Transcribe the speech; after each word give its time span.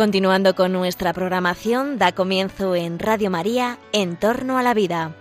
Continuando 0.00 0.54
con 0.54 0.72
nuestra 0.72 1.12
programación, 1.12 1.98
da 1.98 2.12
comienzo 2.12 2.74
en 2.74 2.98
Radio 2.98 3.28
María, 3.28 3.78
En 3.92 4.16
torno 4.16 4.56
a 4.56 4.62
la 4.62 4.72
vida. 4.72 5.14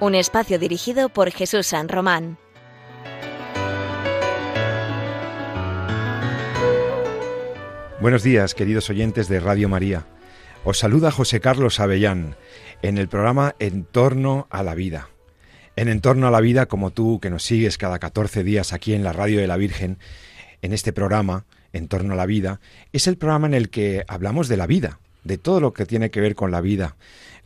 Un 0.00 0.14
espacio 0.14 0.58
dirigido 0.58 1.10
por 1.10 1.30
Jesús 1.30 1.66
San 1.66 1.90
Román. 1.90 2.38
Buenos 8.00 8.22
días, 8.22 8.54
queridos 8.54 8.88
oyentes 8.88 9.28
de 9.28 9.40
Radio 9.40 9.68
María. 9.68 10.06
Os 10.64 10.78
saluda 10.78 11.10
José 11.10 11.40
Carlos 11.40 11.80
Avellán 11.80 12.34
en 12.80 12.96
el 12.96 13.08
programa 13.08 13.54
En 13.58 13.84
torno 13.84 14.46
a 14.48 14.62
la 14.62 14.74
vida. 14.74 15.10
En 15.76 15.90
En 15.90 16.00
torno 16.00 16.26
a 16.26 16.30
la 16.30 16.40
vida, 16.40 16.64
como 16.64 16.92
tú 16.92 17.20
que 17.20 17.28
nos 17.28 17.42
sigues 17.42 17.76
cada 17.76 17.98
14 17.98 18.42
días 18.42 18.72
aquí 18.72 18.94
en 18.94 19.04
la 19.04 19.12
Radio 19.12 19.38
de 19.38 19.48
la 19.48 19.58
Virgen, 19.58 19.98
en 20.62 20.72
este 20.72 20.92
programa, 20.92 21.44
En 21.72 21.88
torno 21.88 22.14
a 22.14 22.16
la 22.16 22.26
vida, 22.26 22.60
es 22.92 23.06
el 23.06 23.18
programa 23.18 23.46
en 23.48 23.54
el 23.54 23.68
que 23.68 24.04
hablamos 24.08 24.48
de 24.48 24.56
la 24.56 24.66
vida, 24.66 24.98
de 25.24 25.36
todo 25.36 25.60
lo 25.60 25.74
que 25.74 25.84
tiene 25.84 26.10
que 26.10 26.20
ver 26.20 26.34
con 26.34 26.50
la 26.50 26.62
vida, 26.62 26.96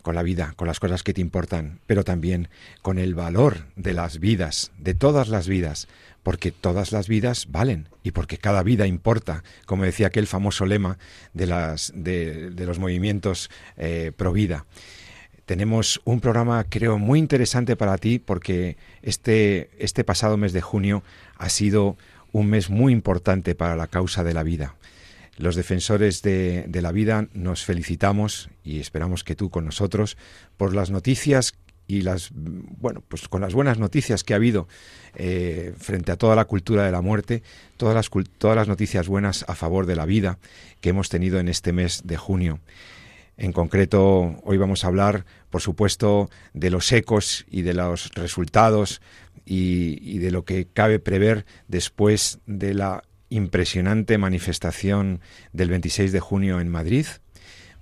con 0.02 0.14
la 0.14 0.22
vida, 0.22 0.52
con 0.56 0.68
las 0.68 0.80
cosas 0.80 1.02
que 1.02 1.12
te 1.12 1.20
importan, 1.20 1.80
pero 1.86 2.04
también 2.04 2.48
con 2.82 2.98
el 2.98 3.14
valor 3.14 3.66
de 3.76 3.92
las 3.92 4.20
vidas, 4.20 4.70
de 4.78 4.94
todas 4.94 5.28
las 5.28 5.48
vidas, 5.48 5.88
porque 6.22 6.52
todas 6.52 6.92
las 6.92 7.08
vidas 7.08 7.48
valen 7.50 7.88
y 8.02 8.12
porque 8.12 8.38
cada 8.38 8.62
vida 8.62 8.86
importa, 8.86 9.42
como 9.66 9.84
decía 9.84 10.08
aquel 10.08 10.26
famoso 10.26 10.66
lema 10.66 10.98
de, 11.32 11.46
las, 11.46 11.92
de, 11.94 12.52
los 12.56 12.78
movimientos 12.78 13.50
eh, 13.76 14.12
pro 14.16 14.32
vida. 14.32 14.66
Tenemos 15.46 16.00
un 16.04 16.20
programa, 16.20 16.64
creo, 16.68 16.98
muy 16.98 17.18
interesante 17.18 17.74
para 17.74 17.98
ti 17.98 18.18
porque 18.20 18.76
este, 19.02 19.70
este 19.78 20.04
pasado 20.04 20.36
mes 20.36 20.52
de 20.52 20.60
junio 20.60 21.02
ha 21.36 21.48
sido 21.48 21.96
un 22.32 22.46
mes 22.48 22.70
muy 22.70 22.92
importante 22.92 23.54
para 23.54 23.76
la 23.76 23.86
causa 23.86 24.24
de 24.24 24.34
la 24.34 24.42
vida. 24.42 24.74
Los 25.36 25.56
defensores 25.56 26.20
de, 26.22 26.68
la 26.70 26.92
vida 26.92 27.28
nos 27.32 27.64
felicitamos 27.64 28.50
y 28.62 28.78
esperamos 28.78 29.24
que 29.24 29.34
tú 29.34 29.48
con 29.48 29.64
nosotros 29.64 30.18
por 30.56 30.74
las 30.74 30.90
noticias 30.90 31.54
y 31.86 32.02
las 32.02 32.30
bueno 32.32 33.02
pues 33.08 33.26
con 33.26 33.40
las 33.40 33.54
buenas 33.54 33.78
noticias 33.78 34.22
que 34.22 34.34
ha 34.34 34.36
habido 34.36 34.68
eh, 35.14 35.74
frente 35.78 36.12
a 36.12 36.16
toda 36.16 36.36
la 36.36 36.44
cultura 36.44 36.84
de 36.84 36.92
la 36.92 37.00
muerte 37.00 37.42
todas 37.78 37.94
las 37.96 38.10
todas 38.38 38.54
las 38.54 38.68
noticias 38.68 39.08
buenas 39.08 39.44
a 39.48 39.56
favor 39.56 39.86
de 39.86 39.96
la 39.96 40.04
vida 40.04 40.38
que 40.80 40.90
hemos 40.90 41.08
tenido 41.08 41.40
en 41.40 41.48
este 41.48 41.72
mes 41.72 42.02
de 42.04 42.16
junio 42.16 42.60
en 43.38 43.52
concreto 43.52 44.40
hoy 44.44 44.56
vamos 44.56 44.84
a 44.84 44.88
hablar 44.88 45.24
por 45.48 45.62
supuesto 45.62 46.30
de 46.52 46.70
los 46.70 46.92
ecos 46.92 47.44
y 47.50 47.62
de 47.62 47.74
los 47.74 48.10
resultados 48.14 49.00
y, 49.44 50.18
de 50.18 50.30
lo 50.30 50.44
que 50.44 50.66
cabe 50.66 50.98
prever 50.98 51.44
después 51.68 52.38
de 52.46 52.74
la 52.74 53.02
impresionante 53.28 54.18
manifestación 54.18 55.20
del 55.52 55.70
26 55.70 56.12
de 56.12 56.20
junio 56.20 56.60
en 56.60 56.68
Madrid. 56.68 57.06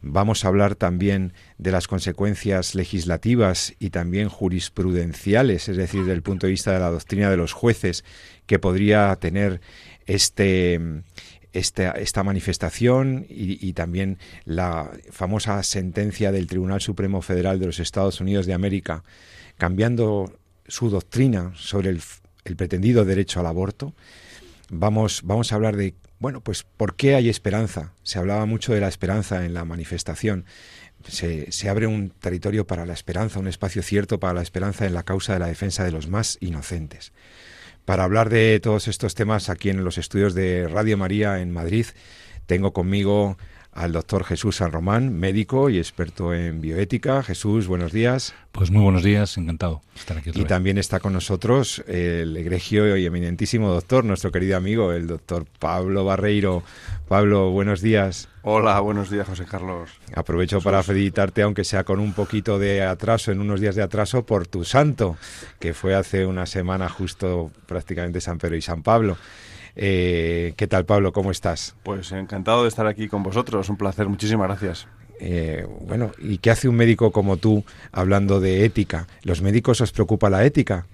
Vamos 0.01 0.45
a 0.45 0.49
hablar 0.49 0.77
también 0.77 1.33
de 1.59 1.73
las 1.73 1.89
consecuencias 1.89 2.75
legislativas 2.75 3.75
y 3.81 3.91
también 3.91 4.29
jurisprudenciales, 4.29 5.69
es 5.69 5.77
decir, 5.77 6.05
del 6.05 6.23
punto 6.23 6.47
de 6.47 6.53
vista 6.53 6.73
de 6.73 6.79
la 6.79 6.91
doctrina 6.91 7.31
de 7.31 7.37
los 7.37 7.53
jueces 7.53 8.05
que 8.47 8.61
podría 8.61 9.17
tener 9.17 9.61
este, 10.07 10.81
esta 11.53 12.23
manifestación 12.23 13.27
y, 13.29 13.67
y, 13.67 13.73
también 13.73 14.19
la 14.45 14.91
famosa 15.11 15.61
sentencia 15.65 16.31
del 16.31 16.47
Tribunal 16.47 16.81
Supremo 16.81 17.21
Federal 17.21 17.59
de 17.59 17.67
los 17.67 17.81
Estados 17.81 18.21
Unidos 18.21 18.47
de 18.47 18.55
América, 18.55 19.03
cambiando 19.57 20.33
su 20.69 20.91
doctrina 20.91 21.53
sobre 21.57 21.91
el, 21.91 22.03
pretendido 22.57 23.05
derecho 23.05 23.41
al 23.41 23.47
aborto. 23.47 23.95
Vamos, 24.71 25.23
vamos 25.25 25.51
a 25.51 25.57
hablar 25.57 25.77
de, 25.77 25.95
bueno, 26.19 26.41
pues 26.41 26.63
por 26.63 26.95
qué 26.95 27.15
hay 27.15 27.29
esperanza. 27.29 27.93
Se 28.03 28.19
hablaba 28.19 28.47
mucho 28.47 28.73
de 28.73 28.81
la 28.81 28.89
esperanza 28.89 29.45
en 29.45 29.55
la 29.55 29.65
manifestación. 29.65 30.45
Se, 31.09 31.51
se, 31.53 31.69
abre 31.69 31.87
un 31.87 32.11
territorio 32.11 32.67
para 32.67 32.87
la 32.87 32.93
esperanza, 32.93 33.39
un 33.39 33.49
espacio 33.49 33.83
cierto 33.83 34.21
para 34.21 34.35
la 34.35 34.43
esperanza 34.43 34.87
en 34.87 34.95
la 34.95 35.03
causa 35.03 35.33
de 35.33 35.39
la 35.39 35.47
defensa 35.47 35.85
de 35.85 35.93
los 35.93 36.09
más 36.09 36.39
inocentes. 36.41 37.13
Para 37.85 38.05
hablar 38.05 38.29
de 38.29 38.61
todos 38.61 38.89
estos 38.89 39.15
temas 39.15 39.49
aquí 39.49 39.71
en 39.71 39.83
los 39.83 39.97
estudios 39.97 40.35
de 40.35 40.69
Radio 40.69 40.99
María 40.99 41.41
en 41.41 41.51
Madrid, 41.51 41.87
tengo 42.47 42.73
conmigo 42.73 43.39
al 43.79 43.93
doctor 43.93 44.25
Jesús 44.25 44.57
San 44.57 44.73
Román, 44.73 45.17
médico 45.17 45.71
y 45.71 45.79
experto 45.79 46.35
en 46.35 46.61
bioética. 46.61 47.23
Jesús, 47.23 47.69
buenos 47.69 47.93
días. 47.93 48.35
Pues 48.51 48.73
muy 48.73 48.83
buenos 48.83 49.05
días, 49.05 49.39
encantado 49.39 49.83
de 49.95 50.01
estar 50.01 50.19
aquí. 50.19 50.33
y 50.35 50.45
también 50.47 50.79
está 50.79 50.99
con 50.99 51.13
nosotros 51.13 51.85
el 51.87 52.37
egregio 52.37 52.97
y 52.97 53.07
eminentísimo 53.07 53.69
doctor, 53.69 54.05
nuestro 54.05 54.33
querido 54.33 54.57
amigo, 54.57 54.93
el 54.93 55.07
doctor 55.07 55.47
Pablo 55.61 56.05
Barreiro. 56.05 56.65
Pablo, 57.07 57.51
buenos 57.51 57.81
días. 57.81 58.29
Hola, 58.43 58.81
buenos 58.81 59.11
días, 59.11 59.29
José 59.29 59.45
Carlos. 59.45 59.91
Aprovecho 60.13 60.61
para 60.61 60.83
felicitarte, 60.83 61.43
aunque 61.43 61.63
sea 61.63 61.85
con 61.85 62.01
un 62.01 62.15
poquito 62.15 62.59
de 62.59 62.83
atraso, 62.83 63.31
en 63.31 63.41
unos 63.41 63.61
días 63.61 63.77
de 63.77 63.83
atraso, 63.83 64.27
por 64.27 64.49
tu 64.49 64.65
santo, 64.65 65.17
que 65.61 65.73
fue 65.73 65.95
hace 65.95 66.27
una 66.27 66.47
semana 66.47 66.89
justo 66.89 67.53
prácticamente 67.67 68.21
San 68.21 68.39
Pedro 68.39 68.57
y 68.57 68.63
San 68.63 68.83
Pablo. 68.83 69.17
Eh, 69.77 70.55
¿Qué 70.57 70.67
tal, 70.67 70.85
Pablo? 70.85 71.13
¿Cómo 71.13 71.31
estás? 71.31 71.77
Pues 71.83 72.13
encantado 72.13 72.63
de 72.63 72.69
estar 72.69 72.87
aquí 72.87 73.09
con 73.09 73.23
vosotros. 73.23 73.69
Un 73.69 73.77
placer. 73.77 74.09
Muchísimas 74.09 74.49
gracias. 74.49 74.89
Eh, 75.21 75.67
bueno, 75.87 76.13
¿y 76.19 76.39
qué 76.39 76.51
hace 76.51 76.69
un 76.69 76.77
médico 76.77 77.11
como 77.11 77.37
tú 77.37 77.65
hablando 77.93 78.41
de 78.41 78.65
ética? 78.65 79.07
¿Los 79.23 79.43
médicos 79.43 79.81
os 79.81 79.93
preocupa 79.93 80.31
la 80.31 80.45
ética? 80.45 80.87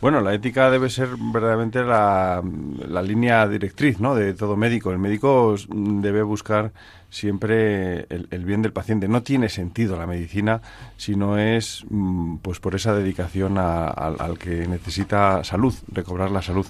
Bueno, 0.00 0.22
la 0.22 0.32
ética 0.32 0.70
debe 0.70 0.88
ser 0.88 1.10
verdaderamente 1.18 1.84
la, 1.84 2.42
la, 2.88 3.02
línea 3.02 3.46
directriz 3.46 4.00
¿no? 4.00 4.14
de 4.14 4.32
todo 4.32 4.56
médico. 4.56 4.90
El 4.92 4.98
médico 4.98 5.56
debe 5.68 6.22
buscar 6.22 6.72
siempre 7.10 8.06
el, 8.08 8.44
bien 8.46 8.62
del 8.62 8.72
paciente. 8.72 9.08
No 9.08 9.22
tiene 9.22 9.50
sentido 9.50 9.98
la 9.98 10.06
medicina 10.06 10.62
si 10.96 11.16
no 11.16 11.36
es 11.36 11.84
mm, 11.90 12.36
pues 12.36 12.60
por 12.60 12.74
esa 12.76 12.94
dedicación 12.94 13.58
al 13.58 14.38
que 14.38 14.66
necesita 14.66 15.44
salud, 15.44 15.74
recobrar 15.92 16.30
la 16.30 16.40
salud. 16.40 16.66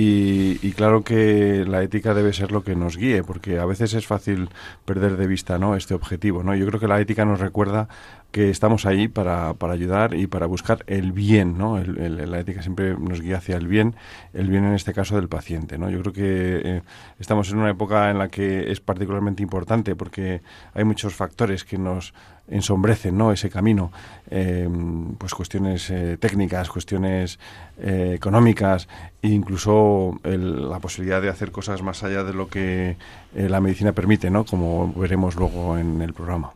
Y, 0.00 0.72
claro 0.74 1.02
que 1.02 1.64
la 1.66 1.82
ética 1.82 2.14
debe 2.14 2.32
ser 2.32 2.52
lo 2.52 2.62
que 2.62 2.76
nos 2.76 2.96
guíe, 2.96 3.24
porque 3.24 3.58
a 3.58 3.64
veces 3.64 3.94
es 3.94 4.06
fácil 4.06 4.48
perder 4.84 5.16
de 5.16 5.26
vista 5.26 5.58
¿no? 5.58 5.74
este 5.74 5.92
objetivo. 5.92 6.44
¿no? 6.44 6.54
Yo 6.54 6.66
creo 6.66 6.78
que 6.78 6.86
la 6.86 7.00
ética 7.00 7.24
nos 7.24 7.40
recuerda 7.40 7.88
que 8.30 8.48
estamos 8.48 8.86
ahí 8.86 9.08
para, 9.08 9.54
para 9.54 9.72
ayudar 9.72 10.14
y 10.14 10.28
para 10.28 10.46
buscar 10.46 10.84
el 10.86 11.10
bien. 11.10 11.58
¿no? 11.58 11.82
la 11.82 12.38
ética 12.38 12.62
siempre 12.62 12.96
nos 12.96 13.20
guía 13.20 13.38
hacia 13.38 13.56
el 13.56 13.66
bien, 13.66 13.96
el 14.34 14.48
bien 14.48 14.64
en 14.66 14.74
este 14.74 14.94
caso 14.94 15.16
del 15.16 15.28
paciente. 15.28 15.78
¿no? 15.78 15.90
Yo 15.90 16.00
creo 16.02 16.12
que 16.12 16.60
eh, 16.64 16.82
estamos 17.18 17.50
en 17.50 17.58
una 17.58 17.70
época 17.70 18.08
en 18.12 18.18
la 18.18 18.28
que 18.28 18.70
es 18.70 18.80
particularmente 18.80 19.42
importante 19.42 19.96
porque 19.96 20.42
hay 20.74 20.84
muchos 20.84 21.16
factores 21.16 21.64
que 21.64 21.76
nos 21.76 22.14
ensombrecen 22.50 23.16
¿no? 23.16 23.32
ese 23.32 23.50
camino, 23.50 23.92
em, 24.30 25.14
pues 25.16 25.34
cuestiones 25.34 25.90
eh, 25.90 26.16
técnicas, 26.18 26.68
cuestiones 26.68 27.38
eh, 27.78 28.12
económicas 28.14 28.88
e 29.22 29.28
incluso 29.28 30.18
la 30.24 30.78
posibilidad 30.80 31.20
de 31.20 31.28
hacer 31.28 31.50
cosas 31.50 31.82
más 31.82 32.02
allá 32.02 32.24
de 32.24 32.34
lo 32.34 32.48
que 32.48 32.96
eh, 33.34 33.48
la 33.48 33.60
medicina 33.60 33.92
permite, 33.92 34.30
¿no? 34.30 34.44
como 34.44 34.92
veremos 34.94 35.36
luego 35.36 35.78
en 35.78 36.00
el 36.02 36.14
programa. 36.14 36.52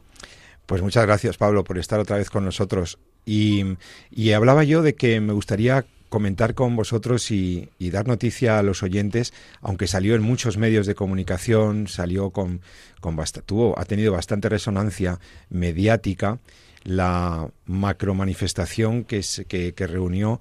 Pues 0.66 0.81
muchas 0.81 1.04
gracias, 1.04 1.36
Pablo, 1.36 1.64
por 1.64 1.78
estar 1.78 2.00
otra 2.00 2.16
vez 2.16 2.31
con 2.31 2.44
nosotros. 2.44 2.98
Y, 3.26 3.76
y 4.10 4.32
hablaba 4.32 4.64
yo 4.64 4.82
de 4.82 4.94
que 4.94 5.20
me 5.20 5.32
gustaría 5.32 5.84
comentar 6.12 6.53
con 6.53 6.77
vosotros 6.77 7.31
y, 7.31 7.71
dar 7.78 8.06
noticia 8.06 8.59
a 8.59 8.62
los 8.62 8.83
oyentes, 8.83 9.33
aunque 9.62 9.87
salió 9.87 10.14
en 10.14 10.20
muchos 10.20 10.59
medios 10.59 10.87
de 10.87 10.94
comunicación, 10.94 11.88
salió 11.88 12.29
con, 12.29 12.61
con 13.00 13.17
tuvo, 13.47 13.79
ha 13.79 13.87
tenido 13.87 14.12
bastante 14.12 14.50
resonancia 14.50 15.19
mediática 15.49 16.38
la 16.85 17.49
macromanifestación 17.64 19.05
que, 19.05 19.23
que, 19.49 19.73
que 19.73 19.87
reunió 19.87 20.38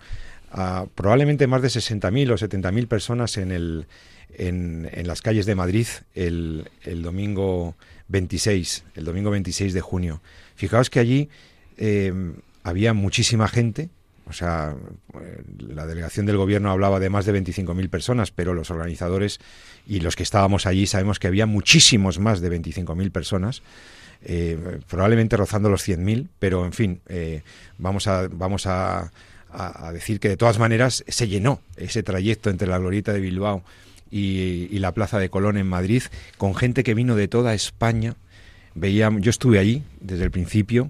a 0.51 0.87
probablemente 0.93 1.47
más 1.47 1.61
de 1.61 1.69
60.000 1.69 2.31
o 2.31 2.37
70.000 2.37 2.87
personas 2.89 3.37
en, 3.37 3.53
el, 3.53 3.87
en, 4.33 4.89
en, 4.91 5.07
las 5.07 5.21
calles 5.21 5.45
de 5.45 5.55
Madrid 5.55 5.87
el, 6.13 6.69
el, 6.83 7.01
domingo 7.01 7.75
26, 8.09 8.83
el 8.95 9.05
domingo 9.05 9.31
26 9.31 9.73
de 9.73 9.79
junio. 9.79 10.21
Fijaos 10.55 10.89
que 10.89 10.99
allí 10.99 11.29
eh, 11.77 12.11
había 12.61 12.93
muchísima 12.93 13.47
gente, 13.47 13.89
o 14.31 14.33
sea, 14.33 14.73
eh, 15.21 15.43
la 15.59 15.85
delegación 15.85 16.25
del 16.25 16.37
gobierno 16.37 16.71
hablaba 16.71 17.01
de 17.01 17.09
más 17.09 17.25
de 17.25 17.33
25.000 17.33 17.89
personas, 17.89 18.31
pero 18.31 18.53
los 18.53 18.71
organizadores 18.71 19.39
y 19.85 19.99
los 19.99 20.15
que 20.15 20.23
estábamos 20.23 20.65
allí 20.65 20.87
sabemos 20.87 21.19
que 21.19 21.27
había 21.27 21.45
muchísimos 21.45 22.17
más 22.17 22.39
de 22.39 22.49
25.000 22.49 23.11
personas. 23.11 23.61
Eh, 24.23 24.79
probablemente 24.87 25.35
rozando 25.35 25.69
los 25.69 25.85
100.000, 25.85 26.29
pero 26.39 26.65
en 26.65 26.71
fin, 26.71 27.01
eh, 27.09 27.41
vamos, 27.77 28.07
a, 28.07 28.29
vamos 28.29 28.67
a, 28.67 29.11
decir 29.91 30.21
que 30.21 30.29
de 30.29 30.37
todas 30.37 30.59
maneras 30.59 31.03
se 31.09 31.27
llenó 31.27 31.59
ese 31.75 32.01
trayecto 32.01 32.49
entre 32.49 32.69
la 32.69 32.77
glorieta 32.77 33.11
de 33.11 33.19
Bilbao 33.19 33.65
y, 34.09 34.79
la 34.79 34.93
Plaza 34.93 35.19
de 35.19 35.29
Colón 35.29 35.57
en 35.57 35.67
Madrid 35.67 36.03
con 36.37 36.55
gente 36.55 36.83
que 36.83 36.93
vino 36.93 37.17
de 37.17 37.27
toda 37.27 37.53
España. 37.53 38.15
Veía, 38.75 39.11
yo 39.19 39.29
estuve 39.29 39.59
allí 39.59 39.83
desde 39.99 40.23
el 40.23 40.31
principio 40.31 40.89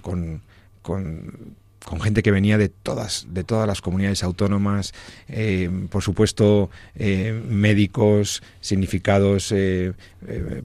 con, 0.00 0.40
con 0.80 1.56
con 1.86 2.00
gente 2.00 2.24
que 2.24 2.32
venía 2.32 2.58
de 2.58 2.68
todas, 2.68 3.28
de 3.30 3.44
todas 3.44 3.68
las 3.68 3.80
comunidades 3.80 4.24
autónomas, 4.24 4.92
eh, 5.28 5.70
por 5.88 6.02
supuesto 6.02 6.68
eh, 6.96 7.40
médicos, 7.48 8.42
significados, 8.60 9.52
eh, 9.52 9.92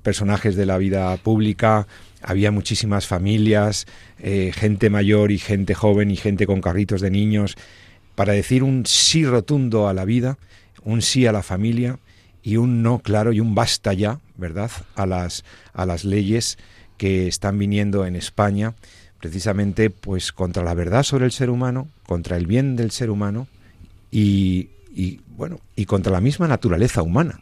personajes 0.02 0.56
de 0.56 0.66
la 0.66 0.80
vida 0.80 1.16
pública, 1.18 1.86
había 2.24 2.50
muchísimas 2.50 3.06
familias, 3.06 3.86
gente 4.20 4.90
mayor 4.90 5.32
y 5.32 5.38
gente 5.38 5.76
joven 5.76 6.10
y 6.10 6.16
gente 6.16 6.48
con 6.48 6.60
carritos 6.60 7.02
de 7.02 7.12
niños, 7.12 7.56
para 8.16 8.34
decir 8.34 8.64
un 8.64 8.88
sí 8.88 9.24
rotundo 9.24 9.88
a 9.88 9.94
la 9.94 10.06
vida, 10.06 10.40
un 10.84 11.04
sí 11.04 11.28
a 11.28 11.32
la 11.32 11.44
familia 11.44 12.00
y 12.42 12.58
un 12.58 12.82
no 12.82 12.98
claro 12.98 13.32
y 13.32 13.40
un 13.40 13.54
basta 13.54 13.94
ya, 13.94 14.20
¿verdad?, 14.38 14.72
a 14.96 15.06
las, 15.06 15.44
a 15.74 15.86
las 15.86 16.04
leyes 16.04 16.58
que 16.98 17.28
están 17.28 17.60
viniendo 17.60 18.08
en 18.08 18.16
España 18.16 18.74
precisamente 19.22 19.92
pues 19.92 20.32
contra 20.32 20.64
la 20.64 20.74
verdad 20.74 21.04
sobre 21.04 21.26
el 21.26 21.32
ser 21.32 21.50
humano, 21.50 21.88
contra 22.08 22.38
el 22.38 22.48
bien 22.48 22.76
del 22.76 22.92
ser 22.92 23.12
humano 23.12 23.48
y, 24.12 24.70
bueno, 25.38 25.60
y 25.76 25.86
contra 25.86 26.12
la 26.12 26.20
misma 26.20 26.48
naturaleza 26.48 27.04
humana. 27.04 27.40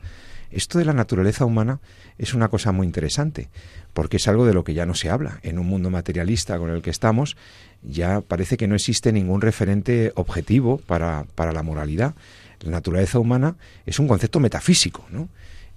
Esto 0.52 0.78
de 0.78 0.86
la 0.86 0.94
naturaleza 0.94 1.46
humana 1.46 1.80
es 2.18 2.34
una 2.34 2.50
cosa 2.50 2.72
muy 2.72 2.86
interesante, 2.86 3.50
porque 3.94 4.18
es 4.18 4.28
algo 4.28 4.46
de 4.46 4.54
lo 4.54 4.64
que 4.64 4.74
ya 4.74 4.86
no 4.86 4.94
se 4.94 5.10
habla. 5.10 5.40
En 5.42 5.58
un 5.58 5.68
mundo 5.68 5.90
materialista 5.90 6.58
con 6.58 6.70
el 6.70 6.82
que 6.82 6.90
estamos, 6.90 7.38
ya 7.82 8.22
parece 8.22 8.58
que 8.58 8.68
no 8.68 8.76
existe 8.76 9.14
ningún 9.14 9.42
referente 9.42 10.12
objetivo 10.16 10.80
para, 10.80 11.26
para 11.36 11.54
la 11.54 11.64
moralidad. 11.64 12.14
La 12.62 12.72
naturaleza 12.72 13.20
humana 13.20 13.56
es 13.86 14.00
un 14.00 14.08
concepto 14.08 14.40
metafísico, 14.40 15.06
¿no? 15.12 15.30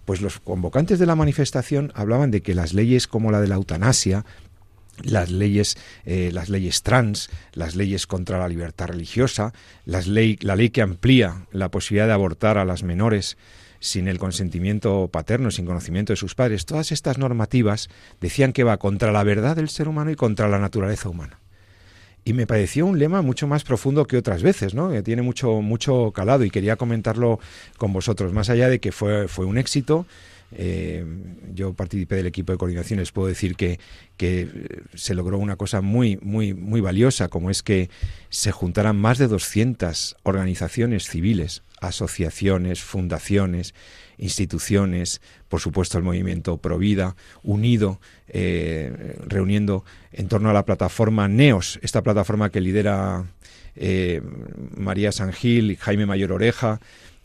Pues 0.04 0.20
los 0.20 0.40
convocantes 0.40 0.98
de 0.98 1.06
la 1.06 1.14
manifestación 1.14 1.92
hablaban 1.94 2.32
de 2.32 2.42
que 2.42 2.56
las 2.56 2.72
leyes 2.72 3.06
como 3.06 3.30
la 3.30 3.40
de 3.40 3.46
la 3.46 3.54
eutanasia, 3.54 4.24
las 5.02 5.30
leyes, 5.30 5.76
eh, 6.04 6.30
las 6.32 6.48
leyes 6.48 6.82
trans, 6.82 7.30
las 7.52 7.74
leyes 7.76 8.06
contra 8.06 8.38
la 8.38 8.48
libertad 8.48 8.88
religiosa, 8.88 9.52
las 9.84 10.06
ley, 10.06 10.38
la 10.40 10.56
ley 10.56 10.70
que 10.70 10.82
amplía 10.82 11.46
la 11.50 11.70
posibilidad 11.70 12.06
de 12.06 12.12
abortar 12.12 12.58
a 12.58 12.64
las 12.64 12.82
menores 12.82 13.36
sin 13.80 14.06
el 14.06 14.18
consentimiento 14.18 15.08
paterno, 15.08 15.50
sin 15.50 15.66
conocimiento 15.66 16.12
de 16.12 16.16
sus 16.16 16.36
padres, 16.36 16.66
todas 16.66 16.92
estas 16.92 17.18
normativas 17.18 17.90
decían 18.20 18.52
que 18.52 18.62
va 18.62 18.76
contra 18.76 19.10
la 19.10 19.24
verdad 19.24 19.56
del 19.56 19.68
ser 19.68 19.88
humano 19.88 20.12
y 20.12 20.14
contra 20.14 20.48
la 20.48 20.60
naturaleza 20.60 21.08
humana. 21.08 21.40
Y 22.24 22.34
me 22.34 22.46
pareció 22.46 22.86
un 22.86 23.00
lema 23.00 23.22
mucho 23.22 23.48
más 23.48 23.64
profundo 23.64 24.06
que 24.06 24.16
otras 24.16 24.44
veces, 24.44 24.74
¿no? 24.74 24.92
Que 24.92 25.02
tiene 25.02 25.22
mucho, 25.22 25.60
mucho 25.60 26.12
calado 26.12 26.44
y 26.44 26.50
quería 26.50 26.76
comentarlo 26.76 27.40
con 27.76 27.92
vosotros. 27.92 28.32
Más 28.32 28.48
allá 28.48 28.68
de 28.68 28.78
que 28.78 28.92
fue, 28.92 29.26
fue 29.26 29.44
un 29.44 29.58
éxito, 29.58 30.06
eh, 30.54 31.04
yo 31.54 31.74
participé 31.74 32.16
del 32.16 32.26
equipo 32.26 32.52
de 32.52 32.58
coordinación, 32.58 32.98
les 32.98 33.12
puedo 33.12 33.28
decir 33.28 33.56
que, 33.56 33.78
que, 34.16 34.82
se 34.94 35.14
logró 35.14 35.38
una 35.38 35.56
cosa 35.56 35.80
muy, 35.80 36.18
muy, 36.22 36.54
muy 36.54 36.80
valiosa, 36.80 37.28
como 37.28 37.50
es 37.50 37.62
que 37.62 37.90
se 38.28 38.52
juntaran 38.52 38.96
más 38.96 39.18
de 39.18 39.28
200 39.28 40.16
organizaciones 40.22 41.08
civiles, 41.08 41.62
asociaciones, 41.80 42.82
fundaciones, 42.82 43.74
instituciones, 44.18 45.20
por 45.48 45.60
supuesto 45.60 45.98
el 45.98 46.04
movimiento 46.04 46.58
Provida, 46.58 47.16
unido, 47.42 48.00
eh, 48.28 49.16
reuniendo 49.26 49.84
en 50.12 50.28
torno 50.28 50.50
a 50.50 50.52
la 50.52 50.64
plataforma 50.64 51.28
NEOS, 51.28 51.80
esta 51.82 52.02
plataforma 52.02 52.50
que 52.50 52.60
lidera 52.60 53.24
eh, 53.74 54.22
María 54.76 55.12
Sangil 55.12 55.72
y 55.72 55.76
Jaime 55.76 56.06
Mayor 56.06 56.32
Oreja, 56.32 56.80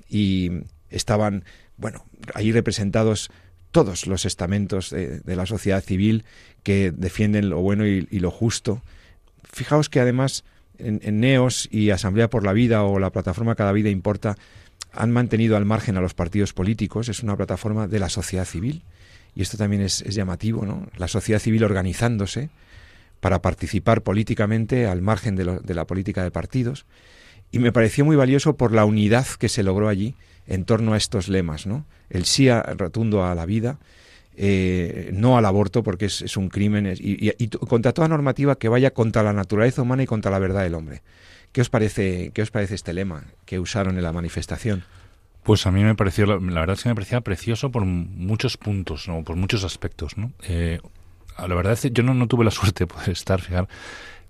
y 0.09 0.51
estaban 0.89 1.44
bueno, 1.77 2.06
ahí 2.33 2.51
representados 2.51 3.29
todos 3.71 4.07
los 4.07 4.25
estamentos 4.25 4.89
de, 4.89 5.21
la 5.35 5.45
sociedad 5.45 5.83
civil 5.83 6.25
que 6.63 6.91
defienden 6.91 7.50
lo 7.50 7.59
bueno 7.62 7.85
y, 7.85 8.01
lo 8.19 8.31
justo. 8.31 8.81
Fijaos 9.44 9.89
que 9.89 10.00
además 10.00 10.44
en, 10.79 11.19
NEOS 11.19 11.69
y 11.71 11.91
Asamblea 11.91 12.29
por 12.29 12.44
la 12.44 12.53
Vida 12.53 12.83
o 12.83 13.00
la 13.00 13.12
plataforma 13.12 13.56
Cada 13.56 13.71
Vida 13.71 13.89
Importa 13.89 14.35
han 14.91 15.12
mantenido 15.12 15.57
al 15.57 15.65
margen 15.65 15.97
a 15.97 16.01
los 16.01 16.13
partidos 16.13 16.53
políticos, 16.53 17.09
es 17.09 17.21
una 17.21 17.35
plataforma 17.35 17.88
de 17.88 18.00
la 18.00 18.09
sociedad 18.09 18.45
civil 18.45 18.83
y 19.35 19.44
esto 19.44 19.57
también 19.57 19.83
es, 19.83 20.03
llamativo, 20.03 20.65
¿no? 20.65 20.88
La 20.97 21.07
sociedad 21.07 21.39
civil 21.39 21.63
organizándose 21.63 22.50
para 23.19 23.41
participar 23.41 24.01
políticamente 24.01 24.88
al 24.88 25.01
margen 25.01 25.35
de, 25.35 25.59
de 25.59 25.74
la 25.75 25.85
política 25.85 26.24
de 26.24 26.31
partidos 26.31 26.85
y 27.51 27.59
me 27.59 27.71
pareció 27.71 28.06
muy 28.06 28.15
valioso 28.15 28.57
por 28.57 28.74
la 28.74 28.85
unidad 28.85 29.27
que 29.38 29.50
se 29.50 29.62
logró 29.62 29.88
allí 29.88 30.15
en 30.47 30.65
torno 30.65 30.94
a 30.94 30.97
estos 30.97 31.27
lemas, 31.27 31.67
¿no? 31.67 31.85
El 32.09 32.25
sí 32.25 32.49
rotundo 32.49 33.25
a 33.25 33.35
la 33.35 33.45
vida, 33.45 33.77
eh, 34.35 35.09
no 35.13 35.38
al 35.38 35.45
aborto 35.45 35.83
porque 35.83 36.05
es, 36.05 36.38
un 36.38 36.49
crimen 36.49 36.94
y, 36.97 37.47
contra 37.49 37.91
toda 37.91 38.07
normativa 38.07 38.55
que 38.55 38.69
vaya 38.69 38.91
contra 38.91 39.23
la 39.23 39.33
naturaleza 39.33 39.81
humana 39.81 40.03
y 40.03 40.05
contra 40.05 40.31
la 40.31 40.39
verdad 40.39 40.63
del 40.63 40.75
hombre. 40.75 41.01
¿Qué 41.51 41.61
os 41.61 41.69
parece, 41.69 42.31
qué 42.33 42.41
os 42.41 42.51
parece 42.51 42.75
este 42.75 42.94
lema 42.94 43.23
que 43.45 43.59
usaron 43.59 43.97
en 43.97 44.03
la 44.03 44.13
manifestación? 44.13 44.83
Pues 45.44 45.65
a 45.65 45.71
mí 45.71 45.83
me 45.83 45.95
pareció, 45.95 46.25
la, 46.25 46.38
verdad 46.38 46.75
es 46.75 46.83
que 46.83 46.89
me 46.89 46.95
parecía 46.95 47.21
precioso 47.21 47.71
por 47.71 47.85
muchos 47.85 48.57
puntos, 48.57 49.07
¿no? 49.07 49.23
por 49.23 49.38
muchos 49.38 49.63
aspectos. 49.63 50.17
¿no? 50.17 50.31
Eh, 50.43 50.79
la 51.39 51.55
verdad 51.55 51.73
es 51.73 51.81
que 51.81 51.91
yo 51.91 52.03
no, 52.03 52.27
tuve 52.27 52.45
la 52.45 52.51
suerte 52.51 52.83
de 52.83 52.88
poder 52.88 53.09
estar, 53.09 53.41
fijar, 53.41 53.67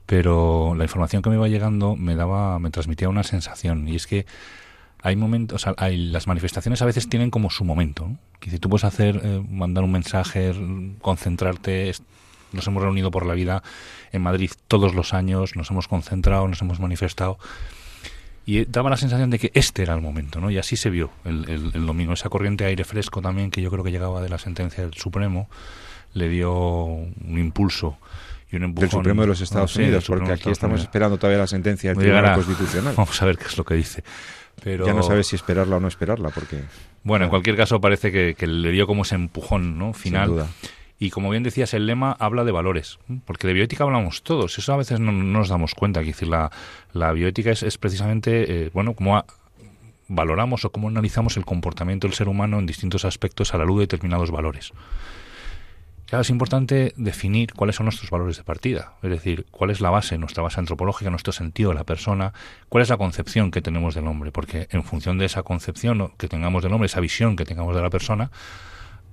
pero 0.05 0.73
la 0.75 0.85
información 0.85 1.21
que 1.21 1.29
me 1.29 1.35
iba 1.35 1.47
llegando 1.47 1.95
me 1.95 2.15
daba, 2.15 2.59
me 2.59 2.69
transmitía 2.69 3.09
una 3.09 3.23
sensación 3.23 3.87
y 3.89 3.95
es 3.95 4.07
que 4.07 4.25
hay 5.07 5.15
momentos, 5.15 5.65
hay, 5.77 5.95
las 5.95 6.27
manifestaciones 6.27 6.81
a 6.81 6.86
veces 6.86 7.07
tienen 7.07 7.31
como 7.31 7.50
su 7.50 7.63
momento. 7.63 8.12
Que 8.42 8.50
si 8.50 8.59
tú 8.59 8.69
puedes 8.69 8.83
hacer, 8.83 9.21
eh, 9.24 9.42
mandar 9.50 9.86
un 9.86 9.92
mensaje, 9.94 10.54
concentrarte, 11.01 11.94
nos 12.51 12.68
hemos 12.68 12.83
reunido 12.83 13.09
por 13.09 13.25
la 13.25 13.33
vida 13.33 13.63
en 14.12 14.21
Madrid 14.21 14.51
todos 14.68 14.94
los 14.94 15.13
años, 15.13 15.56
nos 15.56 15.71
hemos 15.71 15.88
concentrado, 15.88 16.45
nos 16.50 16.62
hemos 16.62 16.81
manifestado. 16.81 17.39
Y 18.45 18.59
eh, 18.59 18.68
daba 18.68 18.89
la 18.89 18.98
sensación 18.98 19.30
de 19.30 19.39
que 19.39 19.50
este 19.54 19.83
era 19.83 19.94
el 19.94 20.01
momento, 20.01 20.42
¿no? 20.42 20.51
Y 20.51 20.57
así 20.57 20.75
se 20.75 20.89
vio 20.89 21.09
el, 21.24 21.50
el, 21.50 21.86
domingo. 21.86 22.12
Esa 22.12 22.27
corriente 22.27 22.65
de 22.65 22.71
aire 22.71 22.83
fresco 22.83 23.21
también, 23.21 23.50
que 23.50 23.62
yo 23.62 23.71
creo 23.71 23.86
que 23.86 23.92
llegaba 23.92 24.21
de 24.21 24.27
la 24.27 24.38
sentencia 24.38 24.83
del 24.83 24.94
Supremo, 24.95 25.48
le 26.15 26.27
dio 26.27 26.54
un 26.54 27.39
impulso 27.39 27.98
y 28.51 28.57
un 28.57 28.63
empujón. 28.63 28.89
Del 28.89 28.92
Supremo 28.92 29.21
de 29.21 29.27
los 29.27 29.39
Estados 29.39 29.74
Unidos, 29.77 30.04
porque 30.06 30.33
aquí 30.33 30.50
estamos 30.50 30.81
esperando 30.81 31.18
todavía 31.18 31.39
la 31.39 31.48
sentencia 31.48 31.92
del 31.92 32.00
Tribunal 32.00 32.36
Constitucional. 32.36 32.94
Vamos 32.98 33.21
a 33.21 33.25
ver 33.25 33.38
qué 33.38 33.45
es 33.45 33.57
lo 33.57 33.63
que 33.63 33.75
dice. 33.75 34.04
Ya 34.63 34.94
no 34.94 35.04
sabes 35.04 35.27
si 35.27 35.36
esperarla 35.36 35.77
o 35.77 35.80
no 35.80 35.88
esperarla, 35.88 36.30
porque... 36.30 36.63
Bueno, 37.04 37.25
en 37.25 37.30
cualquier 37.30 37.56
caso 37.56 37.80
parece 37.80 38.11
que, 38.11 38.47
le 38.47 38.71
dio 38.71 38.87
como 38.87 39.04
ese 39.04 39.16
empujón 39.16 39.78
¿no? 39.78 39.94
final. 39.94 40.28
Sin 40.28 40.35
duda. 40.35 40.47
Y 40.99 41.11
como 41.11 41.30
bien 41.30 41.44
decías, 41.44 41.73
el 41.76 41.85
lema 41.85 42.11
habla 42.19 42.44
de 42.44 42.52
valores, 42.52 42.97
porque 43.26 43.45
de 43.47 43.54
bioética 43.54 43.83
hablamos 43.83 44.23
todos, 44.23 44.57
eso 44.57 44.73
a 44.73 44.78
veces 44.78 44.99
no, 44.99 45.11
nos 45.11 45.47
damos 45.47 45.76
cuenta. 45.76 46.02
Es 46.02 46.07
decir, 46.07 46.28
la, 46.28 46.52
la 46.92 47.11
bioética 47.11 47.52
es, 47.52 47.78
precisamente, 47.78 48.66
eh, 48.66 48.71
bueno, 48.73 48.94
cómo 48.94 49.23
valoramos 50.07 50.66
o 50.66 50.71
cómo 50.71 50.87
analizamos 50.87 51.37
el 51.37 51.45
comportamiento 51.45 52.07
del 52.07 52.16
ser 52.16 52.28
humano 52.28 52.57
en 52.57 52.66
distintos 52.66 53.06
aspectos 53.06 53.54
a 53.54 53.57
la 53.59 53.66
luz 53.66 53.78
de 53.78 53.83
determinados 53.83 54.31
valores. 54.31 54.71
Claro, 56.07 56.21
es 56.21 56.30
importante 56.30 56.94
definir 56.95 57.54
cuáles 57.54 57.76
son 57.76 57.85
nuestros 57.85 58.09
valores 58.09 58.37
de 58.37 58.45
partida, 58.45 58.94
es 59.04 59.09
decir, 59.09 59.45
cuál 59.52 59.71
es 59.71 59.81
la 59.81 59.90
base, 59.90 60.18
nuestra 60.18 60.42
base 60.42 60.57
antropológica, 60.57 61.09
nuestro 61.09 61.33
sentido 61.33 61.71
de 61.71 61.76
la 61.76 61.83
persona, 61.83 62.31
cuál 62.69 62.81
es 62.81 62.87
la 62.87 62.95
concepción 62.95 63.52
que 63.52 63.61
tenemos 63.61 63.94
del 63.94 64.07
hombre, 64.07 64.31
porque 64.31 64.69
en 64.71 64.85
función 64.85 65.18
de 65.18 65.26
esa 65.26 65.44
concepción 65.44 66.14
que 66.18 66.30
tengamos 66.30 66.64
del 66.64 66.71
hombre, 66.71 66.85
esa 66.85 67.02
visión 67.02 67.35
que 67.35 67.44
tengamos 67.44 67.76
de 67.76 67.81
la 67.81 67.90
persona, 67.90 68.31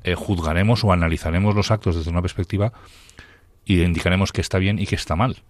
eh, 0.04 0.14
juzgaremos 0.14 0.84
o 0.84 0.92
analizaremos 0.92 1.56
los 1.56 1.72
actos 1.72 1.96
desde 1.96 2.10
una 2.10 2.22
perspectiva 2.22 2.72
y 3.64 3.82
indicaremos 3.82 4.32
que 4.32 4.40
está 4.40 4.58
bien 4.58 4.78
y 4.78 4.86
que 4.86 4.96
está 4.96 5.16
mal. 5.16 5.42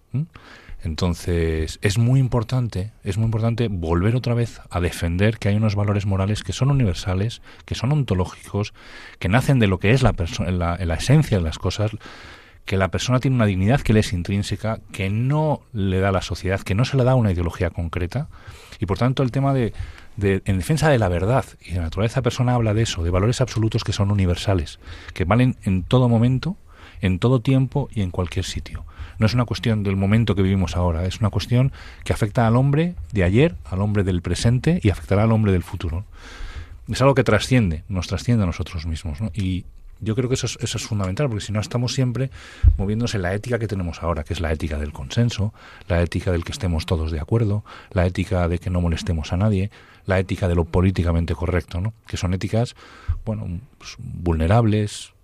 Entonces, 0.83 1.79
es 1.81 1.97
muy 1.97 2.19
importante, 2.19 2.91
es 3.03 3.17
muy 3.17 3.25
importante 3.25 3.67
volver 3.69 4.15
otra 4.15 4.33
vez 4.33 4.61
a 4.69 4.79
defender 4.79 5.39
que 5.39 5.49
hay 5.49 5.55
unos 5.55 5.75
valores 5.75 6.05
morales 6.05 6.43
que 6.43 6.53
son 6.53 6.69
universales, 6.69 7.41
que 7.65 7.75
son 7.75 7.91
ontológicos, 7.91 8.73
que 9.17 9.29
nacen 9.29 9.59
de 9.59 9.67
lo 9.67 9.79
que 9.79 9.91
es 9.91 10.03
la, 10.03 10.13
la, 10.51 10.77
la 10.77 10.93
esencia 10.93 11.37
de 11.37 11.43
las 11.43 11.57
cosas, 11.57 11.91
que 12.65 12.77
la 12.77 12.89
persona 12.89 13.19
tiene 13.19 13.35
una 13.35 13.45
dignidad 13.45 13.81
que 13.81 13.93
le 13.93 13.99
es 14.01 14.11
intrínseca, 14.11 14.79
que 14.91 15.09
no 15.09 15.61
le 15.71 15.99
da 15.99 16.11
la 16.11 16.21
sociedad, 16.21 16.61
que 16.61 16.75
no 16.75 16.83
se 16.85 16.97
le 16.97 17.03
da 17.03 17.15
una 17.15 17.31
ideología 17.31 17.69
concreta, 17.69 18.27
y 18.79 18.85
por 18.85 18.97
tanto 18.97 19.23
el 19.23 19.31
tema 19.31 19.53
de, 19.53 19.73
de, 20.17 20.41
en 20.45 20.57
defensa 20.57 20.89
de 20.89 20.99
la 20.99 21.07
verdad 21.07 21.45
y 21.61 21.71
de 21.71 21.77
la 21.77 21.83
naturaleza 21.83 22.21
persona 22.21 22.55
habla 22.55 22.73
de 22.73 22.81
eso, 22.81 23.03
de 23.03 23.11
valores 23.11 23.39
absolutos 23.41 23.83
que 23.83 23.93
son 23.93 24.11
universales, 24.11 24.79
que 25.13 25.25
valen 25.25 25.57
en 25.63 25.83
todo 25.83 26.09
momento, 26.09 26.57
en 27.05 27.19
todo 27.19 27.39
tiempo 27.39 27.89
y 27.93 28.01
en 28.01 28.11
cualquier 28.11 28.45
sitio 28.45 28.85
no 29.17 29.25
es 29.25 29.33
una 29.33 29.45
cuestión 29.45 29.83
del 29.83 29.95
momento 29.95 30.35
que 30.35 30.41
vivimos 30.41 30.75
ahora, 30.75 31.05
es 31.05 31.19
una 31.19 31.29
cuestión 31.29 31.71
que 32.03 32.13
afecta 32.13 32.47
al 32.47 32.55
hombre 32.55 32.95
de 33.11 33.23
ayer, 33.23 33.55
al 33.65 33.81
hombre 33.81 34.03
del 34.03 34.21
presente 34.21 34.79
y 34.83 34.89
afectará 34.89 35.23
al 35.23 35.31
hombre 35.31 35.51
del 35.51 35.63
futuro. 35.63 36.05
Es 36.87 37.01
algo 37.01 37.15
que 37.15 37.23
trasciende, 37.23 37.83
nos 37.89 38.07
trasciende 38.07 38.43
a 38.43 38.45
nosotros 38.45 38.85
mismos. 38.85 39.19
Y 39.33 39.65
yo 40.01 40.15
creo 40.15 40.29
que 40.29 40.35
eso 40.35 40.45
es, 40.45 40.57
eso 40.61 40.77
es 40.77 40.83
fundamental, 40.83 41.27
porque 41.29 41.43
si 41.43 41.51
no 41.51 41.59
estamos 41.59 41.93
siempre 41.93 42.29
moviéndose 42.77 43.17
en 43.17 43.23
la 43.23 43.33
ética 43.33 43.57
que 43.57 43.67
tenemos 43.67 44.03
ahora, 44.03 44.23
que 44.23 44.33
es 44.33 44.41
la 44.41 44.51
ética 44.51 44.77
del 44.77 44.91
consenso, 44.91 45.53
la 45.87 46.01
ética 46.01 46.31
del 46.31 46.43
que 46.43 46.51
estemos 46.51 46.85
todos 46.85 47.11
de 47.11 47.19
acuerdo, 47.19 47.63
la 47.91 48.05
ética 48.05 48.47
de 48.47 48.59
que 48.59 48.69
no 48.69 48.81
molestemos 48.81 49.33
a 49.33 49.37
nadie, 49.37 49.71
la 50.05 50.19
ética 50.19 50.47
de 50.47 50.55
lo 50.55 50.65
políticamente 50.65 51.33
correcto, 51.33 51.81
¿no? 51.81 51.93
que 52.05 52.17
son 52.17 52.33
éticas 52.33 52.75
bueno, 53.25 53.47
pues, 53.79 53.95
vulnerables, 53.97 55.14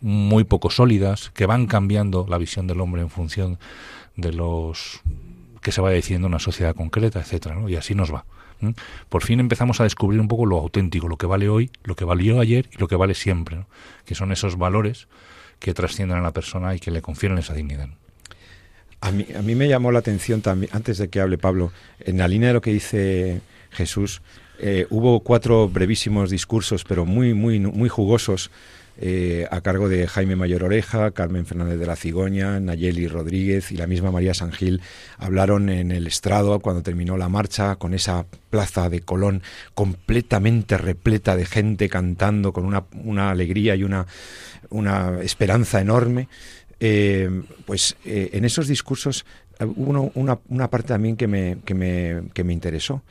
muy 0.00 0.44
poco 0.44 0.70
sólidas, 0.70 1.30
que 1.30 1.46
van 1.46 1.66
cambiando 1.66 2.26
la 2.28 2.38
visión 2.38 2.66
del 2.66 2.80
hombre 2.80 3.02
en 3.02 3.10
función 3.10 3.58
de 4.16 4.32
los 4.32 5.00
que 5.62 5.72
se 5.72 5.80
vaya 5.80 5.96
diciendo 5.96 6.28
una 6.28 6.38
sociedad 6.38 6.74
concreta, 6.74 7.20
etcétera. 7.20 7.58
Y 7.68 7.76
así 7.76 7.94
nos 7.94 8.12
va. 8.12 8.24
Por 9.08 9.22
fin 9.22 9.40
empezamos 9.40 9.80
a 9.80 9.84
descubrir 9.84 10.20
un 10.20 10.28
poco 10.28 10.46
lo 10.46 10.58
auténtico, 10.58 11.08
lo 11.08 11.16
que 11.16 11.26
vale 11.26 11.48
hoy, 11.48 11.70
lo 11.84 11.94
que 11.94 12.04
valió 12.04 12.40
ayer 12.40 12.68
y 12.72 12.78
lo 12.78 12.88
que 12.88 12.96
vale 12.96 13.14
siempre, 13.14 13.64
que 14.04 14.14
son 14.14 14.32
esos 14.32 14.56
valores 14.56 15.08
que 15.58 15.74
trascienden 15.74 16.18
a 16.18 16.22
la 16.22 16.32
persona 16.32 16.74
y 16.74 16.80
que 16.80 16.90
le 16.90 17.02
confieren 17.02 17.38
esa 17.38 17.54
dignidad. 17.54 17.88
A 19.00 19.10
mí, 19.10 19.26
a 19.36 19.42
mí 19.42 19.54
me 19.54 19.68
llamó 19.68 19.92
la 19.92 19.98
atención 19.98 20.40
también, 20.40 20.70
antes 20.74 20.98
de 20.98 21.08
que 21.08 21.20
hable 21.20 21.36
Pablo, 21.36 21.70
en 22.00 22.18
la 22.18 22.28
línea 22.28 22.48
de 22.48 22.54
lo 22.54 22.60
que 22.62 22.72
dice 22.72 23.40
Jesús, 23.70 24.22
eh, 24.58 24.86
hubo 24.88 25.20
cuatro 25.20 25.68
brevísimos 25.68 26.30
discursos, 26.30 26.84
pero 26.84 27.04
muy, 27.04 27.34
muy, 27.34 27.60
muy 27.60 27.88
jugosos, 27.88 28.50
eh, 28.98 29.46
a 29.50 29.60
cargo 29.60 29.88
de 29.88 30.06
Jaime 30.06 30.36
Mayor 30.36 30.64
Oreja, 30.64 31.10
Carmen 31.10 31.44
Fernández 31.44 31.78
de 31.78 31.86
la 31.86 31.96
Cigoña, 31.96 32.58
Nayeli 32.60 33.08
Rodríguez 33.08 33.70
y 33.70 33.76
la 33.76 33.86
misma 33.86 34.10
María 34.10 34.32
Sangil 34.32 34.80
hablaron 35.18 35.68
en 35.68 35.90
el 35.90 36.06
estrado 36.06 36.60
cuando 36.60 36.82
terminó 36.82 37.18
la 37.18 37.28
marcha 37.28 37.76
con 37.76 37.92
esa 37.92 38.24
plaza 38.48 38.88
de 38.88 39.00
Colón 39.00 39.42
completamente 39.74 40.78
repleta 40.78 41.36
de 41.36 41.44
gente 41.44 41.90
cantando 41.90 42.54
con 42.54 42.64
una, 42.64 43.30
alegría 43.30 43.74
y 43.76 43.84
una, 43.84 44.06
una 44.70 45.20
esperanza 45.20 45.80
enorme. 45.80 46.28
Eh, 46.80 47.42
pues 47.64 47.96
eh, 48.04 48.30
en 48.32 48.44
esos 48.44 48.66
discursos 48.66 49.26
hubo 49.60 50.10
una, 50.14 50.70
parte 50.70 50.88
también 50.88 51.16
me, 51.28 51.58
que 51.64 52.44
me 52.44 52.52
interesó 52.52 53.02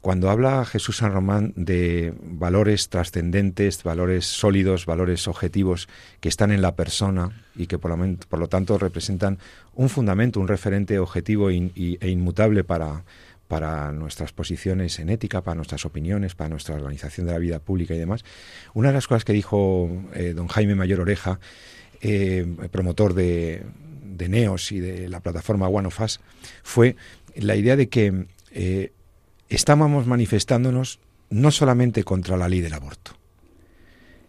cuando 0.00 0.30
habla 0.30 0.64
Jesús 0.64 0.98
San 0.98 1.12
Román 1.12 1.52
de 1.56 2.14
valores 2.22 2.88
trascendentes, 2.88 3.82
valores 3.82 4.24
sólidos, 4.24 4.86
valores 4.86 5.28
objetivos 5.28 5.88
que 6.20 6.30
están 6.30 6.52
en 6.52 6.62
la 6.62 6.74
persona 6.74 7.44
y 7.54 7.66
que 7.66 7.78
por 7.78 8.38
lo, 8.38 8.48
tanto 8.48 8.78
representan 8.78 9.38
un 9.74 9.90
fundamento, 9.90 10.40
un 10.40 10.48
referente 10.48 10.98
objetivo 10.98 11.50
e 11.50 12.10
inmutable 12.10 12.64
para, 12.64 13.92
nuestras 13.92 14.32
posiciones 14.32 14.98
en 15.00 15.10
ética, 15.10 15.42
para 15.42 15.56
nuestras 15.56 15.84
opiniones, 15.84 16.34
para 16.34 16.48
nuestra 16.48 16.76
organización 16.76 17.26
de 17.26 17.32
la 17.32 17.38
vida 17.38 17.58
pública 17.58 17.94
y 17.94 17.98
demás. 17.98 18.24
Una 18.72 18.88
de 18.88 18.94
las 18.94 19.06
cosas 19.06 19.24
que 19.24 19.34
dijo 19.34 19.90
eh, 20.14 20.32
don 20.34 20.48
Jaime 20.48 20.76
Mayor 20.76 21.00
Oreja, 21.00 21.40
eh, 22.00 22.46
promotor 22.70 23.12
de, 23.12 23.64
de, 24.04 24.28
NEOS 24.30 24.72
y 24.72 24.80
de 24.80 25.08
la 25.10 25.20
plataforma 25.20 25.68
One 25.68 25.88
of 25.88 26.00
Us, 26.00 26.20
fue 26.62 26.96
la 27.34 27.56
idea 27.56 27.76
de 27.76 27.90
que 27.90 28.26
eh, 28.52 28.92
estábamos 29.50 30.06
manifestándonos 30.06 31.00
no 31.28 31.50
solamente 31.50 32.04
contra 32.04 32.36
la 32.36 32.48
ley 32.48 32.60
del 32.60 32.74
aborto. 32.74 33.12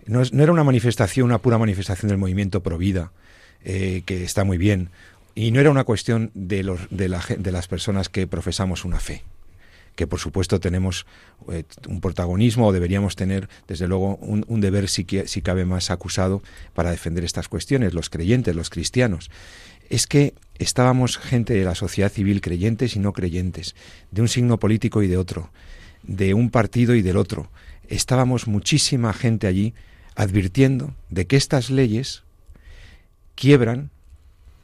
No, 0.06 0.22
era 0.22 0.52
una 0.52 0.64
manifestación, 0.64 1.26
una 1.26 1.38
pura 1.38 1.58
manifestación 1.58 2.10
del 2.10 2.18
movimiento 2.18 2.62
pro 2.62 2.78
vida, 2.78 3.12
eh, 3.64 4.04
que 4.06 4.24
está 4.24 4.44
muy 4.44 4.58
bien, 4.58 4.90
y 5.36 5.52
no 5.52 5.60
era 5.60 5.72
una 5.72 5.84
cuestión 5.84 6.32
de, 6.34 6.64
los, 6.64 6.82
de, 6.90 7.08
la, 7.08 7.24
de 7.38 7.52
las 7.52 7.68
personas 7.68 8.10
que 8.10 8.28
profesamos 8.28 8.84
una 8.84 9.00
fe, 9.00 9.24
que 9.96 10.08
por 10.08 10.20
supuesto 10.20 10.60
tenemos 10.60 11.06
eh, 11.52 11.64
un 11.88 12.02
protagonismo 12.02 12.68
o 12.68 12.74
deberíamos 12.74 13.16
tener, 13.16 13.48
desde 13.68 13.88
luego, 13.88 14.18
un, 14.18 14.44
un 14.48 14.60
deber 14.60 14.90
si, 14.90 15.06
si 15.26 15.42
cabe 15.42 15.66
más 15.66 15.92
acusado 15.92 16.42
para 16.74 16.92
defender 16.92 17.24
estas 17.24 17.48
cuestiones, 17.48 17.94
los 17.94 18.10
creyentes, 18.10 18.56
los 18.56 18.70
cristianos 18.70 19.30
es 19.92 20.08
que 20.08 20.34
estábamos 20.64 21.18
gente 21.18 21.54
de 21.54 21.64
la 21.64 21.76
sociedad 21.76 22.12
civil, 22.12 22.42
creyentes 22.42 22.96
y 22.96 23.00
no 23.00 23.14
creyentes, 23.14 23.76
de 24.12 24.22
un 24.22 24.28
signo 24.28 24.60
político 24.60 25.02
y 25.02 25.08
de 25.08 25.18
otro, 25.18 25.50
de 26.04 26.34
un 26.34 26.50
partido 26.50 26.96
y 26.96 27.02
del 27.02 27.18
otro. 27.18 27.50
Estábamos 27.88 28.48
muchísima 28.48 29.14
gente 29.14 29.48
allí 29.48 29.74
advirtiendo 30.16 30.94
de 31.10 31.26
que 31.28 31.38
estas 31.38 31.70
leyes 31.70 32.24
quiebran 33.36 33.90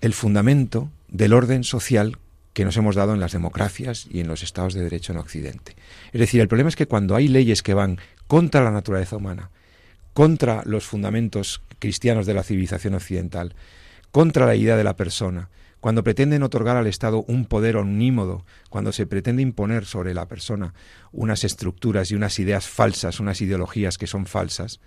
el 0.02 0.14
fundamento 0.14 0.90
del 1.08 1.34
orden 1.34 1.64
social 1.64 2.18
que 2.54 2.66
nos 2.66 2.78
hemos 2.78 2.96
dado 2.96 3.14
en 3.14 3.20
las 3.20 3.34
democracias 3.34 4.08
y 4.10 4.20
en 4.20 4.28
los 4.28 4.44
estados 4.44 4.74
de 4.74 4.84
derecho 4.84 5.14
en 5.14 5.20
Occidente. 5.20 5.76
Es 6.12 6.20
decir, 6.20 6.42
el 6.42 6.48
problema 6.48 6.70
es 6.70 6.76
que 6.76 6.88
cuando 6.88 7.16
hay 7.16 7.28
leyes 7.28 7.62
que 7.62 7.74
van 7.74 8.00
contra 8.28 8.64
la 8.64 8.72
naturaleza 8.72 9.16
humana, 9.16 9.52
contra 10.14 10.64
los 10.66 10.86
fundamentos 10.86 11.62
cristianos 11.80 12.26
de 12.26 12.34
la 12.34 12.44
civilización 12.44 12.96
occidental, 12.96 13.54
contra 14.12 14.48
la 14.48 14.56
idea 14.56 14.76
de 14.76 14.84
la 14.84 14.96
persona, 14.96 15.50
cuando 15.88 16.04
pretenden 16.04 16.44
otorgar 16.44 16.76
al 16.76 16.86
Estado 16.86 17.24
un 17.30 17.46
poder 17.46 17.78
omnímodo, 17.78 18.46
cuando 18.70 18.92
se 18.92 19.08
pretende 19.08 19.42
imponer 19.42 19.86
sobre 19.86 20.14
la 20.14 20.28
persona 20.28 20.74
unas 21.14 21.46
estructuras 21.46 22.12
y 22.12 22.16
unas 22.16 22.40
ideas 22.40 22.68
falsas, 22.68 23.22
unas 23.22 23.40
ideologías 23.40 23.98
que 23.98 24.06
son 24.06 24.26
falsas, 24.26 24.82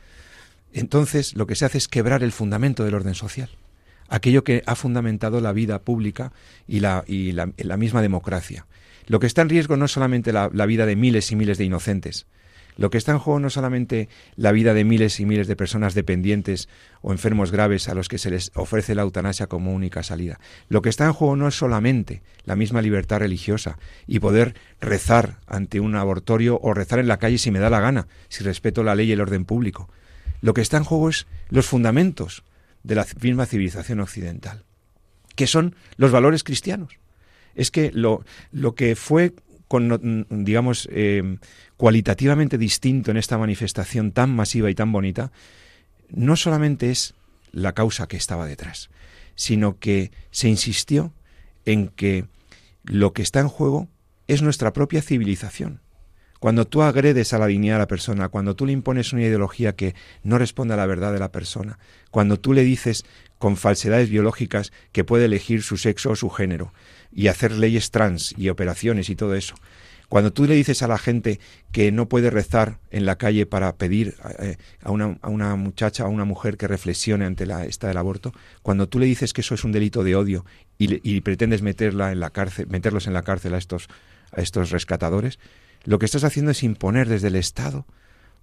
entonces 0.74 1.34
lo 1.36 1.46
que 1.46 1.54
se 1.54 1.64
hace 1.64 1.78
es 1.78 1.88
quebrar 1.88 2.22
el 2.22 2.32
fundamento 2.32 2.84
del 2.84 2.96
orden 2.96 3.14
social, 3.14 3.48
aquello 4.10 4.44
que 4.44 4.62
ha 4.66 4.74
fundamentado 4.74 5.40
la 5.40 5.54
vida 5.54 5.80
pública 5.80 6.34
y 6.68 6.80
la, 6.80 7.02
y 7.06 7.32
la, 7.32 7.76
misma 7.78 8.02
democracia. 8.02 8.66
Lo 9.06 9.20
que 9.20 9.26
está 9.26 9.40
en 9.40 9.48
riesgo 9.48 9.78
no 9.78 9.86
es 9.86 9.92
solamente 9.92 10.34
la 10.34 10.66
vida 10.66 10.84
de 10.84 10.96
miles 10.96 11.32
y 11.32 11.34
miles 11.34 11.56
de 11.56 11.64
inocentes, 11.64 12.26
lo 12.76 12.90
que 12.90 12.98
está 12.98 13.12
en 13.12 13.18
juego 13.18 13.40
no 13.40 13.48
es 13.48 13.54
solamente 13.54 14.08
la 14.36 14.52
vida 14.52 14.74
de 14.74 14.84
miles 14.84 15.20
y 15.20 15.26
miles 15.26 15.48
de 15.48 15.56
personas 15.56 15.94
dependientes 15.94 16.68
o 17.02 17.12
enfermos 17.12 17.50
graves 17.50 17.88
a 17.88 17.94
los 17.94 18.08
que 18.08 18.18
se 18.18 18.30
les 18.30 18.52
ofrece 18.54 18.94
la 18.94 19.02
eutanasia 19.02 19.46
como 19.46 19.74
única 19.74 20.02
salida. 20.02 20.38
Lo 20.68 20.82
que 20.82 20.88
está 20.88 21.06
en 21.06 21.12
juego 21.12 21.36
no 21.36 21.48
es 21.48 21.54
solamente 21.54 22.22
la 22.44 22.56
misma 22.56 22.82
libertad 22.82 23.18
religiosa 23.18 23.78
y 24.06 24.20
poder 24.20 24.54
rezar 24.80 25.38
ante 25.46 25.80
un 25.80 25.96
abortorio 25.96 26.58
o 26.62 26.74
rezar 26.74 26.98
en 26.98 27.08
la 27.08 27.18
calle 27.18 27.38
si 27.38 27.50
me 27.50 27.58
da 27.58 27.70
la 27.70 27.80
gana, 27.80 28.06
si 28.28 28.44
respeto 28.44 28.82
la 28.82 28.94
ley 28.94 29.08
y 29.08 29.12
el 29.12 29.20
orden 29.20 29.44
público. 29.44 29.88
Lo 30.40 30.54
que 30.54 30.62
está 30.62 30.76
en 30.76 30.84
juego 30.84 31.08
es 31.08 31.26
los 31.48 31.66
fundamentos 31.66 32.44
de 32.82 32.94
la 32.94 33.06
misma 33.20 33.46
civilización 33.46 34.00
occidental, 34.00 34.64
que 35.36 35.46
son 35.46 35.74
los 35.96 36.10
valores 36.10 36.44
cristianos. 36.44 36.98
Es 37.54 37.70
que 37.70 37.90
lo, 37.92 38.24
lo 38.52 38.74
que 38.74 38.96
fue 38.96 39.34
con, 39.70 40.26
digamos, 40.30 40.88
eh, 40.90 41.38
cualitativamente 41.76 42.58
distinto 42.58 43.12
en 43.12 43.16
esta 43.16 43.38
manifestación 43.38 44.10
tan 44.10 44.34
masiva 44.34 44.68
y 44.68 44.74
tan 44.74 44.90
bonita, 44.90 45.30
no 46.08 46.34
solamente 46.34 46.90
es 46.90 47.14
la 47.52 47.72
causa 47.72 48.08
que 48.08 48.16
estaba 48.16 48.46
detrás, 48.46 48.90
sino 49.36 49.78
que 49.78 50.10
se 50.32 50.48
insistió 50.48 51.12
en 51.66 51.86
que 51.86 52.24
lo 52.82 53.12
que 53.12 53.22
está 53.22 53.38
en 53.38 53.46
juego 53.46 53.86
es 54.26 54.42
nuestra 54.42 54.72
propia 54.72 55.02
civilización. 55.02 55.80
Cuando 56.40 56.66
tú 56.66 56.82
agredes 56.82 57.32
a 57.32 57.38
la 57.38 57.46
dignidad 57.46 57.76
de 57.76 57.80
la 57.80 57.86
persona, 57.86 58.28
cuando 58.28 58.56
tú 58.56 58.66
le 58.66 58.72
impones 58.72 59.12
una 59.12 59.22
ideología 59.22 59.76
que 59.76 59.94
no 60.24 60.36
responde 60.36 60.74
a 60.74 60.78
la 60.78 60.86
verdad 60.86 61.12
de 61.12 61.20
la 61.20 61.30
persona, 61.30 61.78
cuando 62.10 62.40
tú 62.40 62.54
le 62.54 62.64
dices 62.64 63.04
con 63.40 63.56
falsedades 63.56 64.10
biológicas 64.10 64.70
que 64.92 65.02
puede 65.02 65.24
elegir 65.24 65.62
su 65.62 65.78
sexo 65.78 66.10
o 66.10 66.16
su 66.16 66.28
género, 66.28 66.74
y 67.10 67.28
hacer 67.28 67.52
leyes 67.52 67.90
trans 67.90 68.34
y 68.36 68.50
operaciones 68.50 69.08
y 69.08 69.16
todo 69.16 69.34
eso. 69.34 69.54
Cuando 70.10 70.30
tú 70.30 70.44
le 70.44 70.54
dices 70.56 70.82
a 70.82 70.88
la 70.88 70.98
gente 70.98 71.40
que 71.72 71.90
no 71.90 72.06
puede 72.06 72.28
rezar 72.28 72.80
en 72.90 73.06
la 73.06 73.16
calle 73.16 73.46
para 73.46 73.76
pedir 73.76 74.16
eh, 74.40 74.56
a, 74.82 74.90
una, 74.90 75.16
a, 75.22 75.30
una, 75.30 75.56
muchacha, 75.56 76.04
a 76.04 76.08
una 76.08 76.26
mujer 76.26 76.58
que 76.58 76.68
reflexione 76.68 77.24
ante 77.24 77.46
la 77.46 77.64
esta 77.64 77.88
del 77.88 77.96
aborto, 77.96 78.34
cuando 78.62 78.88
tú 78.88 78.98
le 78.98 79.06
dices 79.06 79.32
que 79.32 79.40
eso 79.40 79.54
es 79.54 79.64
un 79.64 79.72
delito 79.72 80.04
de 80.04 80.16
odio 80.16 80.44
y, 80.76 81.20
pretendes 81.22 81.62
meterla 81.62 82.12
en 82.12 82.20
la 82.20 82.30
cárcel, 82.30 82.66
meterlos 82.68 83.06
en 83.06 83.14
la 83.14 83.22
cárcel 83.22 83.54
a 83.54 83.58
estos, 83.58 83.88
a 84.32 84.42
estos 84.42 84.70
rescatadores, 84.70 85.38
lo 85.84 85.98
que 85.98 86.06
estás 86.06 86.24
haciendo 86.24 86.50
es 86.50 86.62
imponer 86.62 87.08
desde 87.08 87.28
el 87.28 87.36
Estado 87.36 87.86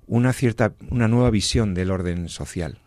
una 0.07 0.33
cierta, 0.33 0.73
una 0.89 1.07
nueva 1.07 1.29
visión 1.29 1.75
del 1.75 1.91
orden 1.91 2.29
social. 2.29 2.79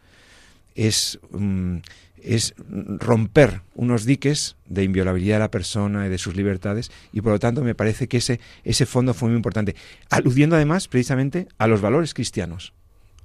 Es 0.74 1.18
mm, 1.30 1.78
es 2.22 2.54
romper 2.98 3.62
unos 3.74 4.04
diques 4.04 4.56
de 4.66 4.84
inviolabilidad 4.84 5.36
de 5.36 5.40
la 5.40 5.50
persona 5.50 6.06
y 6.06 6.08
de 6.08 6.18
sus 6.18 6.36
libertades 6.36 6.90
y 7.12 7.20
por 7.20 7.32
lo 7.32 7.38
tanto 7.38 7.62
me 7.62 7.74
parece 7.74 8.08
que 8.08 8.18
ese, 8.18 8.40
ese 8.64 8.86
fondo 8.86 9.14
fue 9.14 9.28
muy 9.28 9.36
importante, 9.36 9.74
aludiendo 10.10 10.56
además 10.56 10.88
precisamente 10.88 11.48
a 11.58 11.66
los 11.66 11.80
valores 11.80 12.14
cristianos, 12.14 12.72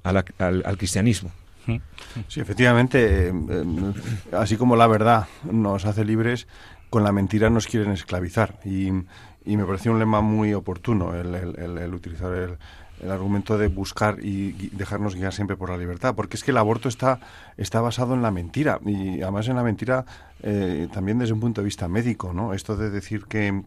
al, 0.04 0.24
al, 0.40 0.78
cristianismo. 0.78 1.32
Sí, 2.28 2.40
efectivamente, 2.40 3.30
eh, 3.30 3.34
así 4.32 4.56
como 4.56 4.76
la 4.76 4.88
verdad 4.88 5.28
nos 5.52 5.86
hace 5.86 6.06
libres, 6.06 6.48
con 6.90 7.04
la 7.04 7.12
mentira 7.12 7.50
nos 7.50 7.68
quieren 7.68 7.92
esclavizar 7.92 8.60
y, 8.64 8.90
y 9.46 9.58
me 9.58 9.66
pareció 9.66 9.92
un 9.92 10.00
lema 10.00 10.22
muy 10.22 10.54
oportuno 10.54 11.16
el, 11.16 11.34
el, 11.34 11.78
el 11.78 11.94
utilizar 11.94 12.34
el, 12.34 12.58
el 13.02 13.12
argumento 13.12 13.58
de 13.58 13.68
buscar 13.68 14.18
y 14.22 14.52
dejarnos 14.70 15.16
guiar 15.16 15.34
siempre 15.34 15.58
por 15.58 15.70
la 15.70 15.78
libertad, 15.78 16.16
porque 16.16 16.38
es 16.38 16.44
que 16.44 16.52
el 16.52 16.58
aborto 16.58 16.90
está, 16.90 17.20
está 17.58 17.82
basado 17.82 18.14
en 18.14 18.22
la 18.22 18.32
mentira 18.32 18.80
y 18.86 19.22
además 19.22 19.48
en 19.48 19.56
la 19.56 19.64
mentira 19.64 20.06
eh, 20.44 20.88
también 20.94 21.20
desde 21.20 21.34
un 21.34 21.40
punto 21.40 21.62
de 21.62 21.66
vista 21.66 21.88
médico, 21.88 22.34
¿no? 22.34 22.54
Esto 22.54 22.76
de 22.76 22.90
decir 22.90 23.26
que 23.26 23.64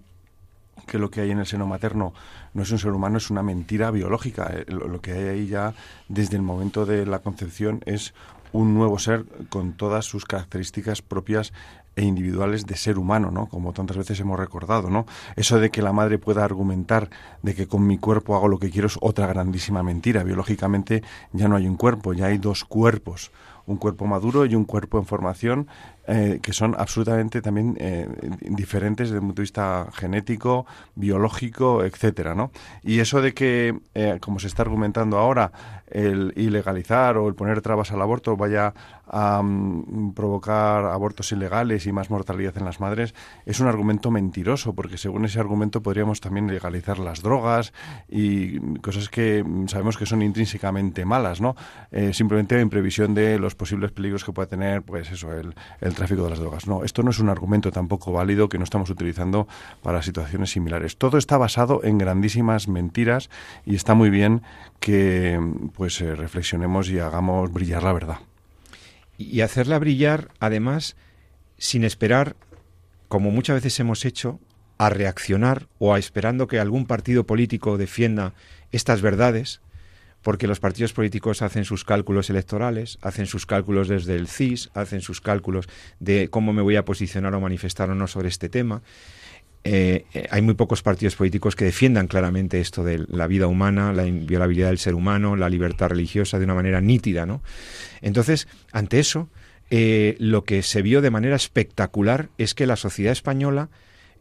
que 0.86 0.98
lo 0.98 1.10
que 1.10 1.20
hay 1.20 1.30
en 1.30 1.40
el 1.40 1.46
seno 1.46 1.66
materno 1.66 2.14
no 2.54 2.62
es 2.62 2.70
un 2.70 2.78
ser 2.78 2.92
humano, 2.92 3.18
es 3.18 3.30
una 3.30 3.42
mentira 3.42 3.90
biológica. 3.90 4.50
Eh, 4.52 4.64
lo 4.68 5.00
que 5.00 5.12
hay 5.12 5.24
ahí 5.24 5.46
ya 5.46 5.74
desde 6.08 6.36
el 6.36 6.42
momento 6.42 6.86
de 6.86 7.04
la 7.04 7.18
concepción 7.18 7.80
es 7.84 8.14
un 8.52 8.74
nuevo 8.74 8.98
ser 8.98 9.24
con 9.50 9.74
todas 9.74 10.06
sus 10.06 10.24
características 10.24 11.02
propias 11.02 11.52
e 11.98 12.04
individuales 12.04 12.64
de 12.64 12.76
ser 12.76 12.96
humano, 12.96 13.30
¿no? 13.32 13.46
Como 13.46 13.72
tantas 13.72 13.96
veces 13.96 14.20
hemos 14.20 14.38
recordado, 14.38 14.88
¿no? 14.88 15.04
Eso 15.34 15.58
de 15.58 15.70
que 15.70 15.82
la 15.82 15.92
madre 15.92 16.18
pueda 16.18 16.44
argumentar 16.44 17.10
de 17.42 17.54
que 17.54 17.66
con 17.66 17.86
mi 17.86 17.98
cuerpo 17.98 18.36
hago 18.36 18.46
lo 18.46 18.58
que 18.58 18.70
quiero 18.70 18.86
es 18.86 18.96
otra 19.00 19.26
grandísima 19.26 19.82
mentira. 19.82 20.22
Biológicamente 20.22 21.02
ya 21.32 21.48
no 21.48 21.56
hay 21.56 21.66
un 21.66 21.76
cuerpo, 21.76 22.12
ya 22.12 22.26
hay 22.26 22.38
dos 22.38 22.64
cuerpos, 22.64 23.32
un 23.66 23.76
cuerpo 23.76 24.06
maduro 24.06 24.46
y 24.46 24.54
un 24.54 24.64
cuerpo 24.64 24.98
en 24.98 25.06
formación 25.06 25.66
eh, 26.08 26.40
que 26.42 26.52
son 26.52 26.74
absolutamente 26.76 27.40
también 27.42 27.76
diferentes 28.40 29.08
desde 29.08 29.20
un 29.20 29.26
punto 29.28 29.42
de 29.42 29.44
vista 29.44 29.86
genético, 29.92 30.66
biológico, 30.94 31.84
etcétera, 31.84 32.34
¿no? 32.34 32.50
Y 32.82 33.00
eso 33.00 33.20
de 33.20 33.34
que, 33.34 33.78
como 34.20 34.38
se 34.38 34.46
está 34.46 34.62
argumentando 34.62 35.18
ahora, 35.18 35.52
el 35.90 36.32
ilegalizar 36.36 37.16
o 37.16 37.28
el 37.28 37.34
poner 37.34 37.60
trabas 37.60 37.92
al 37.92 38.02
aborto 38.02 38.36
vaya 38.36 38.74
a 39.06 39.42
mm, 39.42 40.12
provocar 40.14 40.84
abortos 40.84 41.32
ilegales 41.32 41.86
y 41.86 41.92
más 41.92 42.10
mortalidad 42.10 42.56
en 42.58 42.64
las 42.64 42.80
madres 42.80 43.14
es 43.46 43.60
un 43.60 43.68
argumento 43.68 44.10
mentiroso, 44.10 44.74
porque 44.74 44.98
según 44.98 45.24
ese 45.24 45.40
argumento 45.40 45.82
podríamos 45.82 46.20
también 46.20 46.46
legalizar 46.46 46.98
las 46.98 47.22
drogas 47.22 47.72
y 48.08 48.58
cosas 48.80 49.08
que 49.08 49.44
sabemos 49.66 49.96
que 49.96 50.06
son 50.06 50.22
intrínsecamente 50.22 51.04
malas, 51.04 51.40
¿no? 51.40 51.56
Eh, 51.90 52.12
simplemente 52.12 52.60
en 52.60 52.70
previsión 52.70 53.14
de 53.14 53.38
los 53.38 53.54
posibles 53.54 53.92
peligros 53.92 54.24
que 54.24 54.32
pueda 54.32 54.48
tener, 54.48 54.82
pues 54.82 55.10
eso, 55.10 55.32
el, 55.32 55.54
el 55.80 55.94
tráfico 55.98 56.24
de 56.24 56.30
las 56.30 56.38
drogas. 56.38 56.66
No, 56.66 56.84
esto 56.84 57.02
no 57.02 57.10
es 57.10 57.18
un 57.18 57.28
argumento 57.28 57.70
tampoco 57.70 58.12
válido 58.12 58.48
que 58.48 58.56
no 58.56 58.64
estamos 58.64 58.88
utilizando 58.88 59.46
para 59.82 60.02
situaciones 60.02 60.50
similares. 60.50 60.96
Todo 60.96 61.18
está 61.18 61.36
basado 61.36 61.84
en 61.84 61.98
grandísimas 61.98 62.68
mentiras 62.68 63.28
y 63.66 63.76
está 63.76 63.94
muy 63.94 64.08
bien 64.08 64.42
que 64.80 65.38
pues 65.74 66.00
eh, 66.00 66.16
reflexionemos 66.16 66.88
y 66.88 66.98
hagamos 66.98 67.52
brillar 67.52 67.82
la 67.82 67.92
verdad 67.92 68.18
y 69.18 69.40
hacerla 69.40 69.80
brillar, 69.80 70.30
además, 70.38 70.96
sin 71.58 71.82
esperar, 71.82 72.36
como 73.08 73.32
muchas 73.32 73.56
veces 73.56 73.78
hemos 73.80 74.04
hecho, 74.04 74.40
a 74.78 74.90
reaccionar 74.90 75.66
o 75.78 75.92
a 75.92 75.98
esperando 75.98 76.46
que 76.46 76.60
algún 76.60 76.86
partido 76.86 77.26
político 77.26 77.76
defienda 77.76 78.32
estas 78.70 79.02
verdades, 79.02 79.60
porque 80.28 80.46
los 80.46 80.60
partidos 80.60 80.92
políticos 80.92 81.40
hacen 81.40 81.64
sus 81.64 81.84
cálculos 81.84 82.28
electorales, 82.28 82.98
hacen 83.00 83.24
sus 83.24 83.46
cálculos 83.46 83.88
desde 83.88 84.14
el 84.14 84.28
CIS, 84.28 84.68
hacen 84.74 85.00
sus 85.00 85.22
cálculos 85.22 85.70
de 86.00 86.28
cómo 86.28 86.52
me 86.52 86.60
voy 86.60 86.76
a 86.76 86.84
posicionar 86.84 87.34
o 87.34 87.40
manifestar 87.40 87.88
o 87.88 87.94
no 87.94 88.06
sobre 88.06 88.28
este 88.28 88.50
tema. 88.50 88.82
Eh, 89.64 90.04
eh, 90.12 90.28
hay 90.30 90.42
muy 90.42 90.52
pocos 90.52 90.82
partidos 90.82 91.16
políticos 91.16 91.56
que 91.56 91.64
defiendan 91.64 92.08
claramente 92.08 92.60
esto 92.60 92.84
de 92.84 93.06
la 93.08 93.26
vida 93.26 93.46
humana, 93.46 93.94
la 93.94 94.06
inviolabilidad 94.06 94.68
del 94.68 94.76
ser 94.76 94.94
humano, 94.94 95.34
la 95.34 95.48
libertad 95.48 95.88
religiosa 95.88 96.38
de 96.38 96.44
una 96.44 96.54
manera 96.54 96.82
nítida, 96.82 97.24
¿no? 97.24 97.40
Entonces, 98.02 98.48
ante 98.70 98.98
eso, 98.98 99.30
eh, 99.70 100.14
lo 100.18 100.44
que 100.44 100.62
se 100.62 100.82
vio 100.82 101.00
de 101.00 101.08
manera 101.08 101.36
espectacular 101.36 102.28
es 102.36 102.52
que 102.52 102.66
la 102.66 102.76
sociedad 102.76 103.12
española, 103.12 103.70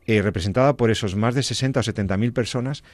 representada 0.08 0.78
por 0.78 0.90
esos 0.90 1.18
más 1.18 1.36
de 1.36 1.44
60 1.44 1.82
o 1.82 1.84
70 1.84 2.16
mil 2.16 2.32
personas, 2.32 2.86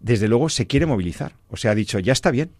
desde 0.00 0.28
luego 0.28 0.48
se 0.48 0.66
quiere 0.66 0.86
movilizar. 0.86 1.34
O 1.50 1.56
sea, 1.56 1.72
ha 1.72 1.74
dicho, 1.74 1.98
ya 1.98 2.12
está 2.12 2.30
bien. 2.30 2.50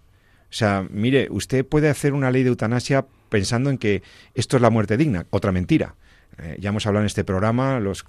O 0.50 0.54
sea, 0.54 0.86
mire, 0.90 1.28
usted 1.30 1.66
puede 1.66 1.88
hacer 1.88 2.12
una 2.12 2.30
ley 2.30 2.42
de 2.42 2.50
eutanasia 2.50 3.06
pensando 3.28 3.70
en 3.70 3.78
que 3.78 4.02
esto 4.34 4.56
es 4.56 4.62
la 4.62 4.70
muerte 4.70 4.96
digna. 4.96 5.26
Otra 5.30 5.52
mentira. 5.52 5.94
Eh, 6.38 6.56
ya 6.60 6.68
hemos 6.68 6.86
hablado 6.86 7.02
en 7.02 7.06
este 7.06 7.24
programa, 7.24 7.80
los, 7.80 8.04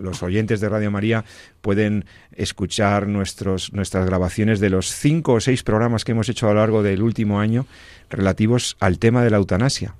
los, 0.00 0.22
oyentes 0.22 0.60
de 0.60 0.68
Radio 0.68 0.90
María 0.90 1.24
pueden 1.60 2.04
escuchar 2.36 3.08
nuestros, 3.08 3.72
nuestras 3.72 4.06
grabaciones 4.06 4.60
de 4.60 4.70
los 4.70 4.94
cinco 4.94 5.34
o 5.34 5.40
seis 5.40 5.64
programas 5.64 6.04
que 6.04 6.12
hemos 6.12 6.28
hecho 6.28 6.46
a 6.46 6.54
lo 6.54 6.60
largo 6.60 6.84
del 6.84 7.02
último 7.02 7.40
año 7.40 7.66
relativos 8.08 8.76
al 8.78 8.98
tema 8.98 9.24
de 9.24 9.30
la 9.30 9.38
eutanasia. 9.38 9.96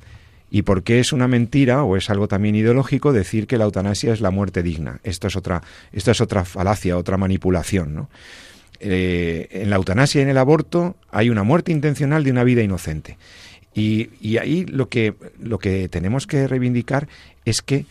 ¿Y 0.49 0.63
por 0.63 0.83
qué 0.83 1.01
es 1.01 1.13
una 1.13 1.29
mentira 1.29 1.83
o 1.83 1.97
es 1.97 2.11
algo 2.11 2.29
también 2.29 2.55
ideológico 2.55 3.13
decir 3.13 3.47
que 3.47 3.59
la 3.59 3.65
eutanasia 3.65 4.13
es 4.13 4.21
la 4.21 4.31
muerte 4.31 4.63
digna? 4.63 5.01
Esto 5.03 5.27
es 5.27 5.35
otra, 5.35 5.63
esto 5.93 6.11
es 6.11 6.21
otra 6.21 6.45
falacia, 6.45 6.99
otra 6.99 7.17
manipulación. 7.17 7.95
¿no? 7.95 8.11
Eh, 8.85 9.47
en 9.53 9.71
la 9.71 9.77
eutanasia 9.77 10.19
y 10.19 10.23
en 10.23 10.29
el 10.29 10.39
aborto 10.39 10.97
hay 11.13 11.31
una 11.31 11.45
muerte 11.45 11.71
intencional 11.71 12.25
de 12.25 12.33
una 12.33 12.43
vida 12.43 12.63
inocente. 12.63 13.17
Y, 13.75 14.37
ahí 14.39 14.67
lo 14.67 14.89
que, 14.89 15.15
lo 15.41 15.61
que 15.61 15.89
tenemos 15.89 16.27
que 16.27 16.49
reivindicar 16.49 17.09
es 17.45 17.63
que 17.63 17.87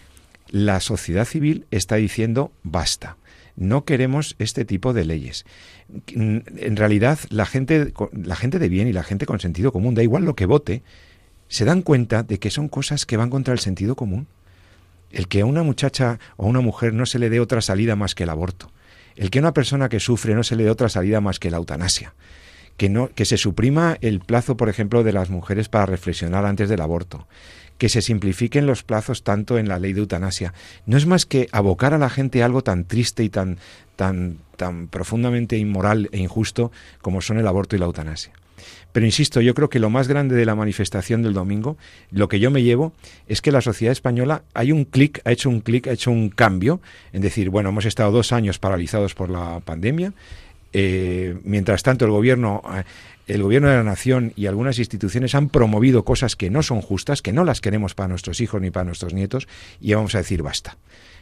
la 0.49 0.81
sociedad 0.81 1.23
civil 1.23 1.65
está 1.71 1.95
diciendo 1.95 2.51
basta. 2.63 3.15
No 3.55 3.85
queremos 3.85 4.35
este 4.37 4.65
tipo 4.65 4.91
de 4.91 5.05
leyes. 5.05 5.45
En 6.07 6.75
realidad, 6.75 7.19
la 7.29 7.45
gente, 7.45 7.93
la 8.11 8.35
gente 8.35 8.59
de 8.59 8.67
bien 8.67 8.89
y 8.89 8.93
la 8.93 9.03
gente 9.03 9.25
con 9.25 9.39
sentido 9.39 9.71
común, 9.71 9.95
da 9.95 10.03
igual 10.03 10.25
lo 10.25 10.35
que 10.35 10.45
vote, 10.45 10.83
se 11.47 11.63
dan 11.63 11.83
cuenta 11.83 12.23
de 12.23 12.37
que 12.37 12.51
son 12.51 12.67
cosas 12.67 13.05
que 13.05 13.17
van 13.17 13.29
contra 13.29 13.53
el 13.53 13.59
sentido 13.59 13.95
común. 13.95 14.27
El 15.09 15.29
que 15.29 15.41
a 15.41 15.45
una 15.45 15.63
muchacha 15.63 16.19
o 16.35 16.45
a 16.45 16.49
una 16.49 16.61
mujer 16.61 16.93
no 16.93 17.05
se 17.05 17.17
le 17.17 17.29
dé 17.29 17.39
otra 17.39 17.61
salida 17.61 17.95
más 17.95 18.13
que 18.13 18.23
el 18.23 18.29
aborto. 18.29 18.71
El 19.21 19.29
que 19.29 19.37
a 19.37 19.43
una 19.43 19.53
persona 19.53 19.87
que 19.87 19.99
sufre 19.99 20.33
no 20.33 20.41
se 20.41 20.55
le 20.55 20.63
dé 20.63 20.71
otra 20.71 20.89
salida 20.89 21.21
más 21.21 21.37
que 21.37 21.51
la 21.51 21.57
eutanasia 21.57 22.13
que, 22.81 22.89
no, 22.89 23.09
que 23.13 23.25
se 23.25 23.37
suprima 23.37 23.99
el 24.01 24.21
plazo, 24.21 24.57
por 24.57 24.67
ejemplo, 24.67 25.03
de 25.03 25.13
las 25.13 25.29
mujeres 25.29 25.69
para 25.69 25.85
reflexionar 25.85 26.47
antes 26.47 26.67
del 26.67 26.81
aborto, 26.81 27.27
que 27.77 27.89
se 27.89 28.01
simplifiquen 28.01 28.65
los 28.65 28.81
plazos 28.81 29.23
tanto 29.23 29.59
en 29.59 29.67
la 29.67 29.77
ley 29.77 29.93
de 29.93 29.99
eutanasia. 29.99 30.55
No 30.87 30.97
es 30.97 31.05
más 31.05 31.27
que 31.27 31.47
abocar 31.51 31.93
a 31.93 31.99
la 31.99 32.09
gente 32.09 32.41
a 32.41 32.45
algo 32.45 32.63
tan 32.63 32.85
triste 32.85 33.23
y 33.23 33.29
tan, 33.29 33.59
tan, 33.95 34.39
tan 34.57 34.87
profundamente 34.87 35.59
inmoral 35.59 36.09
e 36.11 36.17
injusto 36.17 36.71
como 37.03 37.21
son 37.21 37.37
el 37.37 37.45
aborto 37.45 37.75
y 37.75 37.79
la 37.79 37.85
eutanasia. 37.85 38.33
Pero 38.91 39.05
insisto, 39.05 39.41
yo 39.41 39.53
creo 39.53 39.69
que 39.69 39.79
lo 39.79 39.89
más 39.89 40.07
grande 40.07 40.35
de 40.35 40.45
la 40.45 40.55
manifestación 40.55 41.21
del 41.21 41.33
domingo, 41.33 41.77
lo 42.11 42.27
que 42.27 42.39
yo 42.39 42.51
me 42.51 42.63
llevo, 42.63 42.93
es 43.27 43.41
que 43.41 43.51
la 43.51 43.61
sociedad 43.61 43.91
española 43.91 44.43
hay 44.53 44.71
un 44.71 44.85
clic, 44.85 45.21
ha 45.25 45.31
hecho 45.31 45.49
un 45.49 45.61
clic, 45.61 45.87
ha 45.87 45.91
hecho 45.91 46.11
un 46.11 46.29
cambio, 46.29 46.81
en 47.13 47.21
decir, 47.21 47.49
bueno, 47.49 47.69
hemos 47.69 47.85
estado 47.85 48.11
dos 48.11 48.31
años 48.31 48.59
paralizados 48.59 49.13
por 49.13 49.29
la 49.29 49.61
pandemia, 49.61 50.13
eh, 50.73 51.37
mientras 51.43 51.83
tanto, 51.83 52.05
el 52.05 52.11
gobierno, 52.11 52.61
eh, 52.73 52.83
el 53.27 53.43
gobierno 53.43 53.69
de 53.69 53.75
la 53.75 53.83
nación 53.83 54.33
y 54.35 54.45
algunas 54.45 54.79
instituciones 54.79 55.35
han 55.35 55.49
promovido 55.49 56.03
cosas 56.03 56.35
que 56.35 56.49
no 56.49 56.63
son 56.63 56.81
justas, 56.81 57.21
que 57.21 57.33
no 57.33 57.43
las 57.43 57.61
queremos 57.61 57.93
para 57.93 58.09
nuestros 58.09 58.41
hijos 58.41 58.61
ni 58.61 58.71
para 58.71 58.85
nuestros 58.85 59.13
nietos, 59.13 59.47
y 59.79 59.93
vamos 59.93 60.15
a 60.15 60.19
decir 60.19 60.41
basta. 60.41 60.77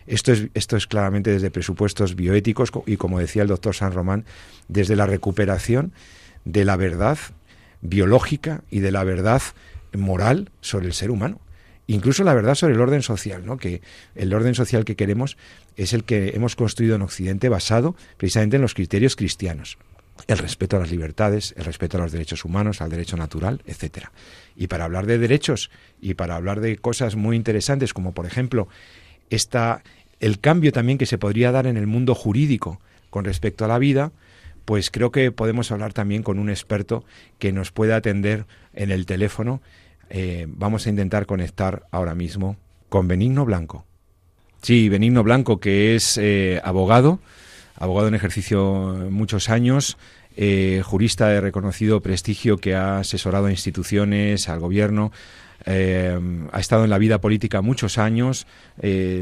Esto 0.07 0.31
es, 0.31 0.47
esto 0.55 0.75
es 0.75 0.87
claramente 0.87 1.31
desde 1.31 1.51
presupuestos 1.51 2.15
bioéticos 2.15 2.71
y, 2.87 2.97
como 2.97 3.19
decía 3.19 3.43
el 3.43 3.47
doctor 3.47 3.75
San 3.75 3.93
Román, 3.93 4.25
desde 4.67 4.95
la 4.95 5.05
recuperación 5.05 5.91
de 6.45 6.65
la 6.65 6.77
verdad 6.77 7.19
biológica 7.81 8.63
y 8.69 8.79
de 8.79 8.91
la 8.91 9.03
verdad 9.03 9.41
moral 9.93 10.51
sobre 10.61 10.87
el 10.87 10.93
ser 10.93 11.11
humano 11.11 11.39
incluso 11.89 12.23
la 12.23 12.35
verdad 12.35 12.53
sobre 12.53 12.75
el 12.75 12.81
orden 12.81 13.01
social, 13.01 13.45
¿no? 13.45 13.57
que 13.57 13.81
el 14.13 14.31
orden 14.33 14.53
social 14.53 14.85
que 14.85 14.95
queremos 14.95 15.37
es 15.75 15.93
el 15.93 16.03
que 16.03 16.29
hemos 16.35 16.55
construido 16.55 16.95
en 16.95 17.01
Occidente 17.01 17.49
basado 17.49 17.95
precisamente 18.17 18.57
en 18.57 18.61
los 18.61 18.75
criterios 18.75 19.15
cristianos. 19.15 19.79
El 20.27 20.37
respeto 20.37 20.77
a 20.77 20.81
las 20.81 20.91
libertades, 20.91 21.55
el 21.57 21.65
respeto 21.65 21.97
a 21.97 22.01
los 22.01 22.11
derechos 22.11 22.45
humanos, 22.45 22.81
al 22.81 22.91
derecho 22.91 23.17
natural, 23.17 23.63
etcétera. 23.65 24.11
Y 24.55 24.67
para 24.67 24.85
hablar 24.85 25.07
de 25.07 25.17
derechos 25.17 25.71
y 25.99 26.13
para 26.13 26.35
hablar 26.35 26.59
de 26.59 26.77
cosas 26.77 27.15
muy 27.15 27.35
interesantes, 27.35 27.93
como 27.93 28.13
por 28.13 28.27
ejemplo 28.27 28.67
esta, 29.31 29.81
el 30.19 30.39
cambio 30.39 30.71
también 30.71 30.99
que 30.99 31.07
se 31.07 31.17
podría 31.17 31.51
dar 31.51 31.65
en 31.65 31.77
el 31.77 31.87
mundo 31.87 32.13
jurídico 32.13 32.79
con 33.09 33.25
respecto 33.25 33.65
a 33.65 33.67
la 33.67 33.79
vida, 33.79 34.11
pues 34.69 34.91
creo 34.91 35.11
que 35.11 35.31
podemos 35.31 35.71
hablar 35.71 35.93
también 35.93 36.21
con 36.21 36.37
un 36.37 36.47
experto 36.47 37.03
que 37.39 37.51
nos 37.51 37.71
pueda 37.71 37.95
atender 37.95 38.45
en 38.75 38.91
el 38.91 39.07
teléfono 39.07 39.63
eh, 40.11 40.45
vamos 40.47 40.85
a 40.85 40.91
intentar 40.91 41.25
conectar 41.25 41.87
ahora 41.89 42.13
mismo 42.13 42.55
con 42.87 43.07
Benigno 43.07 43.45
Blanco. 43.45 43.87
Sí, 44.61 44.87
Benigno 44.87 45.23
Blanco, 45.23 45.59
que 45.59 45.95
es 45.95 46.19
eh, 46.21 46.61
abogado, 46.63 47.17
abogado 47.77 48.09
en 48.09 48.13
ejercicio 48.13 49.07
muchos 49.09 49.49
años, 49.49 49.97
eh, 50.37 50.83
jurista 50.85 51.29
de 51.29 51.41
reconocido 51.41 52.01
prestigio 52.01 52.57
que 52.57 52.75
ha 52.75 52.99
asesorado 52.99 53.47
a 53.47 53.51
instituciones, 53.51 54.49
al 54.49 54.59
gobierno, 54.59 55.11
ha 55.65 56.59
estado 56.59 56.83
en 56.83 56.89
la 56.89 56.97
vida 56.97 57.21
política 57.21 57.61
muchos 57.61 57.97
años, 57.97 58.47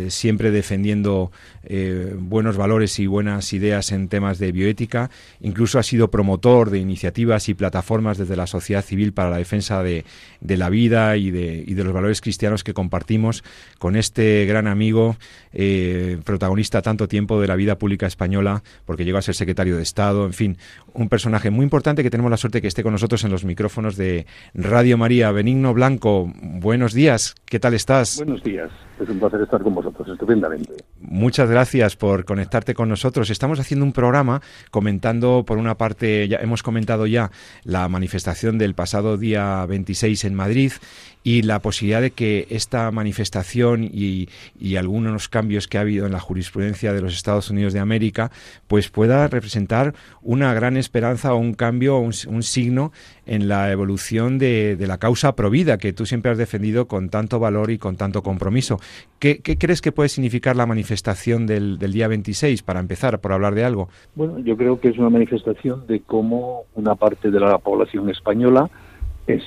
siempre 0.10 0.52
defendiendo 0.52 1.32
eh, 1.70 2.16
buenos 2.18 2.56
valores 2.56 2.98
y 3.00 3.08
buenas 3.08 3.52
ideas 3.52 3.92
en 3.92 4.08
temas 4.08 4.40
de 4.40 4.52
bioética. 4.52 5.10
Incluso 5.42 5.80
ha 5.80 5.84
sido 5.84 6.10
promotor 6.10 6.70
de 6.70 6.80
iniciativas 6.80 7.50
y 7.50 7.54
plataformas 7.54 8.18
desde 8.18 8.38
la 8.38 8.48
sociedad 8.48 8.84
civil 8.84 9.12
para 9.12 9.30
la 9.30 9.38
defensa 9.38 9.84
de, 9.84 10.06
la 10.42 10.70
vida 10.70 11.18
y 11.18 11.30
de, 11.30 11.64
y 11.68 11.74
de, 11.74 11.84
los 11.84 11.94
valores 11.94 12.22
cristianos 12.22 12.64
que 12.64 12.74
compartimos 12.74 13.44
con 13.80 13.98
este 13.98 14.46
gran 14.46 14.68
amigo, 14.68 15.18
eh, 15.60 16.20
protagonista 16.24 16.84
tanto 16.84 17.08
tiempo 17.08 17.42
de 17.42 17.48
la 17.48 17.56
vida 17.56 17.80
pública 17.80 18.06
española, 18.06 18.62
porque 18.86 19.06
llegó 19.06 19.18
a 19.18 19.24
ser 19.24 19.34
secretario 19.34 19.76
de 19.76 19.82
Estado, 19.82 20.28
en 20.28 20.34
fin, 20.34 20.58
un 20.94 21.10
personaje 21.10 21.50
muy 21.50 21.64
importante 21.64 22.04
que 22.04 22.12
tenemos 22.12 22.30
la 22.30 22.38
suerte 22.38 22.62
que 22.62 22.68
esté 22.68 22.84
con 22.84 22.92
nosotros 22.92 23.24
en 23.24 23.32
los 23.32 23.44
micrófonos 23.44 23.98
de 23.98 24.28
Radio 24.54 25.00
María. 25.00 25.32
Benigno 25.32 25.74
Blanco, 25.74 26.32
buenos 26.44 26.94
días, 26.94 27.34
¿qué 27.46 27.60
tal 27.60 27.74
estás? 27.74 28.18
Buenos 28.18 28.44
días, 28.44 28.70
es 29.00 29.10
un 29.10 29.18
placer 29.18 29.42
estar 29.42 29.64
con 29.64 29.74
vosotros, 29.74 30.08
estupendamente. 30.08 30.76
muchas 31.02 31.50
gracias 31.50 31.96
por 31.96 32.24
conectarte 32.26 32.76
con 32.76 32.88
nosotros. 32.88 33.32
Estamos 33.32 33.60
haciendo 33.60 33.84
un 33.84 33.94
programa 33.94 34.44
comentando, 34.70 35.44
por 35.44 35.58
una 35.58 35.76
parte, 35.76 36.28
ya 36.28 36.38
hemos 36.38 36.62
comentado 36.62 37.08
ya 37.08 37.32
la 37.64 37.90
manifestación 37.90 38.60
del 38.60 38.76
pasado 38.76 39.18
día 39.18 39.66
26 39.66 40.24
en 40.26 40.36
Madrid 40.36 40.72
y 41.28 41.42
la 41.42 41.60
posibilidad 41.60 42.00
de 42.00 42.12
que 42.12 42.48
esta 42.52 42.90
manifestación 42.90 43.84
y, 43.84 44.30
algunos 44.78 45.28
cambios 45.28 45.68
que 45.68 45.78
ha 45.78 45.82
habido 45.82 46.06
en 46.06 46.14
la 46.14 46.22
jurisprudencia 46.22 46.94
de 46.94 47.02
los 47.02 47.14
Estados 47.14 47.50
Unidos 47.50 47.74
de 47.74 47.82
América, 47.82 48.32
pues 48.68 48.88
pueda 48.90 49.28
representar 49.28 49.94
una 50.22 50.54
gran 50.54 50.78
esperanza 50.78 51.34
o 51.34 51.38
un 51.38 51.54
cambio, 51.54 51.98
un, 51.98 52.14
un 52.30 52.44
signo 52.44 52.94
en 53.26 53.50
la 53.50 53.70
evolución 53.74 54.38
de, 54.38 54.78
la 54.80 55.00
causa 55.00 55.36
provida 55.36 55.78
que 55.78 55.92
tú 55.92 56.06
siempre 56.06 56.32
has 56.32 56.38
defendido 56.38 56.88
con 56.88 57.10
tanto 57.10 57.40
valor 57.40 57.72
y 57.72 57.78
con 57.78 57.98
tanto 57.98 58.24
compromiso. 58.24 58.80
¿Qué, 59.20 59.42
crees 59.42 59.82
que 59.82 59.92
puede 59.92 60.08
significar 60.08 60.56
la 60.56 60.66
manifestación 60.66 61.46
del, 61.46 61.78
del, 61.78 61.92
día 61.92 62.08
26, 62.08 62.64
para 62.64 62.80
empezar, 62.80 63.20
por 63.20 63.34
hablar 63.34 63.54
de 63.54 63.66
algo? 63.66 63.90
Bueno, 64.16 64.40
yo 64.40 64.56
creo 64.56 64.80
que 64.80 64.88
es 64.88 64.98
una 64.98 65.10
manifestación 65.10 65.88
de 65.88 66.00
cómo 66.00 66.64
una 66.74 66.96
parte 66.96 67.32
de 67.32 67.40
la 67.42 67.58
población 67.58 68.10
española 68.10 68.70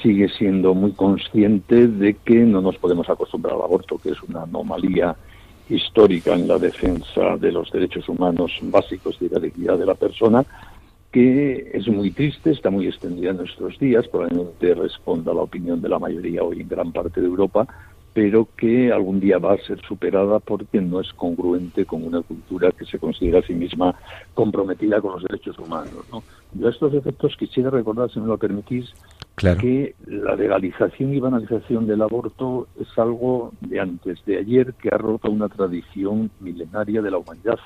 sigue 0.02 0.28
siendo 0.28 0.74
muy 0.74 0.92
consciente 0.92 1.88
de 1.88 2.14
que 2.14 2.40
no 2.40 2.60
nos 2.60 2.76
podemos 2.76 3.08
acostumbrar 3.08 3.54
al 3.54 3.62
aborto, 3.62 3.98
que 3.98 4.10
es 4.10 4.22
una 4.22 4.42
anomalía 4.42 5.16
histórica 5.70 6.34
en 6.34 6.48
la 6.48 6.58
defensa 6.58 7.36
de 7.38 7.52
los 7.52 7.70
derechos 7.70 8.08
humanos 8.08 8.58
básicos 8.62 9.16
y 9.20 9.28
de 9.28 9.34
la 9.34 9.40
dignidad 9.40 9.78
de 9.78 9.86
la 9.86 9.94
persona, 9.94 10.44
que 11.10 11.70
es 11.72 11.88
muy 11.88 12.10
triste, 12.10 12.50
está 12.50 12.70
muy 12.70 12.86
extendida 12.86 13.30
en 13.30 13.38
nuestros 13.38 13.78
días, 13.78 14.06
probablemente 14.08 14.74
responda 14.74 15.32
a 15.32 15.34
la 15.34 15.42
opinión 15.42 15.80
de 15.80 15.88
la 15.88 15.98
mayoría 15.98 16.42
hoy 16.42 16.60
en 16.60 16.68
gran 16.68 16.92
parte 16.92 17.20
de 17.20 17.26
Europa, 17.26 17.66
pero 18.12 18.48
que 18.56 18.92
algún 18.92 19.20
día 19.20 19.38
va 19.38 19.54
a 19.54 19.58
ser 19.58 19.80
superada 19.86 20.40
porque 20.40 20.80
no 20.80 21.00
es 21.00 21.12
congruente 21.12 21.86
con 21.86 22.04
una 22.04 22.22
cultura 22.22 22.72
que 22.72 22.84
se 22.84 22.98
considera 22.98 23.38
a 23.38 23.42
sí 23.42 23.54
misma 23.54 23.94
comprometida 24.34 25.00
con 25.00 25.12
los 25.12 25.22
derechos 25.22 25.58
humanos. 25.58 26.04
¿no? 26.12 26.22
Yo 26.54 26.66
a 26.66 26.70
estos 26.70 26.92
efectos 26.92 27.36
quisiera 27.36 27.70
recordar, 27.70 28.10
si 28.10 28.20
me 28.20 28.26
lo 28.26 28.36
permitís, 28.36 28.92
que 29.40 29.94
la 30.06 30.36
legalización 30.36 31.14
y 31.14 31.20
banalización 31.20 31.86
del 31.86 32.02
aborto 32.02 32.68
es 32.78 32.88
algo 32.98 33.52
de 33.60 33.80
antes 33.80 34.24
de 34.26 34.38
ayer 34.38 34.74
que 34.74 34.88
ha 34.90 34.98
roto 34.98 35.30
una 35.30 35.48
tradición 35.48 36.30
milenaria 36.40 37.02
de 37.02 37.10
la 37.10 37.18
humanidad. 37.18 37.58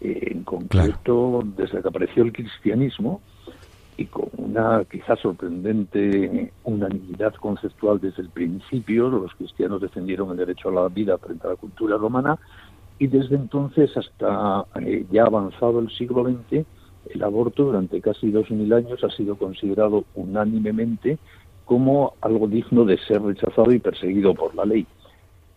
En 0.00 0.42
concreto 0.42 1.42
desde 1.56 1.80
que 1.80 1.88
apareció 1.88 2.24
el 2.24 2.32
cristianismo 2.32 3.20
y 3.96 4.06
con 4.06 4.28
una 4.36 4.84
quizás 4.90 5.20
sorprendente 5.20 6.52
unanimidad 6.64 7.34
conceptual 7.34 8.00
desde 8.00 8.22
el 8.22 8.30
principio, 8.30 9.08
los 9.08 9.32
cristianos 9.34 9.80
defendieron 9.80 10.30
el 10.30 10.38
derecho 10.38 10.70
a 10.70 10.72
la 10.72 10.88
vida 10.88 11.18
frente 11.18 11.46
a 11.46 11.50
la 11.50 11.56
cultura 11.56 11.96
romana 11.96 12.38
y 12.98 13.06
desde 13.06 13.36
entonces 13.36 13.96
hasta 13.96 14.64
eh, 14.80 15.04
ya 15.10 15.24
avanzado 15.24 15.80
el 15.80 15.90
siglo 15.90 16.24
XX, 16.24 16.64
el 17.14 17.22
aborto 17.22 17.64
durante 17.64 18.00
casi 18.00 18.30
dos 18.30 18.50
mil 18.50 18.72
años 18.72 19.02
ha 19.04 19.10
sido 19.10 19.36
considerado 19.36 20.04
unánimemente 20.14 21.18
como 21.64 22.14
algo 22.20 22.48
digno 22.48 22.84
de 22.84 22.98
ser 22.98 23.22
rechazado 23.22 23.72
y 23.72 23.78
perseguido 23.78 24.34
por 24.34 24.54
la 24.54 24.64
ley 24.64 24.86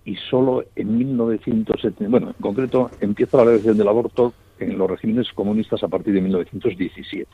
y 0.06 0.16
solo 0.30 0.64
en 0.76 0.98
1970, 0.98 2.10
bueno, 2.10 2.28
en 2.28 2.34
concreto 2.34 2.92
empieza 3.02 3.38
la 3.38 3.46
legalización 3.46 3.78
del 3.78 3.88
aborto 3.88 4.34
en 4.60 4.78
los 4.78 4.90
regímenes 4.90 5.34
comunistas 5.34 5.84
a 5.84 5.88
partir 5.88 6.14
de 6.14 6.22
1917. 6.22 7.28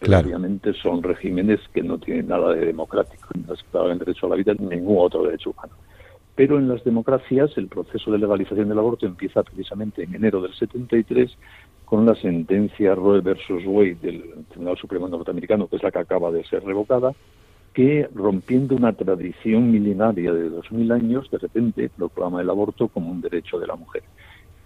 Claro. 0.00 0.26
Obviamente 0.26 0.74
son 0.74 1.00
regímenes 1.00 1.60
que 1.72 1.82
no 1.82 1.98
tienen 1.98 2.26
nada 2.26 2.52
de 2.52 2.66
democrático, 2.66 3.28
no 3.34 3.54
respetaban 3.54 3.92
el 3.92 3.98
derecho 4.00 4.26
a 4.26 4.30
la 4.30 4.36
vida 4.36 4.52
ni 4.58 4.66
ningún 4.66 4.96
otro 4.98 5.22
derecho 5.22 5.50
humano. 5.50 5.74
Pero 6.34 6.58
en 6.58 6.68
las 6.68 6.82
democracias 6.82 7.56
el 7.56 7.68
proceso 7.68 8.10
de 8.10 8.18
legalización 8.18 8.68
del 8.68 8.78
aborto 8.80 9.06
empieza 9.06 9.44
precisamente 9.44 10.02
en 10.02 10.14
enero 10.16 10.42
del 10.42 10.54
73 10.54 11.30
con 11.92 12.06
la 12.06 12.14
sentencia 12.14 12.94
Roe 12.94 13.20
versus 13.20 13.64
Wade 13.66 13.98
del 14.00 14.46
Tribunal 14.48 14.78
Supremo 14.78 15.08
norteamericano, 15.08 15.66
que 15.66 15.76
es 15.76 15.82
la 15.82 15.90
que 15.90 15.98
acaba 15.98 16.30
de 16.32 16.42
ser 16.44 16.64
revocada, 16.64 17.12
que 17.74 18.08
rompiendo 18.14 18.74
una 18.74 18.94
tradición 18.94 19.70
milenaria 19.70 20.32
de 20.32 20.48
dos 20.48 20.72
mil 20.72 20.90
años, 20.90 21.30
de 21.30 21.36
repente 21.36 21.90
proclama 21.90 22.40
el 22.40 22.48
aborto 22.48 22.88
como 22.88 23.12
un 23.12 23.20
derecho 23.20 23.58
de 23.58 23.66
la 23.66 23.76
mujer. 23.76 24.04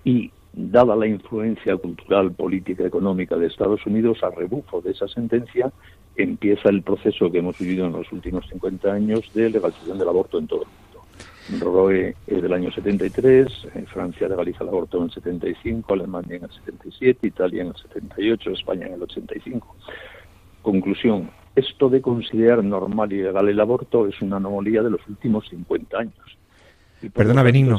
Y 0.04 0.30
dada 0.52 0.94
la 0.94 1.08
influencia 1.08 1.76
cultural, 1.76 2.30
política, 2.30 2.86
económica 2.86 3.34
de 3.34 3.48
Estados 3.48 3.84
Unidos, 3.86 4.22
a 4.22 4.30
rebufo 4.30 4.80
de 4.80 4.92
esa 4.92 5.08
sentencia, 5.08 5.72
empieza 6.14 6.68
el 6.68 6.82
proceso 6.82 7.32
que 7.32 7.38
hemos 7.38 7.58
vivido 7.58 7.86
en 7.86 7.92
los 7.94 8.12
últimos 8.12 8.48
50 8.50 8.92
años 8.92 9.28
de 9.34 9.50
legalización 9.50 9.98
del 9.98 10.08
aborto 10.08 10.38
en 10.38 10.46
todo 10.46 10.62
el 10.62 10.68
mundo. 10.68 10.85
Roe 11.60 12.16
es 12.26 12.42
del 12.42 12.52
año 12.52 12.72
73, 12.72 13.68
en 13.74 13.86
Francia 13.86 14.28
legaliza 14.28 14.64
el 14.64 14.68
aborto 14.70 14.98
en 14.98 15.04
el 15.04 15.10
75, 15.12 15.94
Alemania 15.94 16.36
en 16.36 16.44
el 16.44 16.50
77, 16.50 17.26
Italia 17.26 17.62
en 17.62 17.68
el 17.68 17.76
78, 17.76 18.50
España 18.50 18.86
en 18.86 18.94
el 18.94 19.02
85. 19.02 19.76
Conclusión, 20.62 21.30
esto 21.54 21.88
de 21.88 22.02
considerar 22.02 22.64
normal 22.64 23.12
y 23.12 23.22
legal 23.22 23.48
el 23.48 23.60
aborto 23.60 24.08
es 24.08 24.20
una 24.20 24.38
anomalía 24.38 24.82
de 24.82 24.90
los 24.90 25.06
últimos 25.08 25.48
50 25.48 25.98
años. 25.98 26.38
Perdona, 27.12 27.42
Benigno. 27.42 27.78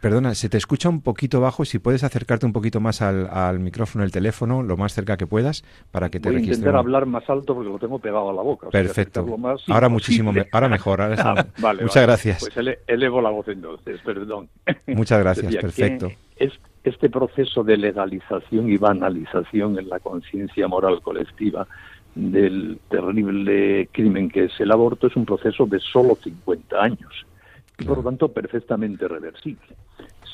Perdona, 0.00 0.34
se 0.34 0.48
te 0.48 0.56
escucha 0.56 0.88
un 0.88 1.02
poquito 1.02 1.40
bajo. 1.40 1.64
Si 1.64 1.78
puedes 1.78 2.04
acercarte 2.04 2.46
un 2.46 2.52
poquito 2.52 2.80
más 2.80 3.02
al, 3.02 3.58
micrófono 3.60 4.02
del 4.02 4.12
teléfono, 4.12 4.62
lo 4.62 4.76
más 4.76 4.94
cerca 4.94 5.16
que 5.16 5.26
puedas, 5.26 5.64
para 5.90 6.10
que 6.10 6.20
te 6.20 6.30
Voy 6.30 6.38
a 6.38 6.44
intentar 6.44 6.76
hablar 6.76 7.06
más 7.06 7.28
alto 7.28 7.54
porque 7.54 7.70
lo 7.70 7.78
tengo 7.78 7.98
pegado 7.98 8.30
a 8.30 8.32
la 8.32 8.42
boca. 8.42 8.68
Perfecto. 8.70 9.26
ahora 9.68 9.88
muchísimo, 9.88 10.32
ahora 10.52 10.68
mejor. 10.68 10.92
Ah, 11.22 11.46
Muchas 11.80 12.02
gracias. 12.02 12.48
Pues 12.54 12.78
elevo 12.86 13.20
la 13.20 13.30
voz 13.30 13.46
entonces, 13.48 14.00
perdón. 14.04 14.48
Muchas 14.86 15.20
gracias, 15.20 15.54
perfecto. 15.56 16.10
Es, 16.36 16.52
este 16.84 17.08
proceso 17.10 17.62
de 17.62 17.76
legalización 17.76 18.70
y 18.70 18.76
banalización 18.76 19.78
en 19.78 19.88
la 19.88 20.00
conciencia 20.00 20.66
moral 20.68 21.00
colectiva 21.00 21.66
del 22.14 22.78
terrible 22.90 23.88
crimen 23.92 24.28
que 24.28 24.44
es 24.44 24.60
el 24.60 24.70
aborto 24.70 25.06
es 25.06 25.16
un 25.16 25.24
proceso 25.24 25.66
de 25.66 25.78
solo 25.80 26.16
50 26.16 26.82
años 26.82 27.26
y 27.82 27.84
por 27.84 27.98
lo 27.98 28.04
tanto 28.04 28.28
perfectamente 28.28 29.08
reversible. 29.08 29.76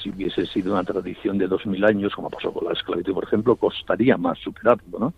Si 0.03 0.11
hubiese 0.11 0.47
sido 0.47 0.73
una 0.73 0.85
tradición 0.85 1.39
de 1.39 1.49
2.000 1.49 1.89
años, 1.89 2.15
como 2.15 2.31
pasó 2.31 2.53
con 2.53 2.67
la 2.67 2.73
esclavitud, 2.73 3.15
por 3.15 3.25
ejemplo, 3.25 3.57
costaría 3.57 4.17
más 4.17 4.39
superarlo, 4.39 4.99
¿no? 4.99 5.15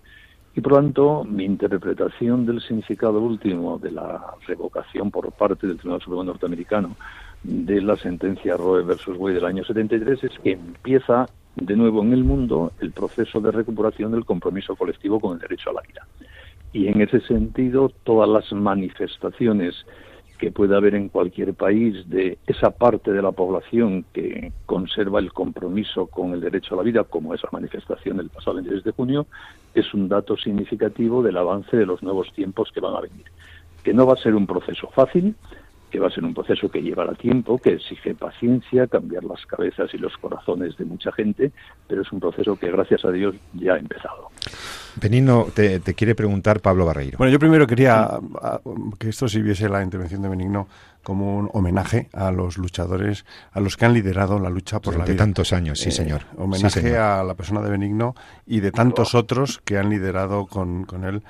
Y 0.55 0.61
por 0.61 0.73
lo 0.73 0.79
tanto, 0.79 1.25
mi 1.25 1.45
interpretación 1.45 2.47
del 2.47 2.61
significado 2.61 3.21
último 3.21 3.79
de 3.79 3.93
la 3.93 4.35
revocación 4.47 5.11
por 5.11 5.31
parte 5.33 5.67
del 5.67 5.77
Tribunal 5.77 6.01
Supremo 6.01 6.25
norteamericano 6.25 6.97
de 7.43 7.81
la 7.81 7.97
sentencia 7.97 8.57
Roe 8.57 8.83
versus 8.83 9.17
Wade 9.17 9.37
del 9.37 9.45
año 9.45 9.65
73 9.65 10.25
es 10.25 10.39
que 10.43 10.53
empieza 10.53 11.29
de 11.55 11.77
nuevo 11.77 12.03
en 12.03 12.13
el 12.13 12.25
mundo 12.25 12.73
el 12.81 12.93
proceso 12.93 13.41
de 13.41 13.53
recuperación 13.53 14.13
del 14.13 14.25
compromiso 14.25 14.75
colectivo 14.77 15.21
con 15.21 15.35
el 15.35 15.39
derecho 15.39 15.71
a 15.71 15.75
la 15.75 15.83
vida. 15.83 16.07
Y 16.73 16.89
en 16.89 17.01
ese 17.01 17.21
sentido, 17.21 17.91
todas 18.05 18.29
las 18.29 18.53
manifestaciones 18.53 19.75
que 20.41 20.51
pueda 20.51 20.79
haber 20.79 20.95
en 20.95 21.11
cualquier 21.11 21.53
país 21.53 22.09
de 22.09 22.39
esa 22.47 22.71
parte 22.71 23.13
de 23.13 23.21
la 23.21 23.31
población 23.31 24.07
que 24.15 24.53
conserva 24.65 25.19
el 25.19 25.35
compromiso 25.35 26.07
con 26.07 26.33
el 26.33 26.41
derecho 26.41 26.73
a 26.73 26.79
la 26.79 26.83
vida, 26.83 27.05
como 27.05 27.35
esa 27.35 27.49
manifestación 27.53 28.17
del 28.17 28.31
pasado 28.31 28.55
23 28.55 28.85
de 28.85 28.93
junio, 28.93 29.27
es 29.75 29.93
un 29.93 30.09
dato 30.09 30.39
significativo 30.39 31.23
del 31.23 31.37
avance 31.37 31.77
de 31.77 31.85
los 31.85 32.03
nuevos 32.03 32.33
tiempos 32.33 32.71
que 32.73 32.81
van 32.81 32.97
a 32.97 33.03
venir. 33.03 33.27
Que 33.85 33.93
no 33.93 34.07
va 34.07 34.15
a 34.15 34.17
ser 34.17 34.35
un 34.35 34.47
proceso 34.47 34.89
fácil, 34.95 35.35
que 35.91 35.99
va 35.99 36.09
a 36.09 36.11
ser 36.11 36.25
un 36.25 36.35
proceso 36.35 36.71
que 36.71 36.81
llevará 36.81 37.15
tiempo, 37.15 37.59
que 37.59 37.75
exige 37.75 38.15
paciencia, 38.15 38.87
cambiar 38.87 39.25
las 39.25 39.45
cabezas 39.47 39.93
y 39.93 39.99
los 39.99 40.17
corazones 40.17 40.77
de 40.77 40.85
mucha 40.85 41.13
gente, 41.13 41.53
pero 41.87 42.03
es 42.03 42.13
un 42.13 42.21
proceso 42.21 42.57
que 42.57 42.71
gracias 42.71 43.05
a 43.05 43.11
Dios 43.11 43.35
ya 43.55 43.75
ha 43.75 43.79
empezado. 43.79 44.31
Benigno, 44.97 45.47
te, 45.55 45.81
quiere 45.95 46.15
preguntar 46.15 46.61
Pablo 46.61 46.85
Barreiro. 46.85 47.19
Bueno, 47.19 47.33
yo 47.33 47.39
primero 47.39 47.67
quería 47.67 48.09
que 48.99 49.09
esto 49.09 49.29
sirviese 49.29 49.69
la 49.69 49.83
intervención 49.83 50.23
de 50.23 50.29
Benigno 50.29 50.69
como 51.03 51.39
un 51.39 51.49
homenaje 51.53 52.09
a 52.13 52.31
los 52.31 52.59
luchadores, 52.59 53.25
a 53.53 53.61
los 53.61 53.77
que 53.77 53.87
han 53.87 53.95
liderado 53.95 54.39
la 54.39 54.51
lucha 54.51 54.81
por 54.81 54.95
la 54.97 55.05
vida. 55.05 55.13
De 55.13 55.19
tantos 55.19 55.53
años, 55.53 55.81
sí, 55.81 55.89
eh, 55.89 55.93
señor. 55.93 56.23
homenaje 56.37 56.97
a 56.99 57.23
la 57.23 57.35
persona 57.35 57.63
de 57.63 57.71
Benigno 57.71 58.15
y 58.47 58.61
de 58.61 58.71
tantos 58.71 59.15
otros 59.15 59.61
que 59.65 59.79
han 59.79 59.89
liderado 59.89 60.47
con, 60.47 60.85
con 60.85 61.05
él 61.05 61.23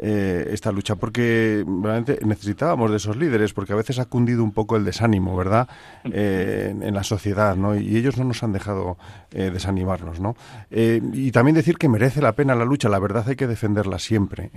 eh, 0.00 0.50
esta 0.52 0.70
lucha, 0.70 0.94
porque 0.94 1.64
realmente 1.66 2.20
necesitábamos 2.24 2.92
de 2.92 2.98
esos 2.98 3.16
líderes, 3.16 3.52
porque 3.52 3.72
a 3.72 3.76
veces 3.76 3.98
ha 3.98 4.04
cundido 4.04 4.44
un 4.44 4.52
poco 4.52 4.76
el 4.76 4.84
desánimo, 4.84 5.36
¿verdad?, 5.36 5.68
eh, 6.04 6.72
en, 6.80 6.94
la 6.94 7.02
sociedad, 7.02 7.56
¿no? 7.56 7.76
Y 7.76 7.96
ellos 7.96 8.16
no 8.16 8.22
nos 8.22 8.44
han 8.44 8.52
dejado 8.52 8.96
eh, 9.32 9.50
desanimarnos, 9.50 10.20
¿no? 10.20 10.36
y 10.70 11.32
también 11.32 11.54
decir 11.54 11.76
que 11.76 11.88
merece 11.88 12.22
la 12.22 12.32
pena 12.32 12.54
la 12.54 12.64
lucha, 12.64 12.88
la 12.88 12.98
verdad 12.98 13.24
hay 13.28 13.36
que 13.36 13.46
defenderla 13.46 13.98
siempre, 13.98 14.50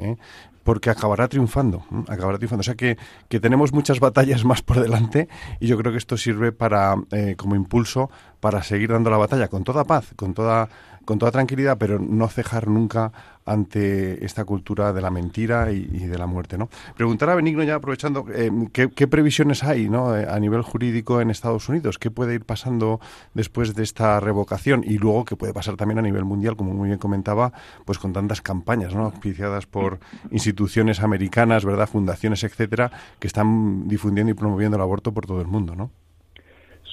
porque 0.63 0.89
acabará 0.89 1.27
triunfando, 1.27 1.83
acabará 2.07 2.37
triunfando. 2.37 2.61
O 2.61 2.63
sea 2.63 2.75
que, 2.75 2.97
que 3.27 3.39
tenemos 3.39 3.73
muchas 3.73 3.99
batallas 3.99 4.45
más 4.45 4.61
por 4.61 4.79
delante 4.79 5.27
y 5.59 5.67
yo 5.67 5.77
creo 5.77 5.91
que 5.91 5.97
esto 5.97 6.17
sirve 6.17 6.51
para, 6.51 6.95
como 7.37 7.55
impulso 7.55 8.09
para 8.39 8.63
seguir 8.63 8.91
dando 8.91 9.09
la 9.09 9.17
batalla 9.17 9.47
con 9.47 9.63
toda 9.63 9.85
paz, 9.85 10.13
con 10.15 10.33
toda 10.33 10.69
con 11.05 11.19
toda 11.19 11.31
tranquilidad, 11.31 11.77
pero 11.77 11.99
no 11.99 12.27
cejar 12.27 12.67
nunca 12.67 13.11
ante 13.45 14.23
esta 14.23 14.45
cultura 14.45 14.93
de 14.93 15.01
la 15.01 15.09
mentira 15.09 15.71
y, 15.71 15.85
de 15.85 16.17
la 16.17 16.27
muerte. 16.27 16.57
¿no? 16.57 16.69
Preguntar 16.95 17.29
a 17.29 17.35
Benigno, 17.35 17.63
ya 17.63 17.75
aprovechando, 17.75 18.25
eh, 18.33 18.51
¿qué, 18.71 19.07
previsiones 19.07 19.63
hay 19.63 19.89
¿no? 19.89 20.15
Eh, 20.15 20.27
a 20.29 20.39
nivel 20.39 20.61
jurídico 20.61 21.21
en 21.21 21.31
Estados 21.31 21.67
Unidos? 21.69 21.97
¿Qué 21.97 22.11
puede 22.11 22.35
ir 22.35 22.45
pasando 22.45 22.99
después 23.33 23.75
de 23.75 23.83
esta 23.83 24.19
revocación? 24.19 24.83
Y 24.85 24.97
luego, 24.97 25.25
¿qué 25.25 25.35
puede 25.35 25.53
pasar 25.53 25.75
también 25.75 25.99
a 25.99 26.01
nivel 26.01 26.25
mundial, 26.25 26.55
como 26.55 26.73
muy 26.73 26.87
bien 26.87 26.99
comentaba, 26.99 27.51
pues 27.85 27.97
con 27.97 28.13
tantas 28.13 28.41
campañas 28.41 28.93
¿no? 28.93 29.05
auspiciadas 29.05 29.65
por 29.65 29.99
instituciones 30.29 31.01
americanas, 31.01 31.65
¿verdad? 31.65 31.87
fundaciones, 31.87 32.43
etcétera, 32.43 32.91
que 33.19 33.27
están 33.27 33.87
difundiendo 33.87 34.31
y 34.31 34.35
promoviendo 34.35 34.77
el 34.77 34.81
aborto 34.83 35.13
por 35.13 35.25
todo 35.25 35.41
el 35.41 35.47
mundo, 35.47 35.75
¿no? 35.75 35.91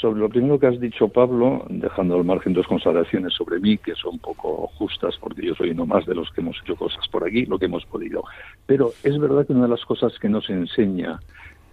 Sobre 0.00 0.20
lo 0.20 0.28
primero 0.28 0.60
que 0.60 0.68
has 0.68 0.78
dicho, 0.78 1.08
Pablo, 1.08 1.64
dejando 1.68 2.14
al 2.14 2.24
margen 2.24 2.52
dos 2.52 2.68
consideraciones 2.68 3.34
sobre 3.34 3.58
mí, 3.58 3.78
que 3.78 3.96
son 3.96 4.20
poco 4.20 4.68
justas, 4.78 5.16
porque 5.20 5.44
yo 5.44 5.56
soy 5.56 5.70
uno 5.70 5.86
más 5.86 6.06
de 6.06 6.14
los 6.14 6.30
que 6.30 6.40
hemos 6.40 6.56
hecho 6.62 6.76
cosas 6.76 7.08
por 7.08 7.26
aquí, 7.26 7.46
lo 7.46 7.58
que 7.58 7.64
hemos 7.64 7.84
podido. 7.84 8.22
Pero 8.66 8.92
es 9.02 9.18
verdad 9.18 9.44
que 9.44 9.54
una 9.54 9.64
de 9.64 9.70
las 9.70 9.84
cosas 9.84 10.16
que 10.20 10.28
nos 10.28 10.48
enseña 10.50 11.18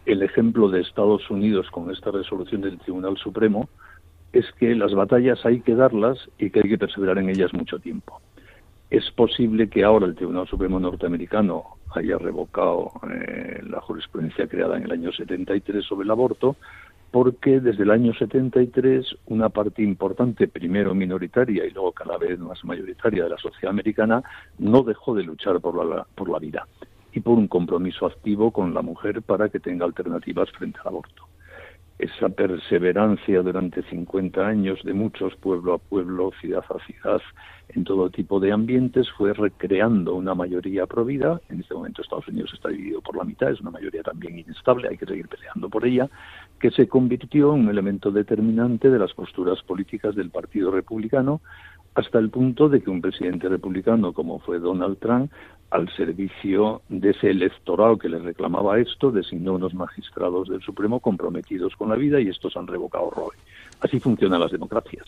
el 0.07 0.23
ejemplo 0.23 0.69
de 0.69 0.81
Estados 0.81 1.29
Unidos 1.29 1.69
con 1.69 1.91
esta 1.91 2.09
resolución 2.09 2.61
del 2.61 2.79
Tribunal 2.79 3.15
Supremo 3.17 3.69
es 4.33 4.45
que 4.59 4.73
las 4.73 4.95
batallas 4.95 5.45
hay 5.45 5.61
que 5.61 5.75
darlas 5.75 6.17
y 6.39 6.49
que 6.49 6.61
hay 6.61 6.69
que 6.69 6.77
perseverar 6.79 7.19
en 7.19 7.29
ellas 7.29 7.53
mucho 7.53 7.77
tiempo. 7.77 8.21
Es 8.89 9.11
posible 9.11 9.69
que 9.69 9.83
ahora 9.83 10.07
el 10.07 10.15
Tribunal 10.15 10.47
Supremo 10.47 10.79
norteamericano 10.79 11.63
haya 11.93 12.17
revocado 12.17 12.91
eh, 13.09 13.61
la 13.63 13.81
jurisprudencia 13.81 14.47
creada 14.47 14.77
en 14.77 14.83
el 14.83 14.91
año 14.91 15.11
73 15.11 15.85
sobre 15.85 16.05
el 16.05 16.11
aborto, 16.11 16.55
porque 17.15 17.61
desde 17.61 17.83
el 17.83 17.91
año 17.91 18.13
73 18.13 19.05
una 19.27 19.47
parte 19.47 19.81
importante, 19.81 20.49
primero 20.49 20.93
minoritaria 20.93 21.65
y 21.65 21.69
luego 21.69 21.93
cada 21.93 22.17
vez 22.17 22.37
más 22.39 22.61
mayoritaria 22.65 23.23
de 23.23 23.29
la 23.29 23.37
sociedad 23.37 23.69
americana, 23.69 24.21
no 24.57 24.83
dejó 24.83 25.15
de 25.15 25.23
luchar 25.23 25.61
por 25.61 25.85
la, 25.85 26.05
por 26.13 26.27
la 26.27 26.39
vida 26.39 26.67
y 27.13 27.21
por 27.21 27.37
un 27.37 27.47
compromiso 27.47 28.05
activo 28.05 28.51
con 28.51 28.73
la 28.73 28.81
mujer 28.81 29.21
para 29.21 29.47
que 29.47 29.61
tenga 29.61 29.85
alternativas 29.85 30.51
frente 30.51 30.77
al 30.81 30.89
aborto. 30.89 31.25
Esa 31.97 32.27
perseverancia 32.27 33.41
durante 33.41 33.81
50 33.83 34.45
años 34.45 34.83
de 34.83 34.93
muchos, 34.93 35.33
pueblo 35.37 35.75
a 35.75 35.77
pueblo, 35.77 36.31
ciudad 36.41 36.65
a 36.69 36.85
ciudad, 36.85 37.21
en 37.69 37.85
todo 37.85 38.09
tipo 38.09 38.41
de 38.41 38.51
ambientes, 38.51 39.09
fue 39.17 39.33
recreando 39.33 40.13
una 40.15 40.35
mayoría 40.35 40.87
provida. 40.87 41.39
En 41.47 41.61
este 41.61 41.73
momento 41.73 42.01
Estados 42.01 42.27
Unidos 42.27 42.51
está 42.53 42.67
dividido 42.67 43.01
por 43.01 43.15
la 43.15 43.23
mitad, 43.23 43.49
es 43.49 43.61
una 43.61 43.71
mayoría 43.71 44.03
también 44.03 44.37
inestable, 44.37 44.89
hay 44.89 44.97
que 44.97 45.05
seguir 45.05 45.29
peleando 45.29 45.69
por 45.69 45.85
ella 45.85 46.09
que 46.59 46.71
se 46.71 46.87
convirtió 46.87 47.53
en 47.53 47.61
un 47.61 47.69
elemento 47.69 48.11
determinante 48.11 48.89
de 48.89 48.99
las 48.99 49.13
posturas 49.13 49.61
políticas 49.63 50.15
del 50.15 50.31
Partido 50.31 50.71
Republicano, 50.71 51.41
hasta 51.95 52.19
el 52.19 52.29
punto 52.29 52.67
de 52.67 52.81
que 52.81 52.89
un 52.89 53.01
presidente 53.01 53.47
republicano 53.47 54.11
como 54.11 54.39
fue 54.39 54.59
Donald 54.59 54.97
Trump, 54.99 55.31
al 55.71 55.89
servicio 55.95 56.81
de 56.89 57.11
ese 57.11 57.31
electorado 57.31 57.97
que 57.97 58.09
le 58.09 58.19
reclamaba 58.19 58.79
esto, 58.79 59.11
designó 59.11 59.53
unos 59.53 59.73
magistrados 59.73 60.49
del 60.49 60.61
Supremo 60.61 60.99
comprometidos 60.99 61.75
con 61.75 61.89
la 61.89 61.95
vida 61.95 62.19
y 62.19 62.27
estos 62.27 62.55
han 62.55 62.67
revocado 62.67 63.09
Roe. 63.09 63.35
Así 63.81 63.99
funcionan 63.99 64.41
las 64.41 64.51
democracias. 64.51 65.05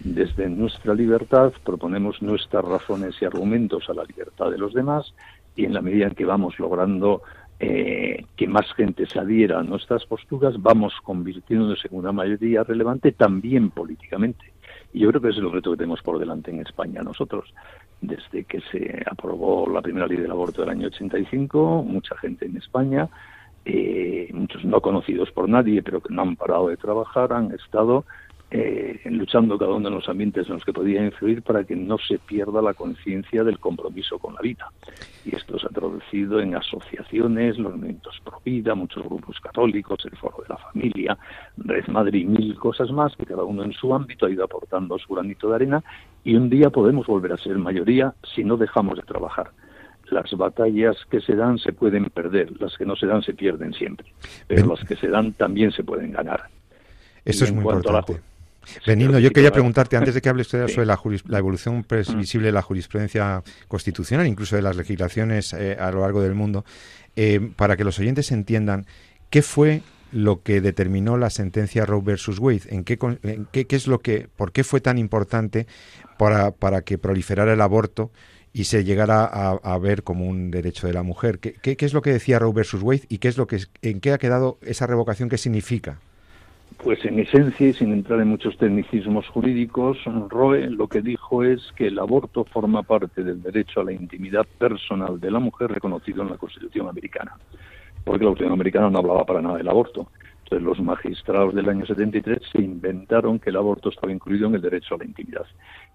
Desde 0.00 0.48
nuestra 0.48 0.94
libertad 0.94 1.52
proponemos 1.64 2.22
nuestras 2.22 2.64
razones 2.64 3.16
y 3.20 3.24
argumentos 3.24 3.88
a 3.88 3.94
la 3.94 4.04
libertad 4.04 4.50
de 4.50 4.58
los 4.58 4.72
demás 4.72 5.12
y 5.56 5.64
en 5.64 5.74
la 5.74 5.82
medida 5.82 6.06
en 6.06 6.14
que 6.14 6.24
vamos 6.24 6.58
logrando 6.60 7.22
eh, 7.58 8.24
que 8.36 8.46
más 8.46 8.72
gente 8.74 9.06
se 9.06 9.18
adhiera 9.18 9.58
a 9.58 9.64
nuestras 9.64 10.04
posturas, 10.06 10.54
vamos 10.62 10.92
convirtiéndonos 11.02 11.84
en 11.84 11.98
una 11.98 12.12
mayoría 12.12 12.62
relevante 12.62 13.12
también 13.12 13.70
políticamente. 13.70 14.57
Y 14.92 15.00
yo 15.00 15.08
creo 15.10 15.20
que 15.20 15.28
ese 15.28 15.38
es 15.38 15.44
el 15.44 15.52
reto 15.52 15.70
que 15.72 15.78
tenemos 15.78 16.02
por 16.02 16.18
delante 16.18 16.50
en 16.50 16.60
España 16.60 17.02
nosotros. 17.02 17.52
Desde 18.00 18.44
que 18.44 18.60
se 18.72 19.02
aprobó 19.10 19.68
la 19.68 19.82
primera 19.82 20.06
ley 20.06 20.18
del 20.18 20.30
aborto 20.30 20.62
del 20.62 20.70
año 20.70 20.86
85, 20.86 21.84
mucha 21.86 22.16
gente 22.16 22.46
en 22.46 22.56
España, 22.56 23.08
eh, 23.64 24.30
muchos 24.32 24.64
no 24.64 24.80
conocidos 24.80 25.30
por 25.32 25.48
nadie, 25.48 25.82
pero 25.82 26.00
que 26.00 26.14
no 26.14 26.22
han 26.22 26.36
parado 26.36 26.68
de 26.68 26.76
trabajar, 26.76 27.32
han 27.32 27.52
estado 27.52 28.04
eh, 28.50 29.00
luchando 29.04 29.58
cada 29.58 29.74
uno 29.74 29.90
de 29.90 29.94
los 29.96 30.08
ambientes 30.08 30.46
en 30.46 30.54
los 30.54 30.64
que 30.64 30.72
podía 30.72 31.04
influir 31.04 31.42
para 31.42 31.64
que 31.64 31.76
no 31.76 31.98
se 31.98 32.18
pierda 32.18 32.62
la 32.62 32.72
conciencia 32.72 33.44
del 33.44 33.58
compromiso 33.58 34.18
con 34.18 34.34
la 34.34 34.40
vida. 34.40 34.70
Y 35.26 35.36
esto 35.36 35.58
se 35.58 35.66
ha 35.66 35.70
traducido 35.70 36.40
en 36.40 36.54
asociaciones, 36.54 37.58
los 37.58 37.74
movimientos 37.74 38.18
pro 38.24 38.40
vida, 38.42 38.74
muchos 38.74 39.04
grupos 39.04 39.38
católicos, 39.40 39.98
el 40.06 40.16
Foro 40.16 40.38
de 40.42 40.48
la 40.48 40.56
Familia, 40.56 41.18
Red 41.58 41.88
Madrid 41.88 42.22
y 42.22 42.24
mil 42.24 42.54
cosas 42.56 42.90
más 42.90 43.14
que 43.16 43.26
cada 43.26 43.44
uno 43.44 43.62
en 43.62 43.72
su 43.72 43.94
ámbito 43.94 44.24
ha 44.24 44.30
ido 44.30 44.44
aportando 44.44 44.98
su 44.98 45.14
granito 45.14 45.50
de 45.50 45.56
arena 45.56 45.84
y 46.24 46.34
un 46.34 46.48
día 46.48 46.70
podemos 46.70 47.06
volver 47.06 47.32
a 47.32 47.36
ser 47.36 47.58
mayoría 47.58 48.14
si 48.34 48.44
no 48.44 48.56
dejamos 48.56 48.96
de 48.96 49.02
trabajar 49.02 49.50
las 50.10 50.32
batallas 50.32 50.96
que 51.10 51.20
se 51.20 51.36
dan 51.36 51.58
se 51.58 51.74
pueden 51.74 52.06
perder, 52.06 52.58
las 52.58 52.78
que 52.78 52.86
no 52.86 52.96
se 52.96 53.06
dan 53.06 53.22
se 53.22 53.34
pierden 53.34 53.74
siempre, 53.74 54.06
pero 54.46 54.66
las 54.66 54.82
que 54.88 54.96
se 54.96 55.08
dan 55.08 55.34
también 55.34 55.70
se 55.70 55.84
pueden 55.84 56.12
ganar. 56.12 56.44
Esto 57.26 57.44
es 57.44 57.52
muy 57.52 57.62
importante. 57.62 58.22
Benigno, 58.86 59.18
yo 59.18 59.30
quería 59.30 59.52
preguntarte, 59.52 59.96
antes 59.96 60.14
de 60.14 60.20
que 60.20 60.28
hables 60.28 60.48
sobre 60.48 60.86
la, 60.86 61.00
la 61.26 61.38
evolución 61.38 61.84
previsible 61.84 62.46
de 62.46 62.52
la 62.52 62.62
jurisprudencia 62.62 63.42
constitucional, 63.68 64.26
incluso 64.26 64.56
de 64.56 64.62
las 64.62 64.76
legislaciones 64.76 65.52
eh, 65.52 65.76
a 65.78 65.90
lo 65.90 66.00
largo 66.00 66.22
del 66.22 66.34
mundo, 66.34 66.64
eh, 67.16 67.50
para 67.56 67.76
que 67.76 67.84
los 67.84 67.98
oyentes 67.98 68.30
entiendan 68.32 68.86
qué 69.30 69.42
fue 69.42 69.82
lo 70.12 70.42
que 70.42 70.60
determinó 70.60 71.16
la 71.16 71.30
sentencia 71.30 71.84
Roe 71.84 72.02
versus 72.02 72.38
Wade, 72.38 72.62
en 72.68 72.84
qué, 72.84 72.98
qué, 73.52 73.66
es 73.70 73.86
lo 73.86 74.00
que, 74.00 74.28
por 74.36 74.52
qué 74.52 74.64
fue 74.64 74.80
tan 74.80 74.98
importante 74.98 75.66
para, 76.18 76.50
para 76.52 76.82
que 76.82 76.96
proliferara 76.96 77.52
el 77.52 77.60
aborto 77.60 78.10
y 78.52 78.64
se 78.64 78.84
llegara 78.84 79.24
a, 79.24 79.78
ver 79.78 80.02
como 80.02 80.26
un 80.26 80.50
derecho 80.50 80.86
de 80.86 80.94
la 80.94 81.02
mujer. 81.02 81.38
¿Qué, 81.38 81.52
¿Qué, 81.52 81.76
es 81.78 81.92
lo 81.92 82.00
que 82.00 82.12
decía 82.12 82.38
Roe 82.38 82.52
versus 82.52 82.82
Wade 82.82 83.02
y 83.08 83.18
qué 83.18 83.28
es 83.28 83.36
lo 83.36 83.46
que 83.46 83.60
en 83.82 84.00
qué 84.00 84.12
ha 84.12 84.18
quedado 84.18 84.58
esa 84.62 84.86
revocación? 84.86 85.28
¿Qué 85.28 85.38
significa? 85.38 86.00
Pues 86.76 87.04
en 87.04 87.18
esencia, 87.18 87.68
y 87.68 87.72
sin 87.72 87.92
entrar 87.92 88.20
en 88.20 88.28
muchos 88.28 88.56
tecnicismos 88.56 89.26
jurídicos, 89.28 89.98
Roe 90.28 90.70
lo 90.70 90.86
que 90.86 91.02
dijo 91.02 91.42
es 91.42 91.60
que 91.74 91.88
el 91.88 91.98
aborto 91.98 92.44
forma 92.44 92.84
parte 92.84 93.24
del 93.24 93.42
derecho 93.42 93.80
a 93.80 93.84
la 93.84 93.92
intimidad 93.92 94.46
personal 94.58 95.18
de 95.18 95.30
la 95.30 95.40
mujer 95.40 95.72
reconocido 95.72 96.22
en 96.22 96.30
la 96.30 96.36
Constitución 96.36 96.88
americana, 96.88 97.32
porque 98.04 98.24
la 98.24 98.30
Constitución 98.30 98.52
americana 98.52 98.90
no 98.90 98.98
hablaba 98.98 99.24
para 99.24 99.42
nada 99.42 99.56
del 99.56 99.68
aborto. 99.68 100.08
Entonces 100.44 100.64
los 100.64 100.80
magistrados 100.80 101.54
del 101.54 101.68
año 101.68 101.84
73 101.84 102.38
se 102.52 102.62
inventaron 102.62 103.38
que 103.38 103.50
el 103.50 103.56
aborto 103.56 103.88
estaba 103.88 104.12
incluido 104.12 104.46
en 104.46 104.54
el 104.54 104.62
derecho 104.62 104.94
a 104.94 104.98
la 104.98 105.04
intimidad. 105.04 105.46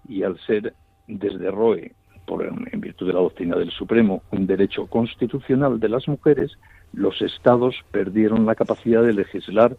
Y 0.08 0.22
al 0.22 0.38
ser 0.40 0.74
desde 1.08 1.50
Roe, 1.50 1.92
por, 2.26 2.44
en 2.44 2.80
virtud 2.80 3.06
de 3.06 3.14
la 3.14 3.20
doctrina 3.20 3.56
del 3.56 3.70
Supremo, 3.70 4.22
un 4.30 4.46
derecho 4.46 4.86
constitucional 4.86 5.80
de 5.80 5.88
las 5.88 6.06
mujeres, 6.08 6.52
los 6.92 7.20
estados 7.20 7.74
perdieron 7.90 8.46
la 8.46 8.54
capacidad 8.54 9.02
de 9.02 9.12
legislar 9.12 9.76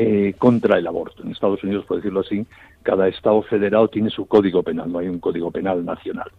eh, 0.00 0.34
contra 0.38 0.78
el 0.78 0.86
aborto. 0.86 1.24
En 1.24 1.32
Estados 1.32 1.64
Unidos, 1.64 1.84
por 1.84 1.96
decirlo 1.96 2.20
así, 2.20 2.46
cada 2.84 3.08
Estado 3.08 3.42
federado 3.42 3.88
tiene 3.88 4.10
su 4.10 4.26
código 4.26 4.62
penal, 4.62 4.92
no 4.92 5.00
hay 5.00 5.08
un 5.08 5.18
código 5.18 5.50
penal 5.50 5.84
nacional. 5.84 6.30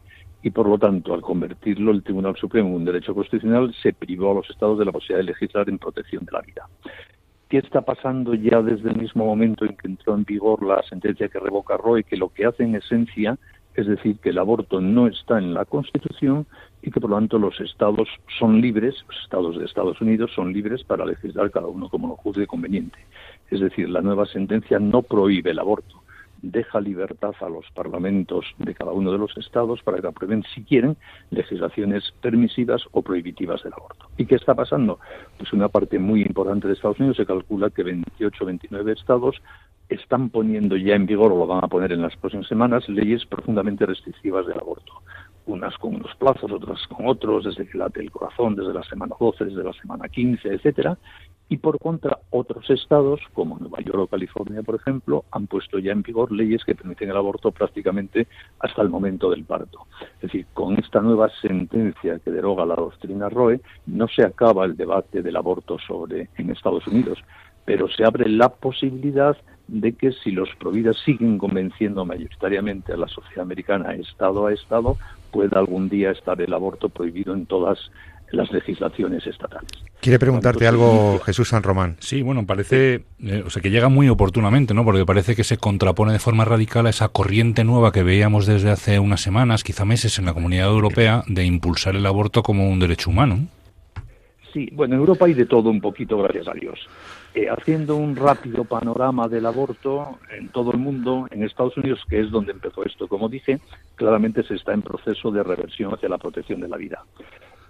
Y 0.42 0.52
por 0.52 0.70
lo 0.70 0.78
tanto, 0.78 1.14
al 1.14 1.20
convertirlo 1.20 1.92
el 1.92 2.02
Tribunal 2.02 2.38
Supremo 2.38 2.70
en 2.70 2.76
un 2.76 2.86
derecho 2.86 3.14
constitucional, 3.14 3.76
se 3.84 3.92
privó 3.92 4.32
a 4.32 4.36
los 4.36 4.50
Estados 4.50 4.80
de 4.80 4.86
la 4.86 4.94
posibilidad 4.94 5.26
de 5.26 5.34
legislar 5.34 5.68
en 5.68 5.78
protección 5.78 6.24
de 6.24 6.32
la 6.32 6.40
vida. 6.40 6.70
¿Qué 7.50 7.58
está 7.58 7.82
pasando 7.82 8.34
ya 8.34 8.62
desde 8.62 8.92
el 8.92 8.96
mismo 8.96 9.26
momento 9.26 9.66
en 9.66 9.76
que 9.76 9.88
entró 9.90 10.16
en 10.16 10.24
vigor 10.24 10.64
la 10.64 10.82
sentencia 10.84 11.28
que 11.28 11.40
revoca 11.40 11.76
Roe? 11.76 12.06
Que 12.06 12.16
lo 12.16 12.30
que 12.30 12.46
hace 12.46 12.64
en 12.64 12.76
esencia 12.76 13.38
es 13.76 13.88
decir, 13.88 14.18
que 14.20 14.30
el 14.30 14.38
aborto 14.38 14.82
no 14.82 15.08
está 15.08 15.38
en 15.38 15.54
la 15.54 15.66
Constitución 15.66 16.46
y 16.82 16.92
que 16.92 17.00
por 17.00 17.10
lo 17.10 17.18
tanto 17.18 17.40
los 17.40 17.60
estados 17.60 18.08
son 18.38 18.62
libres, 18.62 18.96
los 19.08 19.18
estados 19.24 19.58
de 19.58 19.66
Estados 19.66 20.02
Unidos 20.02 20.32
son 20.36 20.54
libres 20.54 20.84
para 20.84 21.06
legislar 21.06 21.52
cada 21.52 21.68
uno 21.68 21.90
como 21.90 22.08
lo 22.08 22.16
juzgue 22.16 22.48
conveniente. 22.48 22.98
Es 23.50 23.60
decir, 23.60 23.90
la 23.90 24.02
nueva 24.02 24.26
sentencia 24.26 24.80
no 24.80 25.02
prohíbe 25.02 25.52
el 25.52 25.60
aborto, 25.60 26.02
deja 26.42 26.80
libertad 26.80 27.34
a 27.42 27.50
los 27.50 27.66
parlamentos 27.72 28.46
de 28.58 28.74
cada 28.74 28.92
uno 28.92 29.12
de 29.12 29.18
los 29.18 29.36
estados 29.38 29.82
para 29.84 30.00
que 30.00 30.08
aprueben, 30.08 30.44
si 30.54 30.64
quieren, 30.64 30.98
legislaciones 31.32 32.14
permisivas 32.22 32.84
o 32.92 33.02
prohibitivas 33.02 33.64
del 33.64 33.74
aborto. 33.74 34.08
¿Y 34.18 34.26
qué 34.26 34.36
está 34.36 34.56
pasando? 34.56 35.00
Pues 35.38 35.52
una 35.54 35.70
parte 35.70 36.00
muy 36.00 36.22
importante 36.22 36.68
de 36.68 36.74
Estados 36.74 37.00
Unidos 37.00 37.18
se 37.18 37.26
calcula 37.26 37.70
que 37.70 37.84
28 37.84 38.44
o 38.44 38.48
29 38.48 38.94
estados 38.94 39.42
están 39.90 40.30
poniendo 40.30 40.78
ya 40.78 40.96
en 40.96 41.06
vigor 41.06 41.32
o 41.32 41.38
lo 41.40 41.48
van 41.48 41.64
a 41.64 41.68
poner 41.68 41.92
en 41.92 42.02
las 42.02 42.16
próximas 42.16 42.48
semanas 42.48 42.88
leyes 42.88 43.26
profundamente 43.26 43.86
restrictivas 43.86 44.46
del 44.46 44.60
aborto. 44.60 44.94
Unas 45.46 45.76
con 45.78 45.96
unos 45.96 46.16
plazos, 46.16 46.52
otras 46.52 46.86
con 46.88 47.08
otros, 47.08 47.46
desde 47.46 47.68
que 47.68 47.78
late 47.78 48.00
el 48.00 48.12
corazón, 48.12 48.56
desde 48.56 48.74
la 48.74 48.84
semana 48.84 49.16
12, 49.20 49.46
desde 49.46 49.64
la 49.64 49.74
semana 49.74 50.08
15, 50.08 50.48
etcétera, 50.48 50.98
y 51.52 51.58
por 51.58 51.80
contra 51.80 52.20
otros 52.30 52.70
estados, 52.70 53.20
como 53.34 53.58
Nueva 53.58 53.80
York 53.80 53.98
o 53.98 54.08
California, 54.08 54.62
por 54.62 54.76
ejemplo, 54.76 55.26
han 55.32 55.48
puesto 55.48 55.80
ya 55.80 55.92
en 55.92 56.04
vigor 56.04 56.32
leyes 56.32 56.64
que 56.64 56.76
permiten 56.76 57.10
el 57.10 57.18
aborto 57.18 57.52
prácticamente 57.52 58.28
hasta 58.60 58.84
el 58.84 58.90
momento 58.90 59.32
del 59.32 59.44
parto. 59.44 59.88
Es 60.18 60.22
decir, 60.22 60.46
con 60.54 60.78
esta 60.78 61.02
nueva 61.02 61.28
sentencia 61.42 62.20
que 62.20 62.30
deroga 62.30 62.68
la 62.68 62.76
doctrina 62.76 63.30
Roe, 63.30 63.60
no 63.88 64.08
se 64.08 64.24
acaba 64.24 64.66
el 64.66 64.78
debate 64.78 65.24
del 65.24 65.36
aborto 65.36 65.80
sobre 65.80 66.30
en 66.38 66.52
Estados 66.52 66.86
Unidos, 66.86 67.18
pero 67.66 67.88
se 67.90 68.06
abre 68.06 68.30
la 68.30 68.50
posibilidad 68.50 69.36
de 69.72 69.94
que 69.94 70.12
si 70.12 70.32
los 70.32 70.50
providas 70.60 70.98
siguen 71.06 71.38
convenciendo 71.38 72.06
mayoritariamente 72.06 72.94
a 72.94 72.98
la 72.98 73.08
sociedad 73.08 73.44
americana, 73.44 73.94
Estado 73.94 74.48
a 74.48 74.54
Estado, 74.54 74.98
pueda 75.32 75.60
algún 75.60 75.90
día 75.90 76.12
estar 76.12 76.42
el 76.42 76.54
aborto 76.54 76.90
prohibido 76.90 77.34
en 77.34 77.46
todas 77.46 77.92
las 78.32 78.52
legislaciones 78.52 79.26
estatales. 79.26 79.72
Quiere 80.02 80.20
preguntarte 80.20 80.68
algo 80.68 81.20
Jesús 81.20 81.50
San 81.50 81.64
Román. 81.64 81.98
Sí, 82.00 82.22
bueno, 82.22 82.46
parece, 82.46 83.04
eh, 83.20 83.44
o 83.46 83.50
sea, 83.50 83.62
que 83.62 83.70
llega 83.70 83.90
muy 83.90 84.08
oportunamente, 84.08 84.74
¿no? 84.74 84.86
Porque 84.86 85.06
parece 85.06 85.36
que 85.36 85.44
se 85.44 85.58
contrapone 85.58 86.14
de 86.14 86.20
forma 86.20 86.46
radical 86.46 86.86
a 86.86 86.92
esa 86.92 87.10
corriente 87.10 87.64
nueva 87.64 87.92
que 87.92 88.04
veíamos 88.04 88.46
desde 88.46 88.70
hace 88.70 89.00
unas 89.00 89.22
semanas, 89.22 89.64
quizá 89.64 89.86
meses, 89.86 90.18
en 90.20 90.26
la 90.26 90.34
Comunidad 90.34 90.68
Europea, 90.68 91.24
de 91.28 91.46
impulsar 91.46 91.96
el 91.96 92.06
aborto 92.06 92.44
como 92.44 92.70
un 92.70 92.80
derecho 92.80 93.10
humano. 93.10 93.48
Sí, 94.54 94.70
bueno, 94.74 94.96
en 94.96 95.02
Europa 95.02 95.26
hay 95.26 95.34
de 95.34 95.46
todo 95.46 95.70
un 95.70 95.82
poquito, 95.82 96.18
gracias 96.18 96.48
a 96.48 96.54
Dios. 96.54 96.80
Eh, 97.36 97.48
haciendo 97.48 97.96
un 97.96 98.16
rápido 98.16 98.64
panorama 98.64 99.28
del 99.28 99.46
aborto 99.46 100.18
en 100.32 100.50
todo 100.50 100.72
el 100.72 100.80
mundo, 100.80 101.28
en 101.30 101.44
Estados 101.44 101.78
Unidos, 101.78 102.00
que 102.10 102.22
es 102.22 102.32
donde 102.32 102.52
empezó 102.52 102.84
esto, 102.84 103.08
como 103.08 103.30
dije, 103.30 103.60
claramente 103.96 104.42
se 104.42 104.56
está 104.56 104.74
en 104.74 104.82
proceso 104.82 105.30
de 105.30 105.44
reversión 105.44 105.94
hacia 105.94 106.10
la 106.10 106.18
protección 106.18 106.60
de 106.60 106.68
la 106.68 106.78
vida. 106.78 107.06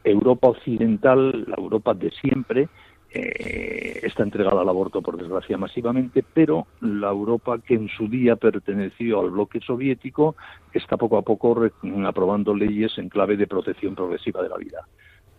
Europa 0.02 0.48
occidental, 0.48 1.44
la 1.46 1.56
Europa 1.58 1.94
de 1.94 2.10
siempre, 2.12 2.70
eh, 3.12 4.00
está 4.04 4.24
entregada 4.24 4.62
al 4.62 4.70
aborto, 4.70 5.02
por 5.02 5.18
desgracia, 5.18 5.58
masivamente, 5.58 6.24
pero 6.34 6.68
la 6.80 7.10
Europa 7.10 7.60
que 7.60 7.74
en 7.74 7.90
su 7.90 8.08
día 8.08 8.38
perteneció 8.38 9.20
al 9.20 9.32
bloque 9.32 9.60
soviético 9.60 10.38
está 10.72 10.96
poco 10.96 11.18
a 11.18 11.22
poco 11.22 11.70
aprobando 12.06 12.56
leyes 12.56 12.98
en 12.98 13.10
clave 13.10 13.36
de 13.36 13.48
protección 13.48 13.94
progresiva 13.94 14.42
de 14.42 14.50
la 14.50 14.58
vida. 14.58 14.88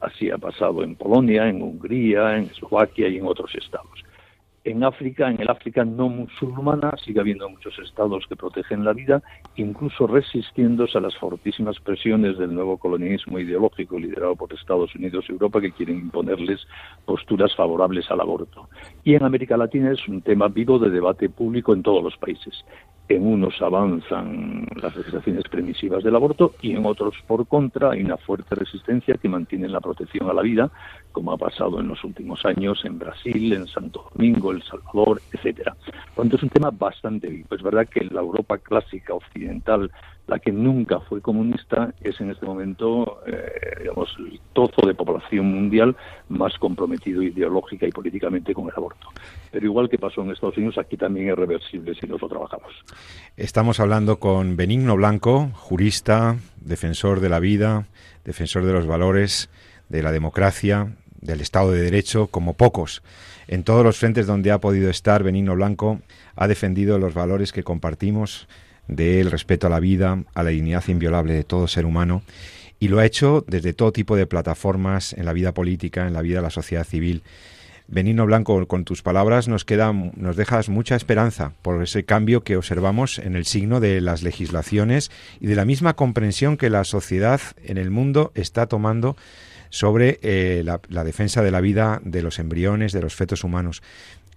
Así 0.00 0.30
ha 0.30 0.37
pasado 0.37 0.83
en 0.83 0.96
Polonia, 0.96 1.48
en 1.48 1.62
Hungría, 1.62 2.37
en 2.37 2.44
Eslovaquia 2.44 3.09
y 3.09 3.16
en 3.16 3.26
otros 3.26 3.54
estados. 3.54 4.04
En 4.62 4.85
África, 4.85 5.31
en 5.31 5.40
el 5.40 5.49
África 5.49 5.87
no 5.87 6.11
musulmana, 6.11 6.92
sigue 7.03 7.20
habiendo 7.20 7.49
muchos 7.49 7.79
estados 7.79 8.27
que 8.29 8.37
protegen 8.37 8.85
la 8.85 8.92
vida, 8.92 9.23
incluso 9.57 10.07
resistiéndose 10.07 10.99
a 10.99 11.01
las 11.01 11.16
fortísimas 11.16 11.81
presiones 11.81 12.37
del 12.37 12.55
nuevo 12.55 12.77
colonialismo 12.77 13.38
ideológico 13.38 13.99
liderado 13.99 14.37
por 14.37 14.53
Estados 14.53 14.94
Unidos 14.94 15.25
y 15.29 15.33
Europa 15.33 15.62
que 15.62 15.73
quieren 15.73 15.96
imponerles 15.96 16.61
posturas 17.07 17.57
favorables 17.57 18.11
al 18.11 18.20
aborto. 18.20 18.68
Y 19.03 19.14
en 19.14 19.23
América 19.23 19.57
Latina 19.57 19.92
es 19.92 20.07
un 20.07 20.20
tema 20.20 20.49
vivo 20.49 20.79
de 20.79 20.90
debate 20.90 21.31
público 21.31 21.73
en 21.73 21.83
todos 21.83 22.05
los 22.05 22.16
países 22.18 22.62
en 23.11 23.27
unos 23.27 23.61
avanzan 23.61 24.66
las 24.81 24.94
legislaciones 24.96 25.44
permisivas 25.51 26.05
del 26.05 26.14
aborto 26.14 26.55
y 26.62 26.73
en 26.73 26.87
otros, 26.87 27.14
por 27.27 27.46
contra, 27.46 27.90
hay 27.90 28.03
una 28.03 28.16
fuerte 28.16 28.55
resistencia 28.55 29.16
que 29.16 29.29
mantiene 29.29 29.68
la 29.68 29.81
protección 29.81 30.31
a 30.31 30.33
la 30.33 30.42
vida, 30.42 30.70
como 31.11 31.33
ha 31.33 31.37
pasado 31.37 31.81
en 31.81 31.88
los 31.88 32.03
últimos 32.05 32.44
años 32.44 32.85
en 32.85 32.99
Brasil, 32.99 33.53
en 33.53 33.66
Santo 33.66 34.09
Domingo, 34.14 34.53
El 34.53 34.62
Salvador, 34.62 35.20
etcétera. 35.33 35.77
Cuando 36.14 36.37
es 36.37 36.42
un 36.42 36.51
tema 36.51 36.70
bastante 36.70 37.29
vivo. 37.29 37.49
Es 37.51 37.62
verdad 37.62 37.88
que 37.88 38.05
la 38.05 38.20
Europa 38.20 38.59
clásica 38.59 39.14
occidental 39.14 39.90
la 40.26 40.38
que 40.38 40.52
nunca 40.52 41.00
fue 41.00 41.20
comunista 41.20 41.92
es 42.00 42.20
en 42.20 42.30
este 42.30 42.46
momento, 42.46 43.20
eh, 43.26 43.80
digamos, 43.80 44.14
el 44.18 44.40
trozo 44.52 44.87
de 44.87 44.94
población 44.94 45.46
mundial 45.46 45.96
más 46.28 46.56
comprometido 46.59 47.22
ideológica 47.22 47.87
y 47.87 47.90
políticamente 47.90 48.54
con 48.54 48.66
el 48.66 48.74
aborto. 48.76 49.09
Pero 49.50 49.66
igual 49.66 49.88
que 49.88 49.98
pasó 49.98 50.22
en 50.22 50.30
Estados 50.30 50.56
Unidos, 50.56 50.78
aquí 50.78 50.96
también 50.96 51.30
es 51.30 51.37
reversible 51.37 51.94
si 51.94 52.06
nosotros 52.06 52.30
trabajamos. 52.30 52.72
Estamos 53.37 53.80
hablando 53.80 54.20
con 54.20 54.56
Benigno 54.56 54.94
Blanco, 54.94 55.50
jurista, 55.54 56.37
defensor 56.61 57.20
de 57.20 57.28
la 57.28 57.40
vida, 57.40 57.87
defensor 58.24 58.64
de 58.64 58.72
los 58.72 58.87
valores, 58.87 59.50
de 59.88 60.02
la 60.02 60.12
democracia, 60.12 60.94
del 61.20 61.40
Estado 61.40 61.72
de 61.72 61.83
Derecho, 61.83 62.28
como 62.28 62.54
pocos. 62.54 63.02
En 63.48 63.64
todos 63.64 63.85
los 63.85 63.98
frentes 63.98 64.26
donde 64.26 64.52
ha 64.52 64.61
podido 64.61 64.90
estar, 64.90 65.24
Benigno 65.24 65.56
Blanco 65.56 66.00
ha 66.37 66.46
defendido 66.46 66.98
los 66.98 67.14
valores 67.14 67.52
que 67.52 67.64
compartimos 67.64 68.46
del 68.90 69.31
respeto 69.31 69.68
a 69.68 69.70
la 69.70 69.81
vida, 69.81 70.22
a 70.35 70.42
la 70.42 70.50
dignidad 70.50 70.87
inviolable 70.88 71.33
de 71.33 71.44
todo 71.44 71.68
ser 71.68 71.87
humano, 71.87 72.22
y 72.79 72.88
lo 72.88 72.98
ha 72.98 73.07
hecho 73.07 73.44
desde 73.46 73.72
todo 73.72 73.92
tipo 73.92 74.16
de 74.16 74.26
plataformas 74.26 75.12
en 75.12 75.26
la 75.26 75.33
vida 75.33 75.53
política, 75.53 76.07
en 76.07 76.14
la 76.14 76.22
vida 76.22 76.37
de 76.37 76.42
la 76.42 76.50
sociedad 76.50 76.85
civil. 76.85 77.22
Benino 77.87 78.24
Blanco, 78.24 78.66
con 78.66 78.85
tus 78.85 79.03
palabras 79.03 79.48
nos 79.48 79.64
queda, 79.64 79.92
nos 79.92 80.37
dejas 80.37 80.68
mucha 80.68 80.96
esperanza 80.96 81.53
por 81.61 81.83
ese 81.83 82.05
cambio 82.05 82.42
que 82.42 82.57
observamos 82.57 83.18
en 83.18 83.35
el 83.35 83.44
signo 83.44 83.81
de 83.81 84.00
las 84.00 84.22
legislaciones 84.22 85.11
y 85.40 85.46
de 85.46 85.57
la 85.57 85.64
misma 85.64 85.94
comprensión 85.94 86.57
que 86.57 86.70
la 86.70 86.85
sociedad 86.85 87.40
en 87.64 87.79
el 87.79 87.90
mundo 87.90 88.31
está 88.35 88.66
tomando 88.66 89.16
sobre 89.70 90.18
eh, 90.22 90.64
la, 90.64 91.05
defensa 91.05 91.42
de 91.42 91.50
la 91.50 91.61
vida 91.61 92.00
de 92.05 92.22
los 92.22 92.38
embriones, 92.38 92.92
de 92.92 93.03
los 93.03 93.14
fetos 93.14 93.44
humanos 93.44 93.83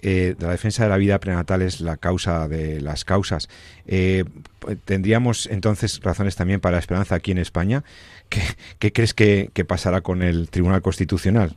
eh, 0.05 0.35
la 0.37 0.49
defensa 0.49 0.83
de 0.83 0.89
la 0.89 0.97
vida 0.97 1.17
prenatal 1.19 1.61
es 1.61 1.79
la 1.79 1.95
causa 1.95 2.49
de 2.49 2.81
las 2.81 3.05
causas. 3.05 3.47
Eh, 3.87 4.25
¿Tendríamos 4.83 5.47
entonces 5.47 6.01
razones 6.03 6.35
también 6.35 6.59
para 6.59 6.73
la 6.73 6.79
esperanza 6.79 7.15
aquí 7.15 7.31
en 7.31 7.37
España? 7.37 7.85
¿Qué, 8.79 8.91
crees 8.91 9.13
que, 9.13 9.49
pasará 9.65 10.01
con 10.01 10.21
el 10.21 10.49
Tribunal 10.49 10.81
Constitucional? 10.81 11.55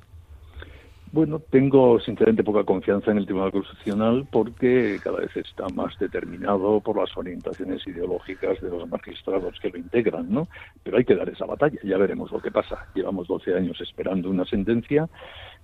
Bueno, 1.10 1.40
tengo 1.50 1.98
sinceramente 1.98 2.44
poca 2.44 2.62
confianza 2.62 3.10
en 3.10 3.18
el 3.18 3.24
Tribunal 3.24 3.50
Constitucional 3.50 4.28
porque 4.30 5.00
cada 5.02 5.18
vez 5.18 5.36
está 5.36 5.66
más 5.74 5.98
determinado 5.98 6.80
por 6.80 6.98
las 6.98 7.16
orientaciones 7.16 7.84
ideológicas 7.86 8.60
de 8.60 8.70
los 8.70 8.88
magistrados 8.88 9.58
que 9.60 9.70
lo 9.70 9.78
integran, 9.78 10.30
¿no? 10.30 10.46
Pero 10.84 10.98
hay 10.98 11.04
que 11.04 11.16
dar 11.16 11.28
esa 11.28 11.46
batalla, 11.46 11.78
ya 11.82 11.96
veremos 11.96 12.30
lo 12.30 12.40
que 12.40 12.52
pasa. 12.52 12.86
Llevamos 12.94 13.26
12 13.26 13.54
años 13.54 13.80
esperando 13.80 14.30
una 14.30 14.44
sentencia 14.44 15.08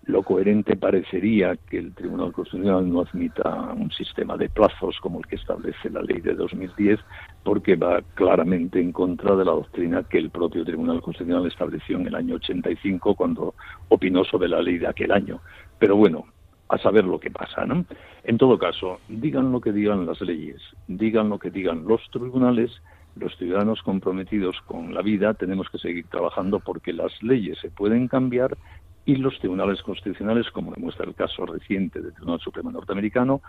lo 0.05 0.23
coherente 0.23 0.77
parecería 0.77 1.57
que 1.57 1.79
el 1.79 1.95
Tribunal 1.95 2.33
Constitucional 2.33 2.91
no 2.91 3.03
admita 3.03 3.73
un 3.73 3.91
sistema 3.93 4.37
de 4.37 4.49
plazos 4.49 4.99
como 5.01 5.21
el 5.21 5.27
que 5.27 5.37
establece 5.37 5.91
la 5.91 6.03
ley 6.03 6.21
de 6.21 6.35
2010, 6.35 6.99
porque 7.45 7.77
va 7.77 8.03
claramente 8.15 8.81
en 8.81 8.93
contra 8.93 9.37
de 9.37 9.45
la 9.45 9.53
doctrina 9.53 10.03
que 10.03 10.19
el 10.19 10.31
propio 10.31 10.65
Tribunal 10.65 11.01
Constitucional 11.03 11.47
estableció 11.47 11.99
en 11.99 12.09
el 12.09 12.15
año 12.17 12.35
85 12.37 13.15
cuando 13.15 13.55
opinó 13.88 14.25
sobre 14.25 14.49
la 14.49 14.61
ley 14.61 14.79
de 14.79 14.88
aquel 14.88 15.12
año. 15.12 15.41
Pero 15.79 15.97
bueno, 15.97 16.25
a 16.69 16.79
saber 16.79 17.05
lo 17.05 17.21
que 17.21 17.31
pasa, 17.31 17.65
¿no? 17.65 17.85
En 18.25 18.38
todo 18.38 18.59
caso, 18.59 18.99
digan 19.09 19.53
lo 19.53 19.61
que 19.61 19.73
digan 19.73 20.07
las 20.07 20.21
leyes, 20.21 20.61
digan 20.88 21.29
lo 21.29 21.38
que 21.38 21.51
digan 21.51 21.85
los 21.87 22.01
tribunales, 22.11 22.71
los 23.15 23.37
ciudadanos 23.37 23.83
comprometidos 23.83 24.57
con 24.67 24.95
la 24.95 25.03
vida 25.03 25.35
tenemos 25.35 25.69
que 25.69 25.79
seguir 25.79 26.07
trabajando 26.07 26.61
porque 26.61 26.93
las 26.93 27.12
leyes 27.23 27.59
se 27.61 27.71
pueden 27.71 28.09
cambiar 28.09 28.57
y 29.05 29.17
los 29.17 29.38
tribunales 29.38 29.83
constitucionales, 29.83 30.51
como 30.51 30.73
demuestra 30.73 31.07
el 31.07 31.15
caso 31.15 31.45
reciente 31.45 32.01
del 32.01 32.15
Tribunal 32.15 32.41
Supremo 32.41 32.71
norteamericano, 32.71 33.43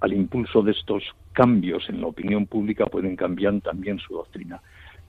al 0.00 0.12
impulso 0.12 0.62
de 0.62 0.72
estos 0.72 1.02
cambios 1.32 1.88
en 1.88 2.00
la 2.00 2.08
opinión 2.08 2.46
pública 2.46 2.86
pueden 2.86 3.16
cambiar 3.16 3.60
también 3.60 3.98
su 3.98 4.14
doctrina. 4.14 4.60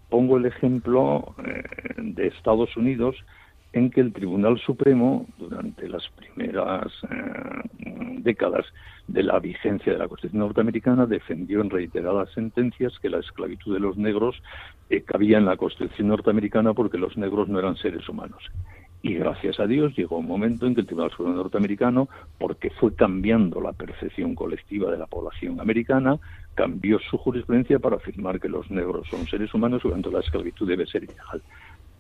Pongo 0.10 0.38
el 0.38 0.46
ejemplo 0.46 1.36
eh, 1.46 1.64
de 1.98 2.28
Estados 2.28 2.76
Unidos 2.78 3.16
en 3.74 3.92
que 3.92 4.02
el 4.02 4.14
Tribunal 4.14 4.60
Supremo, 4.60 5.28
durante 5.38 5.88
las 5.88 6.08
primeras 6.10 6.88
eh, 7.04 8.16
décadas 8.20 8.66
de 9.08 9.22
la 9.22 9.40
vigencia 9.40 9.94
de 9.94 10.00
la 10.00 10.08
Constitución 10.08 10.40
norteamericana, 10.40 11.06
defendió 11.06 11.62
en 11.62 11.70
reiteradas 11.70 12.32
sentencias 12.34 12.98
que 13.00 13.10
la 13.10 13.20
esclavitud 13.20 13.74
de 13.74 13.80
los 13.80 13.98
negros 13.98 14.42
eh, 14.90 15.02
cabía 15.02 15.38
en 15.38 15.46
la 15.46 15.58
Constitución 15.58 16.08
norteamericana 16.08 16.74
porque 16.74 16.98
los 16.98 17.16
negros 17.18 17.48
no 17.48 17.60
eran 17.60 17.76
seres 17.76 18.08
humanos. 18.10 18.44
Y 19.02 19.14
gracias 19.14 19.60
a 19.60 19.68
Dios 19.68 19.96
llegó 19.96 20.18
un 20.18 20.28
momento 20.28 20.66
en 20.68 20.76
que 20.76 20.82
el 20.82 20.88
Tribunal 20.88 21.12
Supremo 21.12 21.36
norteamericano, 21.36 22.10
porque 22.38 22.70
fue 22.70 22.94
cambiando 22.94 23.62
la 23.62 23.72
percepción 23.72 24.36
colectiva 24.36 24.92
de 24.92 24.98
la 24.98 25.08
población 25.08 25.62
americana, 25.62 26.20
cambió 26.54 27.00
su 27.00 27.18
jurisprudencia 27.18 27.80
para 27.80 27.96
afirmar 27.96 28.42
que 28.42 28.50
los 28.50 28.70
negros 28.70 29.08
son 29.10 29.26
seres 29.28 29.54
humanos 29.54 29.82
y 29.86 29.90
tanto 29.90 30.12
la 30.12 30.20
esclavitud 30.20 30.68
debe 30.68 30.86
ser 30.86 31.06
ilegal. 31.06 31.42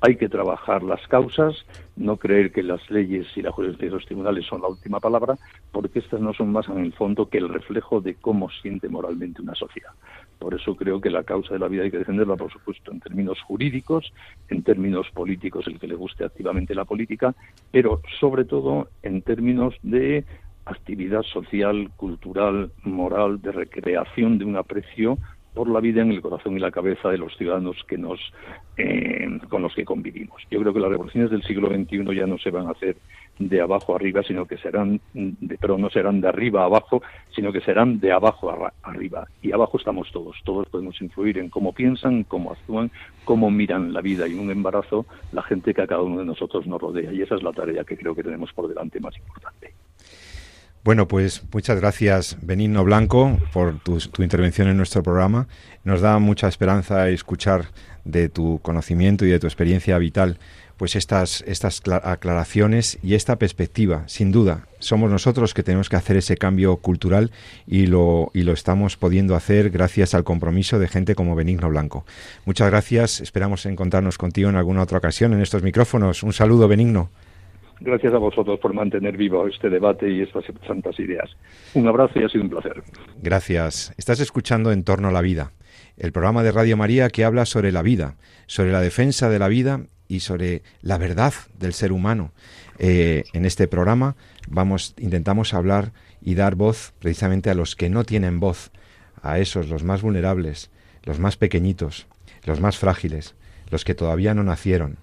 Hay 0.02 0.18
que 0.18 0.28
trabajar 0.28 0.84
las 0.84 1.06
causas, 1.08 1.66
no 1.96 2.18
creer 2.18 2.52
que 2.52 2.64
las 2.64 2.90
leyes 2.90 3.28
y 3.36 3.42
la 3.42 3.52
jurisprudencia 3.52 3.90
de 3.90 3.96
los 3.96 4.06
tribunales 4.06 4.46
son 4.46 4.62
la 4.62 4.68
última 4.68 5.00
palabra, 5.00 5.36
porque 5.72 6.00
estas 6.00 6.20
no 6.20 6.34
son 6.34 6.52
más 6.52 6.68
en 6.68 6.80
el 6.80 6.94
fondo 6.94 7.30
que 7.30 7.38
el 7.38 7.48
reflejo 7.48 8.02
de 8.02 8.16
cómo 8.16 8.50
siente 8.62 8.90
moralmente 8.90 9.42
una 9.42 9.56
sociedad. 9.56 9.92
Por 10.40 10.56
eso 10.56 10.76
creo 10.76 11.02
que 11.02 11.10
la 11.10 11.24
causa 11.24 11.54
de 11.54 11.60
la 11.60 11.68
vida 11.68 11.84
hay 11.84 11.92
que 11.92 11.98
defenderla, 11.98 12.38
por 12.38 12.52
supuesto, 12.52 12.92
en 12.92 13.02
términos 13.02 13.42
jurídicos, 13.42 14.14
en 14.48 14.64
términos 14.64 15.08
políticos, 15.14 15.68
el 15.68 15.80
que 15.80 15.88
le 15.88 15.96
guste 15.96 16.24
activamente 16.24 16.74
la 16.74 16.86
política, 16.86 17.36
pero 17.72 18.02
sobre 18.20 18.46
todo 18.46 18.88
en 19.04 19.22
términos 19.22 19.76
de 19.84 20.24
actividad 20.66 21.24
social, 21.24 21.90
cultural, 21.98 22.72
moral, 22.84 23.42
de 23.42 23.52
recreación 23.52 24.38
de 24.38 24.46
un 24.46 24.56
aprecio 24.56 25.18
por 25.54 25.68
la 25.70 25.80
vida 25.80 26.02
en 26.02 26.12
el 26.12 26.22
corazón 26.22 26.56
y 26.56 26.60
la 26.60 26.72
cabeza 26.72 27.10
de 27.10 27.18
los 27.18 27.36
ciudadanos 27.36 27.76
que 27.88 27.98
nos, 27.98 28.20
eh, 28.78 29.28
con 29.50 29.62
los 29.62 29.74
que 29.74 29.84
convivimos. 29.84 30.42
Yo 30.50 30.60
creo 30.62 30.74
que 30.74 30.80
las 30.80 30.92
revoluciones 30.92 31.32
del 31.32 31.44
siglo 31.44 31.70
XXI 31.70 32.16
ya 32.16 32.28
no 32.28 32.38
se 32.38 32.52
van 32.52 32.68
a 32.68 32.72
hacer 32.72 32.98
de 33.40 33.62
abajo 33.62 33.96
arriba, 33.96 34.22
sino 34.22 34.46
que 34.46 34.58
serán, 34.58 35.00
de, 35.14 35.58
pero 35.58 35.78
no 35.78 35.90
serán 35.90 36.22
de 36.22 36.28
arriba 36.28 36.62
a 36.62 36.66
abajo, 36.66 37.02
sino 37.34 37.52
que 37.52 37.62
serán 37.62 38.00
de 38.00 38.12
abajo 38.12 38.52
a, 38.52 38.74
arriba. 38.84 39.28
Y 39.42 39.54
abajo 39.54 39.78
estamos 39.78 40.12
todos. 40.12 40.36
Todos 40.44 40.68
podemos 40.68 41.02
influir 41.02 41.38
en 41.38 41.50
cómo 41.50 41.74
piensan, 41.74 42.24
cómo 42.24 42.52
actúan, 42.52 42.92
cómo 43.24 43.50
miran 43.50 43.94
la 43.94 44.02
vida 44.02 44.28
y 44.28 44.34
un 44.34 44.52
embarazo 44.52 45.06
la 45.32 45.42
gente 45.42 45.74
que 45.74 45.82
a 45.82 45.88
cada 45.88 46.02
uno 46.02 46.20
de 46.20 46.26
nosotros 46.26 46.68
nos 46.68 46.82
rodea. 46.82 47.14
Y 47.14 47.22
esa 47.22 47.36
es 47.36 47.44
la 47.44 47.54
tarea 47.54 47.84
que 47.86 47.98
creo 47.98 48.14
que 48.14 48.24
tenemos 48.24 48.52
por 48.54 48.68
delante 48.68 49.00
más 49.00 49.18
importante. 49.18 49.74
Bueno, 50.84 51.08
pues 51.08 51.44
muchas 51.54 51.80
gracias, 51.80 52.38
Benigno 52.42 52.84
Blanco, 52.86 53.38
por 53.52 53.80
tu, 53.80 54.00
tu, 54.00 54.24
intervención 54.24 54.70
en 54.70 54.78
nuestro 54.78 55.04
programa. 55.04 55.48
Nos 55.84 56.00
da 56.00 56.20
mucha 56.20 56.48
esperanza 56.48 57.10
escuchar 57.10 57.66
de 58.06 58.30
tu 58.30 58.60
conocimiento 58.62 59.26
y 59.26 59.30
de 59.30 59.40
tu 59.40 59.48
experiencia 59.48 59.98
vital 59.98 60.38
pues 60.80 60.96
estas, 60.96 61.42
estas 61.42 61.82
aclaraciones 62.04 63.00
y 63.04 63.16
esta 63.16 63.38
perspectiva. 63.38 64.08
Sin 64.08 64.32
duda, 64.32 64.66
somos 64.80 65.12
nosotros 65.12 65.54
que 65.54 65.62
tenemos 65.62 65.90
que 65.90 65.98
hacer 65.98 66.16
ese 66.16 66.38
cambio 66.38 66.78
cultural 66.78 67.32
y 67.68 67.88
lo, 67.88 68.32
y 68.34 68.44
lo 68.44 68.54
estamos 68.54 68.96
pudiendo 68.96 69.36
hacer 69.36 69.72
gracias 69.72 70.16
al 70.16 70.24
compromiso 70.24 70.80
de 70.80 70.88
gente 70.88 71.16
como 71.16 71.36
Benigno 71.36 71.68
Blanco. 71.68 72.06
Muchas 72.46 72.70
gracias, 72.70 73.20
esperamos 73.20 73.66
encontrarnos 73.66 74.18
contigo 74.18 74.50
en 74.50 74.56
alguna 74.56 74.82
otra 74.82 75.00
ocasión 75.00 75.34
en 75.34 75.42
estos 75.42 75.64
micrófonos. 75.64 76.24
Un 76.24 76.32
saludo, 76.32 76.70
Benigno. 76.70 77.10
Gracias 77.82 78.14
a 78.14 78.18
vosotros 78.18 78.58
por 78.60 78.74
mantener 78.74 79.18
vivo 79.18 79.48
este 79.48 79.70
debate 79.70 80.10
y 80.10 80.22
estas 80.22 80.46
santas 80.66 80.98
ideas. 81.00 81.30
Un 81.74 81.88
abrazo 81.88 82.20
y 82.20 82.24
ha 82.24 82.30
sido 82.30 82.44
un 82.46 82.50
placer. 82.50 82.82
Gracias. 83.22 83.94
Estás 83.98 84.22
escuchando 84.22 84.72
En 84.72 84.84
torno 84.84 85.10
a 85.10 85.12
la 85.12 85.22
vida, 85.22 85.52
el 86.00 86.12
programa 86.12 86.44
de 86.44 86.52
Radio 86.52 86.78
María 86.78 87.10
que 87.10 87.24
habla 87.24 87.46
sobre 87.46 87.72
la 87.72 87.82
vida, 87.82 88.16
sobre 88.48 88.72
la 88.72 88.82
defensa 88.82 89.30
de 89.30 89.38
la 89.38 89.48
vida 89.48 89.82
y 90.08 90.22
sobre 90.22 90.64
la 90.82 90.98
verdad 90.98 91.34
del 91.58 91.74
ser 91.74 91.92
humano. 91.92 92.32
Eh, 92.80 93.26
en 93.34 93.46
este 93.46 93.68
programa 93.68 94.16
vamos, 94.48 94.96
intentamos 94.98 95.54
hablar 95.54 95.92
y 96.22 96.36
dar 96.36 96.56
voz 96.56 96.94
precisamente 97.00 97.50
a 97.50 97.54
los 97.54 97.76
que 97.76 97.90
no 97.90 98.06
tienen 98.06 98.40
voz, 98.40 98.72
a 99.22 99.40
esos, 99.40 99.70
los 99.70 99.84
más 99.84 100.02
vulnerables, 100.02 100.72
los 101.04 101.20
más 101.20 101.38
pequeñitos, 101.38 102.08
los 102.46 102.62
más 102.62 102.78
frágiles, 102.78 103.36
los 103.70 103.84
que 103.84 103.94
todavía 103.94 104.34
no 104.34 104.44
nacieron 104.44 104.98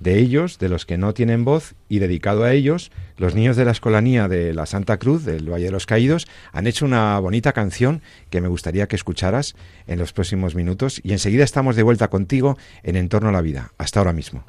de 0.00 0.18
ellos, 0.18 0.58
de 0.58 0.68
los 0.68 0.86
que 0.86 0.98
no 0.98 1.14
tienen 1.14 1.44
voz, 1.44 1.74
y 1.88 2.00
dedicado 2.00 2.44
a 2.44 2.52
ellos, 2.52 2.90
los 3.16 3.34
niños 3.34 3.56
de 3.56 3.64
la 3.64 3.70
escolanía 3.70 4.26
de 4.26 4.52
la 4.54 4.66
Santa 4.66 4.98
Cruz, 4.98 5.24
del 5.24 5.48
Valle 5.50 5.66
de 5.66 5.70
los 5.70 5.86
Caídos, 5.86 6.26
han 6.52 6.66
hecho 6.66 6.84
una 6.84 7.18
bonita 7.20 7.52
canción 7.52 8.02
que 8.30 8.40
me 8.40 8.48
gustaría 8.48 8.88
que 8.88 8.96
escucharas 8.96 9.54
en 9.86 9.98
los 9.98 10.12
próximos 10.12 10.54
minutos, 10.54 11.00
y 11.04 11.12
enseguida 11.12 11.44
estamos 11.44 11.76
de 11.76 11.82
vuelta 11.82 12.08
contigo 12.08 12.58
en 12.82 12.96
Entorno 12.96 13.28
a 13.28 13.32
la 13.32 13.42
Vida. 13.42 13.72
Hasta 13.78 14.00
ahora 14.00 14.12
mismo. 14.12 14.44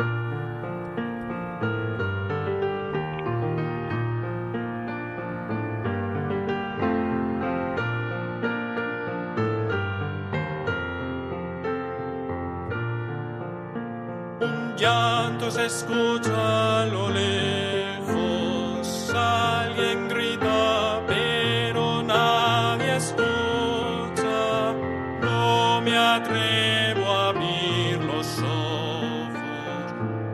Se 15.53 15.65
escucha 15.65 16.85
lo 16.85 17.09
lejos, 17.09 18.87
alguien 19.13 20.07
grita, 20.07 21.01
pero 21.07 22.01
nadie 22.01 22.95
escucha. 22.95 24.73
No 25.21 25.81
me 25.81 25.97
atrevo 25.97 27.11
a 27.11 27.29
abrir 27.29 28.01
los 28.01 28.39
ojos 28.39 29.33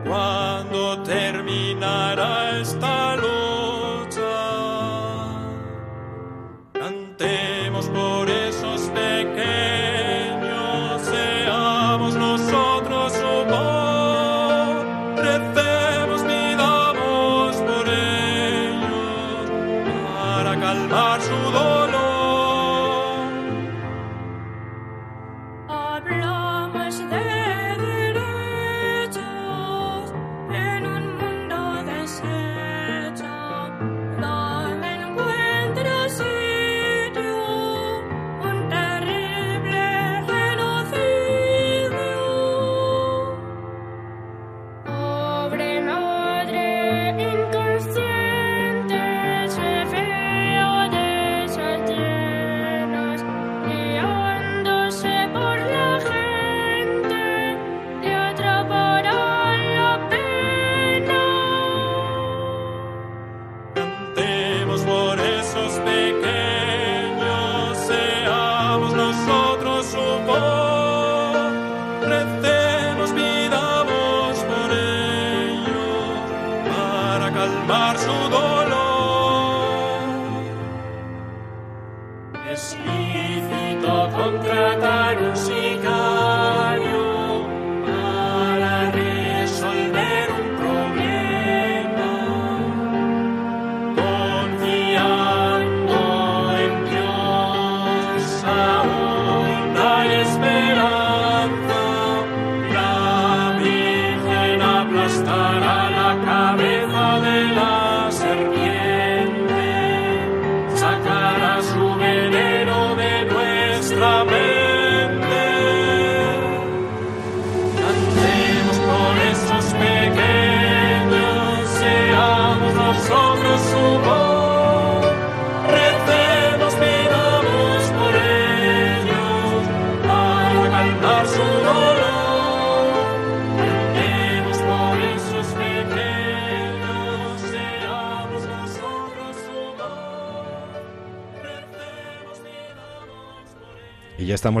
cuando 0.04 1.02
terminará 1.02 2.60
esta 2.60 3.16
lucha. 3.16 3.37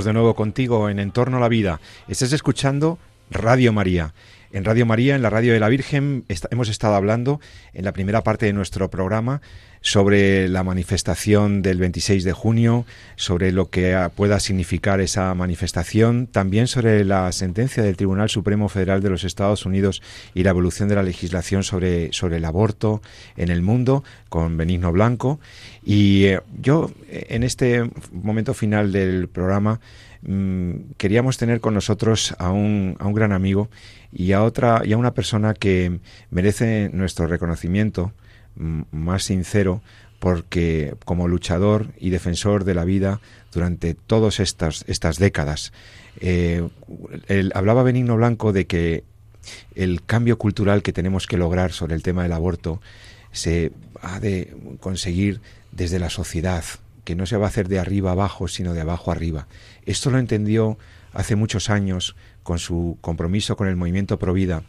De 0.04 0.12
nuevo 0.12 0.34
contigo 0.34 0.88
en 0.88 0.98
Entorno 0.98 1.38
a 1.38 1.40
la 1.40 1.48
Vida. 1.48 1.80
Estás 2.08 2.32
escuchando 2.32 2.98
Radio 3.30 3.72
María. 3.72 4.12
En 4.50 4.64
Radio 4.64 4.86
María, 4.86 5.14
en 5.14 5.20
la 5.20 5.28
Radio 5.28 5.52
de 5.52 5.60
la 5.60 5.68
Virgen, 5.68 6.24
hemos 6.50 6.70
estado 6.70 6.94
hablando 6.94 7.38
en 7.74 7.84
la 7.84 7.92
primera 7.92 8.22
parte 8.22 8.46
de 8.46 8.54
nuestro 8.54 8.88
programa 8.88 9.42
sobre 9.82 10.48
la 10.48 10.64
manifestación 10.64 11.60
del 11.60 11.78
26 11.78 12.24
de 12.24 12.32
junio, 12.32 12.86
sobre 13.16 13.52
lo 13.52 13.68
que 13.68 14.08
pueda 14.16 14.40
significar 14.40 15.02
esa 15.02 15.34
manifestación, 15.34 16.26
también 16.26 16.66
sobre 16.66 17.04
la 17.04 17.30
sentencia 17.32 17.82
del 17.82 17.96
Tribunal 17.96 18.30
Supremo 18.30 18.70
Federal 18.70 19.02
de 19.02 19.10
los 19.10 19.22
Estados 19.22 19.66
Unidos 19.66 20.02
y 20.34 20.44
la 20.44 20.50
evolución 20.50 20.88
de 20.88 20.94
la 20.94 21.02
legislación 21.02 21.62
sobre, 21.62 22.12
sobre 22.14 22.38
el 22.38 22.44
aborto 22.46 23.02
en 23.36 23.50
el 23.50 23.60
mundo, 23.60 24.02
con 24.30 24.56
Benigno 24.56 24.92
Blanco. 24.92 25.40
Y 25.84 26.24
eh, 26.24 26.40
yo, 26.60 26.90
eh, 27.10 27.26
en 27.30 27.42
este 27.42 27.88
momento 28.12 28.54
final 28.54 28.92
del 28.92 29.28
programa, 29.28 29.80
queríamos 30.96 31.38
tener 31.38 31.60
con 31.60 31.74
nosotros 31.74 32.34
a 32.38 32.50
un, 32.50 32.96
a 32.98 33.06
un 33.06 33.14
gran 33.14 33.32
amigo 33.32 33.68
y 34.12 34.32
a 34.32 34.42
otra 34.42 34.82
y 34.84 34.92
a 34.92 34.98
una 34.98 35.14
persona 35.14 35.54
que 35.54 36.00
merece 36.30 36.90
nuestro 36.92 37.26
reconocimiento 37.26 38.12
mm, 38.56 38.82
más 38.90 39.24
sincero 39.24 39.82
porque 40.18 40.96
como 41.04 41.28
luchador 41.28 41.88
y 41.98 42.10
defensor 42.10 42.64
de 42.64 42.74
la 42.74 42.84
vida 42.84 43.20
durante 43.52 43.94
todas 43.94 44.40
estas, 44.40 44.84
estas 44.88 45.18
décadas. 45.18 45.72
eh, 46.20 46.68
hablaba 47.54 47.84
Benigno 47.84 48.16
Blanco 48.16 48.52
de 48.52 48.66
que 48.66 49.04
el 49.74 50.02
cambio 50.02 50.36
cultural 50.36 50.82
que 50.82 50.92
tenemos 50.92 51.26
que 51.26 51.36
lograr 51.36 51.72
sobre 51.72 51.94
el 51.94 52.02
tema 52.02 52.24
del 52.24 52.32
aborto 52.32 52.80
se 53.30 53.72
ha 54.02 54.20
de 54.20 54.54
conseguir 54.80 55.40
desde 55.70 55.98
la 55.98 56.10
sociedad, 56.10 56.64
que 57.08 57.14
no 57.14 57.24
se 57.24 57.38
va 57.38 57.46
a 57.46 57.48
hacer 57.48 57.68
de 57.68 57.78
arriba 57.78 58.10
abajo, 58.10 58.48
sino 58.48 58.74
de 58.74 58.82
abajo 58.82 59.10
arriba. 59.10 59.48
Esto 59.86 60.10
lo 60.10 60.18
entendió 60.18 60.76
hace 61.14 61.36
muchos 61.36 61.70
años 61.70 62.16
con 62.42 62.58
su 62.58 62.98
compromiso 63.00 63.56
con 63.56 63.66
el 63.66 63.76
movimiento 63.76 64.18
Provida, 64.18 64.62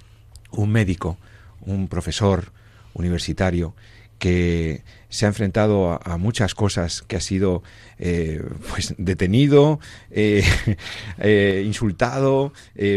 un 0.49 0.71
médico, 0.71 1.17
un 1.59 1.89
profesor 1.89 2.53
universitario 2.93 3.75
que 4.19 4.85
se 5.09 5.25
ha 5.25 5.27
enfrentado 5.27 5.99
a, 6.01 6.15
muchas 6.15 6.55
cosas, 6.55 7.01
que 7.01 7.17
ha 7.17 7.19
sido 7.19 7.61
eh, 7.97 8.41
pues 8.69 8.95
detenido, 8.97 9.81
eh, 10.09 10.41
eh, 11.17 11.63
insultado, 11.65 12.53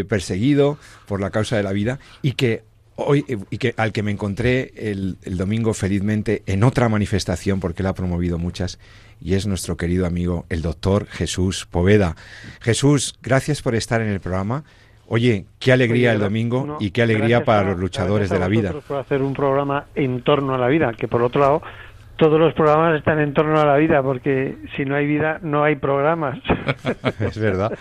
perseguido 0.09 0.79
por 1.09 1.21
la 1.21 1.31
causa 1.31 1.57
de 1.57 1.65
la 1.65 1.73
vida 1.73 1.99
y 2.23 2.35
que 2.35 2.63
hoy 2.97 3.25
y 3.51 3.59
que 3.59 3.75
al 3.77 3.93
que 3.93 4.03
me 4.03 4.11
encontré 4.11 4.73
el, 4.77 5.17
el, 5.23 5.37
domingo 5.37 5.75
felizmente 5.75 6.43
en 6.47 6.65
otra 6.65 6.89
manifestación 6.89 7.61
porque 7.61 7.83
él 7.83 7.87
ha 7.87 7.95
promovido 7.95 8.39
muchas 8.39 8.79
y 9.21 9.35
es 9.35 9.47
nuestro 9.47 9.77
querido 9.77 10.07
amigo 10.07 10.45
el 10.49 10.63
doctor 10.63 11.07
Jesús 11.07 11.67
Poveda. 11.71 12.17
Jesús, 12.61 13.19
gracias 13.23 13.63
por 13.63 13.75
estar 13.75 14.01
en 14.01 14.09
el 14.09 14.21
programa. 14.21 14.65
Oye, 15.07 15.47
qué 15.59 15.73
alegría 15.73 16.13
el 16.13 16.21
domingo 16.21 16.79
y 16.81 16.91
qué 16.91 17.03
alegría 17.03 17.45
para 17.45 17.71
los 17.71 17.79
luchadores 17.79 18.31
de 18.31 18.39
la 18.39 18.49
vida. 18.49 18.73
Por 18.73 18.99
hacer 18.99 19.23
un 19.23 19.35
programa 19.35 19.87
en 19.95 20.23
torno 20.23 20.55
a 20.55 20.59
la 20.59 20.69
vida, 20.69 20.93
que 20.95 21.07
por 21.07 21.23
otro 21.23 21.41
lado 21.41 21.63
todos 22.17 22.39
los 22.39 22.55
programas 22.55 22.97
están 22.99 23.19
en 23.19 23.35
torno 23.35 23.61
a 23.61 23.67
la 23.67 23.77
vida, 23.77 24.03
porque 24.03 24.57
si 24.77 24.85
no 24.85 24.95
hay 24.95 25.07
vida, 25.07 25.39
no 25.43 25.65
hay 25.65 25.77
programas. 25.77 26.39
es 27.21 27.39
verdad. 27.39 27.77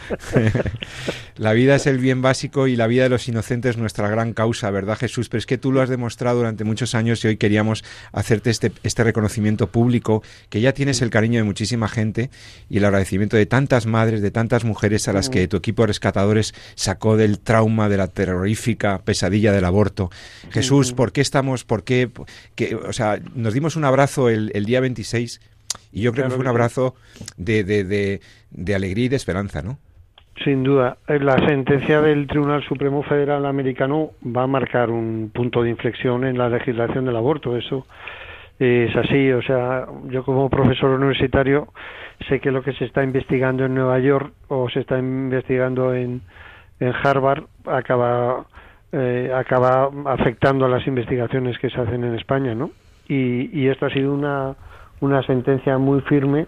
la 1.41 1.53
vida 1.53 1.73
es 1.73 1.87
el 1.87 1.97
bien 1.97 2.21
básico 2.21 2.67
y 2.67 2.75
la 2.75 2.85
vida 2.85 3.01
de 3.01 3.09
los 3.09 3.27
inocentes 3.27 3.75
nuestra 3.75 4.07
gran 4.07 4.33
causa, 4.33 4.69
¿verdad, 4.69 4.95
Jesús? 4.95 5.27
Pero 5.27 5.39
es 5.39 5.47
que 5.47 5.57
tú 5.57 5.71
lo 5.71 5.81
has 5.81 5.89
demostrado 5.89 6.37
durante 6.37 6.63
muchos 6.63 6.93
años 6.93 7.25
y 7.25 7.29
hoy 7.29 7.37
queríamos 7.37 7.83
hacerte 8.11 8.51
este, 8.51 8.71
este 8.83 9.03
reconocimiento 9.03 9.65
público, 9.71 10.21
que 10.49 10.61
ya 10.61 10.73
tienes 10.73 11.01
el 11.01 11.09
cariño 11.09 11.39
de 11.39 11.43
muchísima 11.43 11.87
gente 11.87 12.29
y 12.69 12.77
el 12.77 12.85
agradecimiento 12.85 13.37
de 13.37 13.47
tantas 13.47 13.87
madres, 13.87 14.21
de 14.21 14.29
tantas 14.29 14.65
mujeres 14.65 15.07
a 15.07 15.13
las 15.13 15.31
que 15.31 15.47
tu 15.47 15.57
equipo 15.57 15.81
de 15.81 15.87
rescatadores 15.87 16.53
sacó 16.75 17.17
del 17.17 17.39
trauma, 17.39 17.89
de 17.89 17.97
la 17.97 18.05
terrorífica 18.05 18.99
pesadilla 18.99 19.51
del 19.51 19.65
aborto. 19.65 20.11
Jesús, 20.51 20.93
¿por 20.93 21.11
qué 21.11 21.21
estamos, 21.21 21.63
por 21.63 21.83
qué, 21.83 22.11
que, 22.53 22.75
o 22.75 22.93
sea, 22.93 23.19
nos 23.33 23.55
dimos 23.55 23.75
un 23.75 23.85
abrazo 23.85 24.29
el, 24.29 24.51
día 24.63 24.79
26 24.79 25.41
y 25.91 26.01
yo 26.01 26.13
creo 26.13 26.25
que 26.25 26.35
fue 26.35 26.41
un 26.41 26.47
abrazo 26.47 26.93
de, 27.37 27.63
de, 27.63 28.75
alegría 28.75 29.05
y 29.05 29.09
de 29.09 29.15
esperanza, 29.15 29.63
¿no? 29.63 29.79
Sin 30.43 30.63
duda. 30.63 30.97
Eh, 31.07 31.19
la 31.19 31.37
sentencia 31.47 32.01
del 32.01 32.27
Tribunal 32.27 32.63
Supremo 32.63 33.03
Federal 33.03 33.45
Americano 33.45 34.11
va 34.25 34.43
a 34.43 34.47
marcar 34.47 34.89
un 34.89 35.31
punto 35.33 35.61
de 35.61 35.69
inflexión 35.69 36.25
en 36.25 36.37
la 36.37 36.49
legislación 36.49 37.05
del 37.05 37.15
aborto. 37.15 37.55
Eso 37.57 37.85
es 38.59 38.95
así. 38.95 39.31
O 39.31 39.41
sea, 39.41 39.85
yo 40.09 40.23
como 40.23 40.49
profesor 40.49 40.89
universitario 40.91 41.67
sé 42.27 42.39
que 42.39 42.51
lo 42.51 42.63
que 42.63 42.73
se 42.73 42.85
está 42.85 43.03
investigando 43.03 43.65
en 43.65 43.75
Nueva 43.75 43.99
York 43.99 44.33
o 44.47 44.69
se 44.69 44.81
está 44.81 44.97
investigando 44.99 45.93
en, 45.93 46.21
en 46.79 46.93
Harvard 47.03 47.43
acaba, 47.65 48.45
eh, 48.91 49.31
acaba 49.35 49.89
afectando 50.05 50.65
a 50.65 50.69
las 50.69 50.85
investigaciones 50.87 51.57
que 51.59 51.69
se 51.69 51.79
hacen 51.79 52.03
en 52.03 52.15
España, 52.15 52.55
¿no? 52.55 52.71
y, 53.11 53.49
y 53.51 53.67
esto 53.67 53.85
ha 53.85 53.89
sido 53.89 54.13
una, 54.13 54.55
una 55.01 55.21
sentencia 55.23 55.77
muy 55.77 56.01
firme 56.01 56.47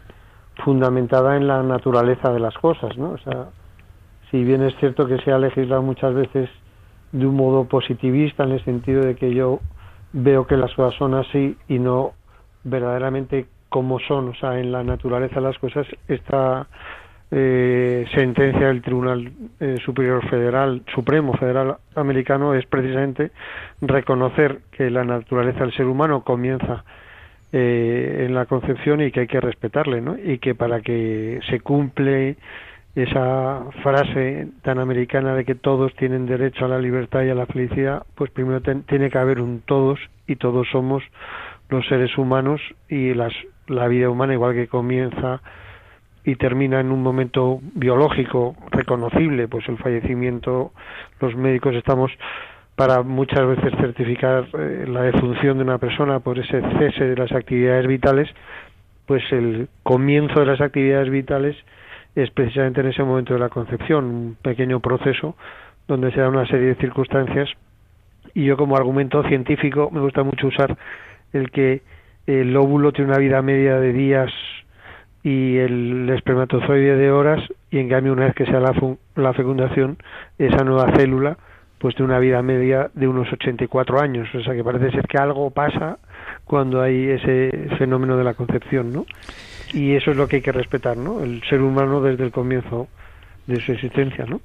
fundamentada 0.63 1.35
en 1.35 1.47
la 1.47 1.61
naturaleza 1.61 2.31
de 2.31 2.39
las 2.39 2.53
cosas, 2.55 2.97
¿no? 2.97 3.11
O 3.11 3.17
sea, 3.17 3.47
si 4.33 4.43
bien 4.43 4.63
es 4.63 4.75
cierto 4.77 5.05
que 5.05 5.19
se 5.19 5.31
ha 5.31 5.37
legislado 5.37 5.83
muchas 5.83 6.11
veces 6.15 6.49
de 7.11 7.27
un 7.27 7.35
modo 7.35 7.65
positivista 7.65 8.43
en 8.43 8.53
el 8.53 8.65
sentido 8.65 9.03
de 9.03 9.15
que 9.15 9.31
yo 9.31 9.59
veo 10.11 10.47
que 10.47 10.57
las 10.57 10.73
cosas 10.73 10.97
son 10.97 11.13
así 11.13 11.55
y 11.67 11.77
no 11.77 12.13
verdaderamente 12.63 13.45
como 13.69 13.99
son, 13.99 14.29
o 14.29 14.33
sea, 14.33 14.59
en 14.59 14.71
la 14.71 14.83
naturaleza 14.83 15.35
de 15.35 15.41
las 15.41 15.59
cosas, 15.59 15.85
esta 16.07 16.65
eh, 17.29 18.07
sentencia 18.15 18.69
del 18.69 18.81
Tribunal 18.81 19.31
eh, 19.59 19.77
Superior 19.85 20.27
Federal, 20.27 20.81
Supremo 20.95 21.33
Federal 21.33 21.77
Americano 21.93 22.55
es 22.55 22.65
precisamente 22.65 23.29
reconocer 23.81 24.61
que 24.71 24.89
la 24.89 25.03
naturaleza 25.03 25.59
del 25.59 25.73
ser 25.73 25.85
humano 25.85 26.23
comienza 26.23 26.83
eh, 27.51 28.25
en 28.25 28.33
la 28.33 28.47
concepción 28.47 28.99
y 29.01 29.11
que 29.11 29.19
hay 29.19 29.27
que 29.27 29.39
respetarle, 29.39 30.01
¿no? 30.01 30.17
Y 30.17 30.39
que 30.39 30.55
para 30.55 30.81
que 30.81 31.39
se 31.47 31.59
cumple 31.59 32.37
esa 32.95 33.65
frase 33.81 34.47
tan 34.61 34.79
americana 34.79 35.33
de 35.33 35.45
que 35.45 35.55
todos 35.55 35.95
tienen 35.95 36.27
derecho 36.27 36.65
a 36.65 36.67
la 36.67 36.79
libertad 36.79 37.23
y 37.23 37.29
a 37.29 37.35
la 37.35 37.47
felicidad, 37.47 38.03
pues 38.15 38.29
primero 38.31 38.61
tiene 38.61 39.09
que 39.09 39.17
haber 39.17 39.41
un 39.41 39.61
todos 39.61 39.99
y 40.27 40.35
todos 40.35 40.67
somos 40.71 41.03
los 41.69 41.87
seres 41.87 42.15
humanos 42.17 42.61
y 42.89 43.15
las, 43.15 43.33
la 43.67 43.87
vida 43.87 44.09
humana 44.09 44.33
igual 44.33 44.53
que 44.53 44.67
comienza 44.67 45.41
y 46.23 46.35
termina 46.35 46.79
en 46.79 46.91
un 46.91 47.01
momento 47.01 47.59
biológico 47.73 48.55
reconocible, 48.71 49.47
pues 49.47 49.67
el 49.67 49.77
fallecimiento, 49.77 50.71
los 51.19 51.35
médicos 51.35 51.75
estamos 51.75 52.11
para 52.75 53.01
muchas 53.01 53.45
veces 53.45 53.73
certificar 53.79 54.47
eh, 54.53 54.85
la 54.87 55.01
defunción 55.01 55.57
de 55.57 55.63
una 55.63 55.79
persona 55.79 56.19
por 56.19 56.39
ese 56.39 56.61
cese 56.79 57.05
de 57.05 57.15
las 57.15 57.31
actividades 57.31 57.87
vitales, 57.87 58.29
pues 59.05 59.23
el 59.31 59.67
comienzo 59.83 60.39
de 60.39 60.45
las 60.45 60.61
actividades 60.61 61.09
vitales 61.09 61.55
es 62.15 62.29
precisamente 62.31 62.81
en 62.81 62.87
ese 62.87 63.03
momento 63.03 63.33
de 63.33 63.39
la 63.39 63.49
concepción, 63.49 64.05
un 64.05 64.37
pequeño 64.41 64.79
proceso 64.79 65.35
donde 65.87 66.11
se 66.11 66.21
da 66.21 66.29
una 66.29 66.47
serie 66.47 66.67
de 66.67 66.75
circunstancias 66.75 67.49
y 68.33 68.45
yo 68.45 68.57
como 68.57 68.75
argumento 68.75 69.23
científico 69.23 69.89
me 69.91 69.99
gusta 69.99 70.23
mucho 70.23 70.47
usar 70.47 70.77
el 71.33 71.51
que 71.51 71.81
el 72.25 72.55
óvulo 72.55 72.93
tiene 72.93 73.11
una 73.11 73.19
vida 73.19 73.41
media 73.41 73.79
de 73.79 73.91
días 73.91 74.31
y 75.23 75.57
el 75.57 76.09
espermatozoide 76.09 76.95
de 76.95 77.11
horas 77.11 77.41
y 77.69 77.79
en 77.79 77.89
cambio 77.89 78.13
una 78.13 78.25
vez 78.25 78.35
que 78.35 78.45
sea 78.45 78.59
la, 78.59 78.73
la 79.15 79.33
fecundación 79.33 79.97
esa 80.37 80.63
nueva 80.63 80.91
célula 80.95 81.37
pues 81.79 81.95
de 81.95 82.03
una 82.03 82.19
vida 82.19 82.41
media 82.41 82.89
de 82.93 83.07
unos 83.07 83.31
84 83.31 83.99
años 83.99 84.33
o 84.33 84.41
sea 84.41 84.53
que 84.53 84.63
parece 84.63 84.91
ser 84.91 85.07
que 85.07 85.17
algo 85.17 85.49
pasa 85.51 85.97
cuando 86.45 86.81
hay 86.81 87.09
ese 87.09 87.69
fenómeno 87.77 88.17
de 88.17 88.23
la 88.23 88.33
concepción 88.33 88.91
¿no? 88.93 89.05
Y 89.73 89.95
eso 89.95 90.11
es 90.11 90.17
lo 90.17 90.27
que 90.27 90.37
hay 90.37 90.41
que 90.41 90.51
respetar 90.51 90.95
¿no? 90.97 91.23
el 91.23 91.41
ser 91.49 91.61
humano 91.61 92.01
desde 92.01 92.23
el 92.23 92.31
comienzo 92.31 92.87
de 93.47 93.59
su 93.59 93.71
existencia 93.71 94.25
¿no? 94.25 94.41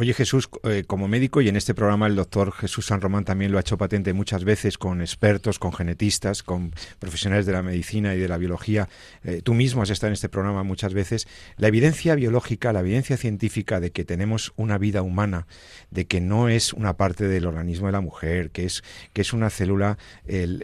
Oye 0.00 0.14
Jesús, 0.14 0.48
eh, 0.62 0.84
como 0.86 1.08
médico 1.08 1.40
y 1.40 1.48
en 1.48 1.56
este 1.56 1.74
programa 1.74 2.06
el 2.06 2.14
doctor 2.14 2.52
Jesús 2.52 2.86
San 2.86 3.00
Román 3.00 3.24
también 3.24 3.50
lo 3.50 3.58
ha 3.58 3.62
hecho 3.62 3.76
patente 3.76 4.12
muchas 4.12 4.44
veces 4.44 4.78
con 4.78 5.00
expertos, 5.00 5.58
con 5.58 5.72
genetistas, 5.72 6.44
con 6.44 6.72
profesionales 7.00 7.46
de 7.46 7.52
la 7.52 7.64
medicina 7.64 8.14
y 8.14 8.18
de 8.18 8.28
la 8.28 8.38
biología. 8.38 8.88
Eh, 9.24 9.40
tú 9.42 9.54
mismo 9.54 9.82
has 9.82 9.90
estado 9.90 10.10
en 10.10 10.12
este 10.12 10.28
programa 10.28 10.62
muchas 10.62 10.94
veces. 10.94 11.26
La 11.56 11.66
evidencia 11.66 12.14
biológica, 12.14 12.72
la 12.72 12.78
evidencia 12.78 13.16
científica 13.16 13.80
de 13.80 13.90
que 13.90 14.04
tenemos 14.04 14.52
una 14.54 14.78
vida 14.78 15.02
humana, 15.02 15.48
de 15.90 16.06
que 16.06 16.20
no 16.20 16.48
es 16.48 16.72
una 16.74 16.96
parte 16.96 17.26
del 17.26 17.44
organismo 17.44 17.86
de 17.86 17.92
la 17.92 18.00
mujer, 18.00 18.50
que 18.50 18.66
es, 18.66 18.84
que 19.12 19.22
es 19.22 19.32
una 19.32 19.50
célula, 19.50 19.98
el, 20.28 20.62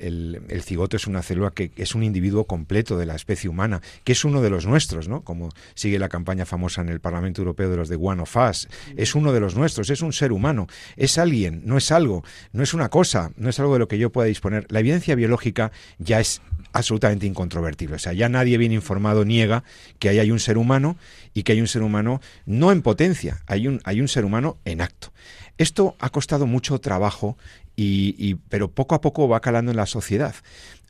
el, 0.49 0.63
cigoto 0.63 0.97
es 0.97 1.09
una 1.09 1.25
célula 1.25 1.51
que 1.51 1.73
es 1.75 1.97
un 1.97 2.05
individuo 2.05 2.45
completo 2.45 2.97
de 2.99 3.07
la 3.07 3.17
especie 3.17 3.51
humana, 3.51 3.83
que 4.05 4.13
es 4.13 4.25
uno 4.25 4.43
de 4.43 4.51
los 4.51 4.65
nuestros, 4.65 5.09
¿no? 5.09 5.23
Como 5.23 5.49
sigue 5.75 5.99
la 5.99 6.09
campaña 6.09 6.47
famosa 6.47 6.83
en 6.83 6.89
el 6.89 7.01
Parlamento 7.01 7.43
Europeo 7.43 7.69
de 7.69 7.77
los 7.77 7.89
de 7.89 7.97
One 7.97 8.23
of 8.23 8.37
Us. 8.37 8.69
Es 8.97 9.17
un 9.17 9.24
uno 9.25 9.33
de 9.33 9.41
los 9.41 9.57
nuestros, 9.57 9.89
es 9.89 10.03
un 10.03 10.13
ser 10.13 10.33
humano, 10.33 10.67
es 10.97 11.17
alguien, 11.17 11.63
no 11.65 11.79
es 11.79 11.91
algo, 11.91 12.25
no 12.53 12.63
es 12.63 12.75
una 12.75 12.91
cosa, 12.91 13.33
no 13.37 13.49
es 13.49 13.59
algo 13.59 13.73
de 13.73 13.79
lo 13.79 13.89
que 13.89 13.97
yo 13.97 14.13
pueda 14.13 14.29
disponer. 14.29 14.67
La 14.69 14.81
evidencia 14.81 15.15
biológica 15.15 15.73
ya 15.99 16.21
es 16.21 16.43
absolutamente 16.75 17.27
incontrovertible. 17.27 17.97
O 17.97 17.99
sea, 17.99 18.13
ya 18.13 18.29
nadie 18.29 18.59
bien 18.59 18.73
informado 18.73 19.25
niega 19.25 19.65
que 19.99 20.11
ahí 20.11 20.19
hay 20.19 20.31
un 20.31 20.41
ser 20.41 20.59
humano 20.59 20.99
y 21.33 21.43
que 21.43 21.53
hay 21.53 21.61
un 21.61 21.69
ser 21.69 21.83
humano 21.83 22.21
no 22.45 22.71
en 22.71 22.83
potencia, 22.83 23.43
hay 23.47 23.67
un, 23.67 23.81
hay 23.85 24.03
un 24.03 24.09
ser 24.09 24.27
humano 24.27 24.59
en 24.67 24.83
acto. 24.83 25.11
Esto 25.57 25.97
ha 26.01 26.11
costado 26.11 26.47
mucho 26.47 26.81
trabajo 26.81 27.39
y, 27.77 28.37
pero 28.49 28.71
poco 28.71 28.95
a 28.95 29.01
poco 29.01 29.29
va 29.29 29.41
calando 29.41 29.71
en 29.71 29.77
la 29.77 29.87
sociedad. 29.87 30.35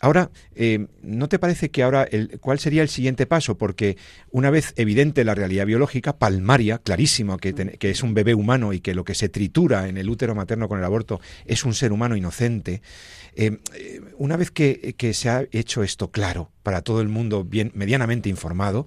Ahora, 0.00 0.30
eh, 0.54 0.86
¿no 1.02 1.28
te 1.28 1.38
parece 1.38 1.70
que 1.70 1.82
ahora 1.82 2.02
el, 2.04 2.38
cuál 2.40 2.58
sería 2.58 2.82
el 2.82 2.90
siguiente 2.90 3.26
paso? 3.26 3.56
Porque 3.56 3.96
una 4.30 4.50
vez 4.50 4.74
evidente 4.76 5.24
la 5.24 5.34
realidad 5.34 5.64
biológica, 5.64 6.18
palmaria, 6.18 6.78
clarísimo, 6.78 7.38
que, 7.38 7.54
que, 7.54 7.90
es 7.90 8.02
un 8.02 8.12
bebé 8.12 8.34
humano 8.34 8.74
y 8.74 8.80
que 8.80 8.94
lo 8.94 9.04
que 9.04 9.14
se 9.14 9.30
tritura 9.30 9.88
en 9.88 9.96
el 9.96 10.10
útero 10.10 10.34
materno 10.34 10.68
con 10.68 10.78
el 10.78 10.84
aborto 10.84 11.20
es 11.46 11.64
un 11.64 11.72
ser 11.72 11.92
humano 11.92 12.16
inocente, 12.16 12.82
eh, 13.36 13.58
eh, 13.74 14.00
una 14.18 14.36
vez 14.36 14.50
que, 14.50 14.94
que, 14.96 15.14
se 15.14 15.28
ha 15.28 15.44
hecho 15.50 15.82
esto 15.82 16.10
claro 16.10 16.50
para 16.62 16.82
todo 16.82 17.00
el 17.00 17.08
mundo 17.08 17.44
bien 17.44 17.72
medianamente 17.74 18.28
informado, 18.28 18.86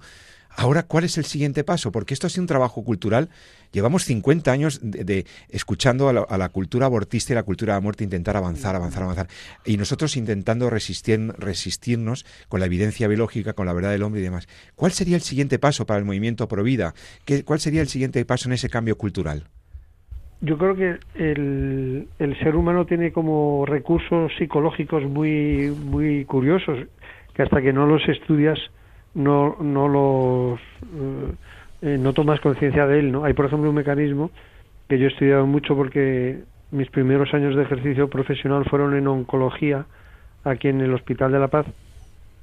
Ahora, 0.60 0.82
¿cuál 0.82 1.04
es 1.04 1.16
el 1.18 1.24
siguiente 1.24 1.62
paso? 1.62 1.92
Porque 1.92 2.12
esto 2.12 2.26
ha 2.26 2.30
sido 2.30 2.42
un 2.42 2.48
trabajo 2.48 2.82
cultural. 2.82 3.28
Llevamos 3.70 4.04
50 4.06 4.50
años 4.50 4.80
de, 4.82 5.24
escuchando 5.50 6.08
a 6.08 6.36
la, 6.36 6.48
cultura 6.48 6.86
abortista 6.86 7.32
y 7.32 7.36
la 7.36 7.44
cultura 7.44 7.74
de 7.74 7.76
la 7.76 7.80
muerte 7.80 8.02
intentar 8.02 8.36
avanzar, 8.36 8.74
avanzar, 8.74 9.04
avanzar. 9.04 9.28
Y 9.64 9.76
nosotros 9.76 10.16
intentando 10.16 10.68
resistir, 10.68 11.32
resistirnos 11.38 12.26
con 12.48 12.58
la 12.58 12.66
evidencia 12.66 13.06
biológica, 13.06 13.52
con 13.52 13.66
la 13.66 13.72
verdad 13.72 13.92
del 13.92 14.02
hombre 14.02 14.20
y 14.20 14.24
demás. 14.24 14.48
¿Cuál 14.74 14.90
sería 14.90 15.14
el 15.14 15.22
siguiente 15.22 15.60
paso 15.60 15.86
para 15.86 16.00
el 16.00 16.04
movimiento 16.04 16.48
pro 16.48 16.64
vida? 16.64 16.92
¿Cuál 17.44 17.60
sería 17.60 17.80
el 17.80 17.88
siguiente 17.88 18.24
paso 18.24 18.48
en 18.48 18.54
ese 18.54 18.68
cambio 18.68 18.98
cultural? 18.98 19.44
yo 20.40 20.56
creo 20.56 20.76
que 20.76 20.98
el, 21.16 22.08
el, 22.20 22.38
ser 22.38 22.54
humano 22.54 22.86
tiene 22.86 23.10
como 23.10 23.66
recursos 23.66 24.30
psicológicos 24.38 25.02
muy 25.02 25.70
muy 25.70 26.24
curiosos 26.26 26.86
que 27.34 27.42
hasta 27.42 27.60
que 27.60 27.72
no 27.72 27.86
los 27.86 28.08
estudias 28.08 28.56
no 29.18 29.56
no 29.60 29.88
los 29.88 30.60
eh, 31.82 31.98
no 31.98 32.12
tomas 32.12 32.40
conciencia 32.40 32.86
de 32.86 33.00
él 33.00 33.12
no 33.12 33.24
hay 33.24 33.34
por 33.34 33.46
ejemplo 33.46 33.68
un 33.68 33.76
mecanismo 33.76 34.30
que 34.88 34.98
yo 34.98 35.06
he 35.06 35.08
estudiado 35.08 35.46
mucho 35.46 35.76
porque 35.76 36.40
mis 36.70 36.90
primeros 36.90 37.32
años 37.34 37.54
de 37.54 37.62
ejercicio 37.62 38.08
profesional 38.08 38.64
fueron 38.64 38.96
en 38.96 39.06
oncología 39.06 39.84
aquí 40.44 40.68
en 40.68 40.80
el 40.80 40.94
Hospital 40.94 41.32
de 41.32 41.38
la 41.38 41.48
Paz 41.48 41.66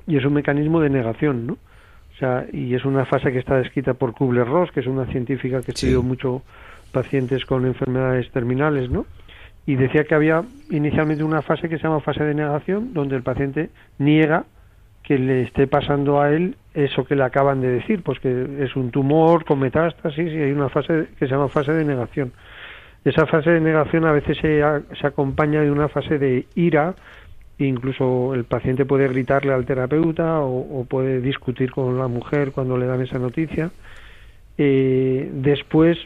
y 0.06 0.18
es 0.18 0.26
un 0.26 0.34
mecanismo 0.34 0.80
de 0.82 0.90
negación 0.90 1.48
no 1.48 1.54
o 1.54 2.18
sea 2.20 2.46
y 2.52 2.76
es 2.76 2.86
una 2.86 3.06
fase 3.06 3.32
que 3.32 3.40
está 3.40 3.58
descrita 3.58 3.96
por 3.96 4.14
Kubler-Ross 4.14 4.72
que 4.72 4.82
es 4.82 4.88
una 4.88 5.06
científica 5.06 5.62
que 5.62 5.72
estudió 5.72 6.04
mucho 6.04 6.44
pacientes 6.96 7.46
con 7.46 7.66
enfermedades 7.66 8.32
terminales, 8.32 8.90
¿no? 8.90 9.06
Y 9.66 9.76
decía 9.76 10.06
que 10.06 10.16
había 10.16 10.44
inicialmente 10.70 11.26
una 11.26 11.42
fase 11.42 11.68
que 11.68 11.78
se 11.78 11.84
llama 11.84 12.00
fase 12.00 12.24
de 12.24 12.34
negación, 12.34 12.94
donde 12.94 13.18
el 13.18 13.24
paciente 13.24 13.70
niega 13.98 14.46
que 15.06 15.20
le 15.20 15.44
esté 15.44 15.68
pasando 15.68 16.20
a 16.20 16.32
él 16.32 16.56
eso 16.74 17.06
que 17.06 17.16
le 17.16 17.24
acaban 17.24 17.62
de 17.62 17.70
decir, 17.70 18.02
pues 18.02 18.20
que 18.20 18.48
es 18.60 18.76
un 18.76 18.92
tumor 18.92 19.46
con 19.46 19.60
metástasis 19.60 20.34
y 20.34 20.38
hay 20.38 20.52
una 20.52 20.68
fase 20.70 21.08
que 21.18 21.26
se 21.26 21.32
llama 21.32 21.48
fase 21.48 21.72
de 21.74 21.86
negación. 21.86 22.34
Esa 23.04 23.28
fase 23.28 23.52
de 23.52 23.62
negación 23.62 24.06
a 24.06 24.12
veces 24.12 24.38
se, 24.40 24.62
se 25.00 25.08
acompaña 25.08 25.62
de 25.62 25.70
una 25.70 25.88
fase 25.90 26.18
de 26.18 26.48
ira, 26.56 26.96
incluso 27.60 28.34
el 28.34 28.46
paciente 28.46 28.84
puede 28.84 29.08
gritarle 29.08 29.54
al 29.54 29.66
terapeuta 29.66 30.42
o, 30.42 30.86
puede 30.86 31.22
discutir 31.22 31.72
con 31.72 31.98
la 32.00 32.08
mujer 32.08 32.52
cuando 32.52 32.78
le 32.78 32.88
dan 32.88 33.02
esa 33.02 33.20
noticia. 33.20 33.70
Eh, 34.58 35.30
después 35.34 36.00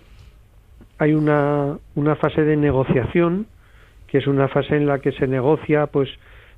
hay 0.97 1.13
una, 1.13 1.77
una 1.95 2.15
fase 2.17 2.43
de 2.43 2.57
negociación, 2.57 3.47
que 4.07 4.17
es 4.17 4.27
una 4.27 4.49
fase 4.49 4.75
en 4.75 4.85
la 4.85 4.99
que 4.99 5.13
se 5.13 5.25
negocia, 5.25 5.87
pues, 5.87 6.09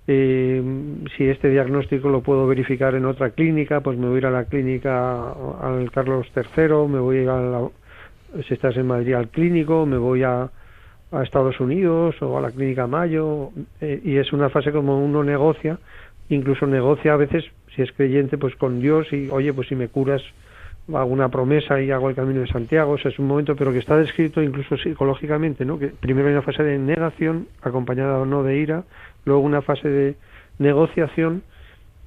eh, 0.08 0.64
si 1.16 1.26
este 1.28 1.49
diagnóstico 1.49 2.10
lo 2.10 2.22
puedo 2.22 2.47
verificar 2.47 2.95
en 2.95 3.06
otra 3.06 3.32
clínica, 3.32 3.82
pues 3.82 3.97
me 3.97 4.08
voy 4.08 4.16
a 4.16 4.18
ir 4.20 4.26
a 4.26 4.32
la 4.32 4.45
clínica 4.45 5.32
al 5.62 5.91
Carlos 5.91 6.28
III, 6.36 6.88
me 6.88 6.99
voy 6.99 7.28
a 7.28 7.36
la, 7.36 7.70
si 8.47 8.54
estás 8.54 8.76
en 8.78 8.88
Madrid 8.88 9.14
al 9.14 9.30
clínico, 9.30 9.86
me 9.86 9.97
voy 9.97 10.24
a, 10.24 10.49
a 11.12 11.24
Estados 11.24 11.60
Unidos 11.60 12.22
o 12.22 12.38
a 12.38 12.41
la 12.41 12.52
clínica 12.52 12.88
Mayo, 12.88 13.52
eh, 13.80 14.02
y 14.04 14.18
es 14.18 14.34
una 14.34 14.49
fase 14.49 14.72
como 14.72 15.04
uno 15.04 15.24
negocia, 15.24 15.78
incluso 16.30 16.66
negocia 16.66 17.14
a 17.14 17.18
veces, 17.18 17.45
si 17.76 17.82
es 17.82 17.91
creyente, 17.91 18.38
pues 18.38 18.56
con 18.56 18.80
Dios 18.80 19.12
y, 19.12 19.30
oye, 19.30 19.54
pues 19.54 19.68
si 19.68 19.76
me 19.76 19.88
curas 19.88 20.24
hago 20.88 21.12
una 21.12 21.30
promesa 21.30 21.80
y 21.80 21.91
hago 21.91 22.10
el 22.10 22.16
camino 22.16 22.41
de 22.41 22.47
Santiago, 22.47 22.93
o 22.93 22.97
sea, 22.97 23.12
es 23.12 23.20
un 23.20 23.28
momento, 23.28 23.56
pero 23.56 23.72
que 23.72 23.80
está 23.80 23.95
descrito 23.97 24.41
incluso 24.41 24.78
psicológicamente, 24.78 25.64
¿no? 25.64 25.78
Que 25.78 25.88
primero 25.88 26.28
hay 26.28 26.34
una 26.34 26.41
fase 26.41 26.64
de 26.64 26.78
negación, 26.78 27.47
acompañada 27.62 28.18
o 28.18 28.26
no 28.26 28.43
de 28.43 28.58
ira, 28.58 28.84
luego 29.26 29.42
una 29.42 29.62
fase 29.62 29.90
de 29.90 30.16
negociación 30.60 31.44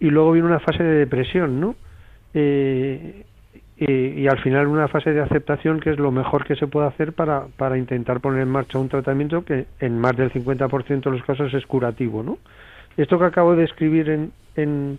y 0.00 0.10
luego 0.10 0.32
viene 0.32 0.48
una 0.48 0.60
fase 0.60 0.82
de 0.82 0.98
depresión, 0.98 1.60
¿no? 1.60 1.76
Eh, 2.34 3.24
y, 3.76 4.26
al 4.28 4.38
final 4.38 4.68
una 4.68 4.88
fase 4.88 5.12
de 5.12 5.20
aceptación 5.20 5.80
que 5.80 5.90
es 5.90 5.98
lo 5.98 6.12
mejor 6.12 6.44
que 6.44 6.54
se 6.54 6.66
puede 6.66 6.86
hacer 6.86 7.12
para, 7.12 7.46
para 7.56 7.76
intentar 7.76 8.20
poner 8.20 8.42
en 8.42 8.48
marcha 8.48 8.78
un 8.78 8.88
tratamiento 8.88 9.44
que 9.44 9.66
en 9.80 9.98
más 9.98 10.16
del 10.16 10.32
50% 10.32 11.02
de 11.02 11.10
los 11.10 11.22
casos 11.24 11.52
es 11.54 11.66
curativo, 11.66 12.22
¿no? 12.22 12.38
Esto 12.96 13.18
que 13.18 13.24
acabo 13.24 13.56
de 13.56 13.64
escribir 13.64 14.08
en, 14.08 14.32
en 14.54 14.98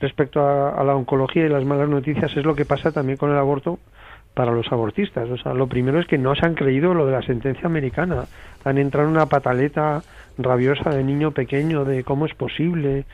respecto 0.00 0.40
a, 0.40 0.82
la 0.84 0.94
oncología 0.94 1.46
y 1.46 1.48
las 1.48 1.64
malas 1.64 1.88
noticias 1.88 2.36
es 2.36 2.44
lo 2.44 2.54
que 2.54 2.64
pasa 2.64 2.92
también 2.92 3.16
con 3.16 3.30
el 3.30 3.38
aborto 3.38 3.78
para 4.36 4.52
los 4.52 4.70
abortistas. 4.70 5.30
O 5.30 5.38
sea, 5.38 5.54
lo 5.54 5.66
primero 5.66 5.98
es 5.98 6.06
que 6.06 6.18
no 6.18 6.34
se 6.34 6.44
han 6.44 6.54
creído 6.54 6.92
lo 6.92 7.06
de 7.06 7.12
la 7.12 7.22
sentencia 7.22 7.64
americana. 7.64 8.26
Han 8.64 8.76
entrado 8.76 9.08
en 9.08 9.14
una 9.14 9.24
pataleta 9.24 10.02
rabiosa 10.36 10.90
de 10.90 11.02
niño 11.02 11.30
pequeño 11.30 11.86
de 11.86 12.04
cómo 12.04 12.26
es 12.26 12.34
posible 12.34 13.06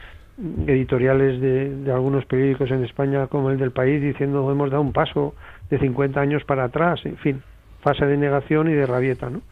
editoriales 0.67 1.41
de, 1.41 1.93
algunos 1.93 2.25
periódicos 2.25 2.73
en 2.73 2.83
España 2.83 3.29
como 3.29 3.51
el 3.51 3.59
del 3.59 3.71
país 3.71 4.03
diciendo 4.03 4.51
hemos 4.51 4.71
dado 4.71 4.83
un 4.83 4.93
paso 4.93 5.37
de 5.71 5.79
50 5.79 6.21
años 6.21 6.43
para 6.43 6.65
atrás, 6.65 7.01
en 7.05 7.17
fin, 7.19 7.43
fase 7.83 8.05
de 8.05 8.17
negación 8.17 8.69
y 8.69 8.73
de 8.73 8.87
rabieta, 8.87 9.31
¿no? 9.31 9.43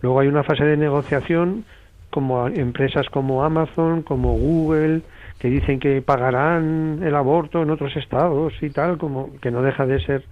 Luego 0.00 0.20
hay 0.20 0.28
una 0.28 0.42
fase 0.42 0.64
de 0.64 0.78
negociación 0.78 1.66
como 2.08 2.46
empresas 2.48 3.10
como 3.10 3.44
Amazon, 3.44 4.02
como 4.02 4.38
Google, 4.38 5.02
que 5.38 5.50
dicen 5.50 5.80
que 5.80 6.00
pagarán 6.00 7.00
el 7.02 7.14
aborto 7.14 7.62
en 7.62 7.68
otros 7.68 7.94
estados 7.96 8.54
y 8.62 8.70
tal, 8.70 8.96
como 8.96 9.38
que 9.42 9.50
no 9.50 9.60
deja 9.60 9.84
de 9.84 10.00
ser 10.00 10.24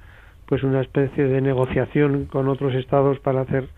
pues 0.49 0.63
una 0.63 0.81
especie 0.81 1.25
de 1.25 1.41
negociación 1.41 2.25
con 2.25 2.49
otros 2.49 2.75
estados 2.75 3.19
para 3.21 3.43
hacer 3.43 3.69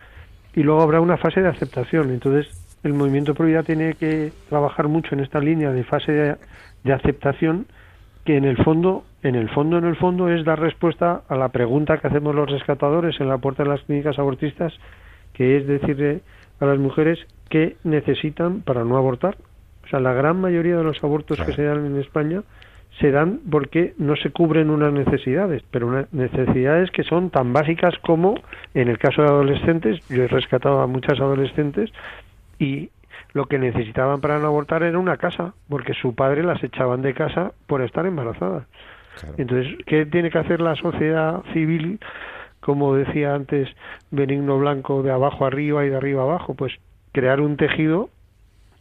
y 0.55 0.63
luego 0.63 0.81
habrá 0.81 0.99
una 1.01 1.17
fase 1.17 1.41
de 1.41 1.49
aceptación. 1.49 2.09
Entonces, 2.09 2.47
el 2.83 2.93
movimiento 2.93 3.35
pro 3.35 3.45
vida 3.45 3.63
tiene 3.63 3.93
que 3.93 4.31
trabajar 4.49 4.87
mucho 4.87 5.13
en 5.13 5.21
esta 5.21 5.39
línea 5.39 5.71
de 5.71 5.83
fase 5.83 6.11
de, 6.11 6.35
de, 6.83 6.93
aceptación 6.93 7.67
que 8.25 8.37
en 8.37 8.45
el 8.45 8.57
fondo, 8.63 9.03
en 9.23 9.35
el 9.35 9.49
fondo, 9.49 9.77
en 9.77 9.85
el 9.85 9.95
fondo 9.95 10.29
es 10.29 10.43
dar 10.43 10.59
respuesta 10.59 11.21
a 11.27 11.35
la 11.35 11.49
pregunta 11.49 11.97
que 11.97 12.07
hacemos 12.07 12.33
los 12.33 12.49
rescatadores 12.49 13.19
en 13.19 13.29
la 13.29 13.37
puerta 13.37 13.63
de 13.63 13.69
las 13.69 13.81
clínicas 13.81 14.17
abortistas, 14.17 14.73
que 15.33 15.57
es 15.57 15.67
decirle 15.67 16.21
a 16.59 16.65
las 16.65 16.79
mujeres 16.79 17.19
qué 17.49 17.75
necesitan 17.83 18.61
para 18.61 18.83
no 18.83 18.97
abortar 18.97 19.37
sea, 19.91 19.99
la 19.99 20.13
gran 20.13 20.39
mayoría 20.39 20.77
de 20.77 20.83
los 20.83 21.03
abortos 21.03 21.39
que 21.41 21.53
se 21.53 21.63
dan 21.63 21.85
en 21.85 21.99
España 21.99 22.41
se 22.99 23.11
dan 23.11 23.39
porque 23.49 23.93
no 23.97 24.15
se 24.15 24.31
cubren 24.31 24.69
unas 24.69 24.93
necesidades, 24.93 25.63
pero 25.71 25.87
unas 25.87 26.11
necesidades 26.13 26.91
que 26.91 27.03
son 27.03 27.29
tan 27.29 27.53
básicas 27.53 27.97
como, 27.99 28.35
en 28.73 28.89
el 28.89 28.97
caso 28.97 29.21
de 29.21 29.29
adolescentes, 29.29 29.99
yo 30.09 30.23
he 30.23 30.27
rescatado 30.27 30.81
a 30.81 30.87
muchas 30.87 31.19
adolescentes 31.19 31.91
y 32.59 32.89
lo 33.33 33.45
que 33.45 33.57
necesitaban 33.57 34.19
para 34.19 34.39
no 34.39 34.47
abortar 34.47 34.83
era 34.83 34.99
una 34.99 35.17
casa, 35.17 35.53
porque 35.69 35.93
su 35.93 36.15
padre 36.15 36.43
las 36.43 36.61
echaban 36.63 37.01
de 37.01 37.13
casa 37.13 37.53
por 37.65 37.81
estar 37.81 38.05
embarazadas. 38.05 38.67
Entonces, 39.37 39.77
¿qué 39.85 40.05
tiene 40.05 40.29
que 40.29 40.39
hacer 40.39 40.61
la 40.61 40.75
sociedad 40.75 41.43
civil, 41.53 41.99
como 42.59 42.95
decía 42.95 43.33
antes 43.33 43.69
Benigno 44.09 44.57
Blanco, 44.59 45.03
de 45.03 45.11
abajo 45.11 45.45
arriba 45.45 45.85
y 45.85 45.89
de 45.89 45.95
arriba 45.95 46.23
abajo? 46.23 46.55
Pues 46.55 46.73
crear 47.11 47.39
un 47.41 47.57
tejido 47.57 48.09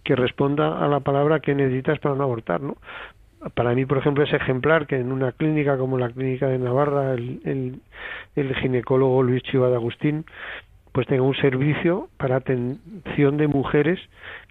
que 0.04 0.16
responda 0.16 0.84
a 0.84 0.88
la 0.88 1.00
palabra 1.00 1.40
que 1.40 1.54
necesitas 1.54 1.98
para 1.98 2.14
no 2.14 2.24
abortar, 2.24 2.60
¿no? 2.60 2.76
Para 3.54 3.74
mí, 3.74 3.86
por 3.86 3.98
ejemplo, 3.98 4.22
es 4.24 4.32
ejemplar 4.32 4.86
que 4.86 4.96
en 4.96 5.12
una 5.12 5.32
clínica 5.32 5.78
como 5.78 5.98
la 5.98 6.10
clínica 6.10 6.46
de 6.46 6.58
Navarra, 6.58 7.14
el, 7.14 7.80
el, 8.36 8.54
ginecólogo 8.56 9.22
Luis 9.22 9.42
Chiva 9.44 9.68
de 9.68 9.76
Agustín, 9.76 10.26
pues 10.92 11.06
tenga 11.06 11.22
un 11.22 11.34
servicio 11.36 12.08
para 12.18 12.36
atención 12.36 13.36
de 13.38 13.46
mujeres 13.46 13.98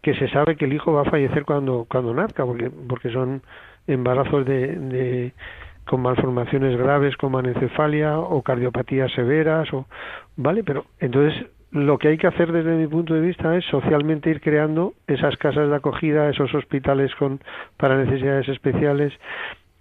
que 0.02 0.16
se 0.16 0.28
sabe 0.30 0.56
que 0.56 0.66
el 0.66 0.74
hijo 0.74 0.94
va 0.94 1.02
a 1.02 1.12
fallecer 1.12 1.46
cuando 1.46 1.86
cuando 1.90 2.14
nazca, 2.14 2.46
porque 2.46 2.72
porque 2.72 3.12
son 3.12 3.44
embarazos 3.86 4.46
de, 4.46 4.76
de 4.76 5.34
con 5.86 6.02
malformaciones 6.02 6.78
graves 6.78 7.16
como 7.18 7.40
anencefalia 7.40 8.18
o 8.18 8.42
cardiopatías 8.42 9.12
severas 9.12 9.72
o 9.74 9.86
vale, 10.38 10.64
pero 10.64 10.86
entonces 11.00 11.46
lo 11.72 11.98
que 11.98 12.10
hay 12.10 12.18
que 12.18 12.28
hacer 12.28 12.52
desde 12.52 12.76
mi 12.76 12.88
punto 12.88 13.14
de 13.14 13.22
vista 13.22 13.56
es 13.56 13.66
socialmente 13.66 14.30
ir 14.30 14.42
creando 14.42 14.94
esas 15.08 15.38
casas 15.38 15.70
de 15.70 15.76
acogida, 15.76 16.30
esos 16.30 16.54
hospitales 16.54 17.14
con 17.16 17.40
para 17.78 17.98
necesidades 17.98 18.48
especiales, 18.50 19.14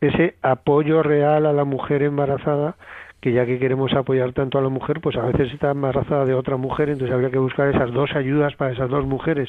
ese 0.01 0.35
apoyo 0.43 1.03
real 1.03 1.47
a 1.47 1.53
la 1.53 1.65
mujer 1.65 2.03
embarazada, 2.03 2.77
que 3.21 3.33
ya 3.33 3.47
que 3.47 3.59
queremos 3.59 3.93
apoyar 3.95 4.33
tanto 4.33 4.59
a 4.59 4.63
la 4.63 4.69
mujer, 4.69 5.01
pues 5.01 5.17
a 5.17 5.23
veces 5.23 5.53
está 5.53 5.71
embarazada 5.71 6.25
de 6.25 6.35
otra 6.35 6.57
mujer, 6.57 6.91
entonces 6.91 7.15
habría 7.15 7.31
que 7.31 7.39
buscar 7.39 7.69
esas 7.69 7.91
dos 7.93 8.15
ayudas 8.15 8.55
para 8.55 8.73
esas 8.73 8.91
dos 8.91 9.07
mujeres 9.07 9.49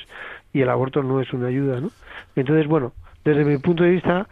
y 0.54 0.62
el 0.62 0.70
aborto 0.70 1.04
no 1.04 1.22
es 1.22 1.32
una 1.34 1.48
ayuda, 1.48 1.80
¿no? 1.82 1.90
Entonces, 2.36 2.68
bueno, 2.68 2.94
desde 3.26 3.44
mi 3.44 3.58
punto 3.58 3.84
de 3.84 3.92
vista, 3.92 4.28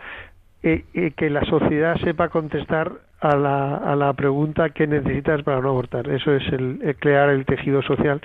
eh, 0.67 0.83
eh, 0.93 1.11
que 1.15 1.29
la 1.29 1.45
sociedad 1.45 1.95
sepa 2.03 2.27
contestar 2.27 2.91
a 3.21 3.35
la, 3.37 3.75
a 3.75 3.95
la 3.95 4.11
pregunta 4.13 4.69
que 4.71 4.85
necesitas 4.85 5.41
para 5.43 5.61
no 5.61 5.69
abortar. 5.69 6.09
Eso 6.09 6.35
es 6.35 6.43
el, 6.51 6.95
crear 6.99 7.29
el 7.29 7.45
tejido 7.45 7.81
social. 7.81 8.19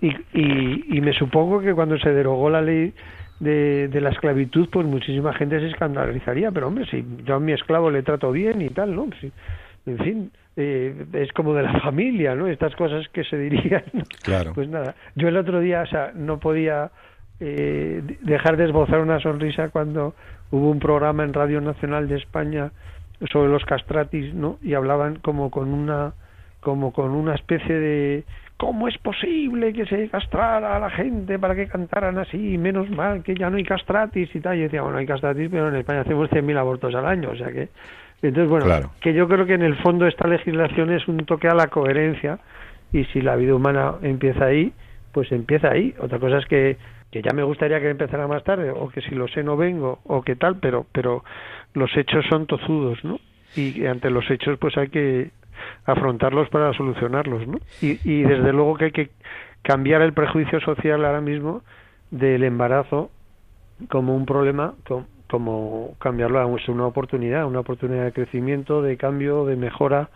Y, 0.00 0.08
y, 0.32 0.96
y, 0.96 1.00
me 1.00 1.12
supongo 1.12 1.60
que 1.60 1.74
cuando 1.74 1.96
se 1.98 2.12
derogó 2.12 2.50
la 2.50 2.62
ley 2.62 2.92
de, 3.38 3.86
de, 3.86 4.00
la 4.00 4.10
esclavitud, 4.10 4.68
pues 4.70 4.86
muchísima 4.86 5.32
gente 5.34 5.60
se 5.60 5.68
escandalizaría. 5.68 6.50
Pero 6.50 6.66
hombre, 6.66 6.84
si 6.90 7.04
yo 7.24 7.36
a 7.36 7.40
mi 7.40 7.52
esclavo 7.52 7.90
le 7.90 8.02
trato 8.02 8.32
bien 8.32 8.60
y 8.60 8.70
tal, 8.70 8.96
¿no? 8.96 9.08
Si, 9.20 9.30
en 9.86 9.98
fin, 9.98 10.30
eh, 10.56 11.06
es 11.12 11.32
como 11.32 11.54
de 11.54 11.62
la 11.62 11.80
familia, 11.84 12.34
¿no? 12.34 12.48
Estas 12.48 12.74
cosas 12.74 13.08
que 13.10 13.22
se 13.22 13.38
dirían. 13.38 13.84
Claro. 14.22 14.52
Pues 14.52 14.68
nada, 14.68 14.96
yo 15.14 15.28
el 15.28 15.36
otro 15.36 15.60
día, 15.60 15.82
o 15.82 15.86
sea, 15.86 16.10
no 16.14 16.40
podía 16.40 16.90
eh, 17.40 18.02
dejar 18.22 18.56
de 18.56 18.64
esbozar 18.64 19.00
una 19.00 19.20
sonrisa 19.20 19.68
cuando 19.68 20.14
hubo 20.50 20.70
un 20.70 20.78
programa 20.78 21.24
en 21.24 21.32
Radio 21.32 21.60
Nacional 21.60 22.08
de 22.08 22.16
España 22.16 22.72
sobre 23.30 23.50
los 23.50 23.64
castratis, 23.64 24.34
¿no? 24.34 24.58
Y 24.62 24.74
hablaban 24.74 25.16
como 25.16 25.50
con 25.50 25.72
una 25.72 26.12
como 26.60 26.92
con 26.92 27.12
una 27.12 27.34
especie 27.34 27.74
de 27.74 28.24
¿cómo 28.58 28.88
es 28.88 28.98
posible 28.98 29.72
que 29.72 29.86
se 29.86 30.08
castrara 30.08 30.76
a 30.76 30.80
la 30.80 30.90
gente 30.90 31.38
para 31.38 31.54
que 31.54 31.68
cantaran 31.68 32.18
así? 32.18 32.58
Menos 32.58 32.90
mal 32.90 33.22
que 33.22 33.34
ya 33.34 33.48
no 33.48 33.56
hay 33.56 33.64
castratis 33.64 34.34
y 34.34 34.40
tal. 34.40 34.58
Y 34.58 34.62
decía, 34.62 34.82
bueno, 34.82 34.98
hay 34.98 35.06
castratis, 35.06 35.48
pero 35.50 35.68
en 35.68 35.76
España 35.76 36.00
hacemos 36.00 36.28
100.000 36.28 36.58
abortos 36.58 36.94
al 36.94 37.06
año, 37.06 37.30
o 37.30 37.36
sea 37.36 37.48
que... 37.48 37.68
Entonces, 38.20 38.50
bueno, 38.50 38.90
que 39.00 39.14
yo 39.14 39.28
creo 39.28 39.46
que 39.46 39.54
en 39.54 39.62
el 39.62 39.76
fondo 39.76 40.04
esta 40.08 40.26
legislación 40.26 40.92
es 40.92 41.06
un 41.06 41.18
toque 41.18 41.46
a 41.46 41.54
la 41.54 41.68
coherencia 41.68 42.40
y 42.92 43.04
si 43.04 43.20
la 43.20 43.36
vida 43.36 43.54
humana 43.54 43.94
empieza 44.02 44.46
ahí, 44.46 44.72
pues 45.12 45.30
empieza 45.30 45.70
ahí. 45.70 45.94
Otra 46.00 46.18
cosa 46.18 46.38
es 46.38 46.46
que, 46.46 46.78
que 47.10 47.22
ya 47.22 47.32
me 47.32 47.42
gustaría 47.42 47.80
que 47.80 47.90
empezara 47.90 48.26
más 48.26 48.44
tarde, 48.44 48.70
o 48.70 48.88
que 48.88 49.00
si 49.00 49.14
lo 49.14 49.28
sé 49.28 49.42
no 49.42 49.56
vengo, 49.56 50.00
o 50.04 50.22
que 50.22 50.36
tal, 50.36 50.56
pero, 50.56 50.86
pero 50.92 51.24
los 51.74 51.94
hechos 51.96 52.24
son 52.28 52.46
tozudos, 52.46 53.02
¿no? 53.04 53.18
Y 53.56 53.86
ante 53.86 54.10
los 54.10 54.30
hechos 54.30 54.58
pues 54.58 54.76
hay 54.76 54.88
que 54.88 55.30
afrontarlos 55.86 56.48
para 56.50 56.72
solucionarlos, 56.74 57.46
¿no? 57.46 57.58
Y, 57.80 57.98
y 58.04 58.22
desde 58.22 58.52
luego 58.52 58.76
que 58.76 58.86
hay 58.86 58.92
que 58.92 59.10
cambiar 59.62 60.02
el 60.02 60.12
prejuicio 60.12 60.60
social 60.60 61.04
ahora 61.04 61.20
mismo 61.20 61.62
del 62.10 62.44
embarazo 62.44 63.10
como 63.88 64.14
un 64.14 64.26
problema, 64.26 64.74
como 65.28 65.94
cambiarlo 66.00 66.40
a 66.40 66.46
una 66.46 66.86
oportunidad, 66.86 67.46
una 67.46 67.60
oportunidad 67.60 68.04
de 68.04 68.12
crecimiento, 68.12 68.82
de 68.82 68.96
cambio, 68.96 69.44
de 69.46 69.56
mejora, 69.56 70.10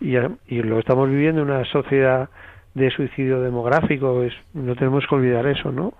y, 0.00 0.16
y 0.48 0.62
lo 0.62 0.78
estamos 0.78 1.08
viviendo 1.08 1.42
en 1.42 1.50
una 1.50 1.64
sociedad 1.66 2.28
de 2.74 2.90
suicidio 2.90 3.40
demográfico, 3.40 4.22
es, 4.22 4.34
no 4.52 4.74
tenemos 4.74 5.06
que 5.08 5.14
olvidar 5.14 5.46
eso, 5.46 5.72
¿no? 5.72 5.94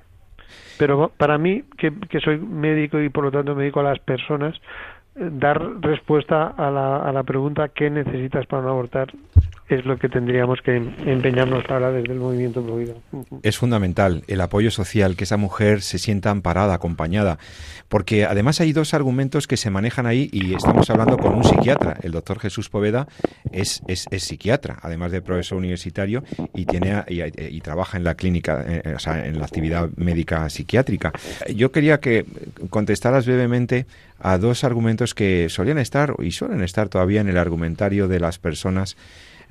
Pero 0.78 1.10
para 1.16 1.38
mí, 1.38 1.64
que, 1.78 1.92
soy 2.20 2.38
médico 2.38 3.00
y 3.00 3.08
por 3.08 3.24
lo 3.24 3.30
tanto 3.30 3.54
me 3.54 3.62
dedico 3.62 3.80
a 3.80 3.84
las 3.84 3.98
personas, 3.98 4.54
eh, 5.16 5.30
dar 5.32 5.80
respuesta 5.80 6.48
a 6.48 6.70
la, 6.70 6.98
a 6.98 7.12
la 7.12 7.22
pregunta 7.22 7.68
¿qué 7.68 7.90
necesitas 7.90 8.46
para 8.46 8.62
no 8.62 8.70
abortar? 8.70 9.12
Es 9.68 9.84
lo 9.84 9.98
que 9.98 10.08
tendríamos 10.08 10.60
que 10.62 10.76
empeñarnos 10.76 11.64
ahora 11.68 11.90
desde 11.90 12.12
el 12.12 12.18
movimiento 12.18 12.62
Provida. 12.62 12.94
Es 13.42 13.58
fundamental 13.58 14.22
el 14.28 14.40
apoyo 14.40 14.70
social, 14.70 15.16
que 15.16 15.24
esa 15.24 15.36
mujer 15.36 15.82
se 15.82 15.98
sienta 15.98 16.30
amparada, 16.30 16.74
acompañada, 16.74 17.38
porque 17.88 18.24
además 18.24 18.60
hay 18.60 18.72
dos 18.72 18.94
argumentos 18.94 19.46
que 19.46 19.56
se 19.56 19.70
manejan 19.70 20.06
ahí 20.06 20.28
y 20.32 20.54
estamos 20.54 20.88
hablando 20.90 21.16
con 21.16 21.34
un 21.34 21.44
psiquiatra. 21.44 21.96
El 22.02 22.12
doctor 22.12 22.38
Jesús 22.38 22.68
Poveda 22.68 23.08
es, 23.52 23.82
es, 23.88 24.06
psiquiatra, 24.22 24.78
además 24.82 25.12
de 25.12 25.20
profesor 25.20 25.58
universitario 25.58 26.22
y, 26.54 26.66
tiene, 26.66 27.04
y, 27.08 27.60
trabaja 27.60 27.96
en 27.96 28.04
la 28.04 28.14
clínica, 28.14 28.64
eh, 28.66 28.94
o 28.94 28.98
sea, 28.98 29.26
en 29.26 29.38
la 29.38 29.44
actividad 29.44 29.88
médica 29.96 30.48
psiquiátrica. 30.48 31.12
Yo 31.54 31.72
quería 31.72 31.98
que 32.00 32.24
contestaras 32.70 33.26
brevemente 33.26 33.86
a 34.18 34.38
dos 34.38 34.64
argumentos 34.64 35.14
que 35.14 35.48
solían 35.48 35.78
estar 35.78 36.14
y 36.18 36.30
suelen 36.32 36.62
estar 36.62 36.88
todavía 36.88 37.20
en 37.20 37.28
el 37.28 37.36
argumentario 37.36 38.08
de 38.08 38.20
las 38.20 38.38
personas 38.38 38.96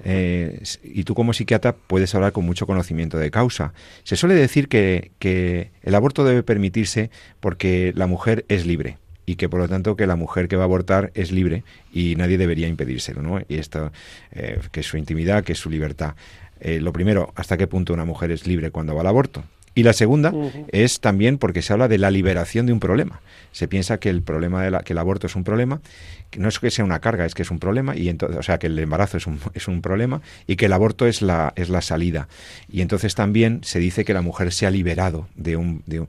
eh, 0.04 0.62
y 0.84 1.04
tú 1.04 1.16
como 1.16 1.34
psiquiatra 1.34 1.76
puedes 1.76 2.14
hablar 2.16 2.32
con 2.32 2.46
mucho 2.46 2.68
conocimiento 2.68 3.18
de 3.18 3.32
causa. 3.32 3.74
Se 4.04 4.16
suele 4.16 4.36
decir 4.36 4.68
que, 4.68 5.12
que 5.20 5.72
el 5.84 5.96
aborto 5.96 6.24
debe 6.24 6.44
permitirse 6.44 7.10
porque 7.40 7.94
la 7.96 8.08
mujer 8.08 8.46
es 8.50 8.66
libre 8.66 8.98
y 9.26 9.36
que 9.36 9.50
por 9.50 9.60
lo 9.60 9.68
tanto 9.68 9.96
que 9.96 10.08
la 10.08 10.16
mujer 10.16 10.48
que 10.48 10.56
va 10.56 10.64
a 10.64 10.66
abortar 10.66 11.12
es 11.16 11.32
libre 11.32 11.64
y 11.92 12.16
nadie 12.16 12.38
debería 12.38 12.68
impedírselo, 12.68 13.22
¿no? 13.22 13.42
Y 13.48 13.58
esto, 13.58 13.92
eh, 14.32 14.60
que 14.72 14.82
es 14.82 14.86
su 14.86 14.98
intimidad, 14.98 15.44
que 15.44 15.54
es 15.54 15.60
su 15.60 15.70
libertad. 15.70 16.16
Eh, 16.60 16.80
lo 16.80 16.94
primero, 16.94 17.34
¿hasta 17.36 17.58
qué 17.58 17.68
punto 17.68 17.94
una 17.94 18.06
mujer 18.06 18.32
es 18.32 18.48
libre 18.48 18.72
cuando 18.72 18.96
va 18.96 19.02
al 19.02 19.08
aborto? 19.08 19.44
Y 19.76 19.84
la 19.84 19.92
segunda 19.92 20.34
es 20.70 21.02
también 21.02 21.38
porque 21.38 21.62
se 21.62 21.74
habla 21.74 21.90
de 21.90 21.98
la 21.98 22.10
liberación 22.10 22.66
de 22.66 22.72
un 22.72 22.80
problema. 22.80 23.20
Se 23.52 23.68
piensa 23.68 24.00
que 24.00 24.10
el 24.10 24.22
problema 24.22 24.64
de 24.64 24.72
la, 24.72 24.80
que 24.84 24.94
el 24.94 25.00
aborto 25.00 25.28
es 25.28 25.36
un 25.36 25.44
problema, 25.44 25.82
que 26.30 26.40
no 26.40 26.48
es 26.48 26.60
que 26.60 26.72
sea 26.72 26.86
una 26.86 27.00
carga, 27.00 27.26
es 27.26 27.36
que 27.36 27.42
es 27.42 27.52
un 27.52 27.60
problema 27.60 27.96
y 27.96 28.08
entonces, 28.08 28.38
o 28.38 28.44
sea, 28.44 28.58
que 28.58 28.68
el 28.68 28.80
embarazo 28.80 29.18
es 29.18 29.28
un, 29.28 29.40
es 29.54 29.68
un 29.68 29.82
problema 29.82 30.22
y 30.48 30.56
que 30.56 30.68
el 30.68 30.74
aborto 30.74 31.08
es 31.08 31.22
la 31.22 31.52
es 31.58 31.70
la 31.70 31.82
salida. 31.82 32.30
Y 32.70 32.82
entonces 32.82 33.16
también 33.16 33.62
se 33.64 33.80
dice 33.80 34.06
que 34.06 34.14
la 34.14 34.22
mujer 34.22 34.54
se 34.54 34.66
ha 34.66 34.72
liberado 34.72 35.28
de 35.36 35.58
un, 35.58 35.84
de 35.86 36.00
un 36.00 36.08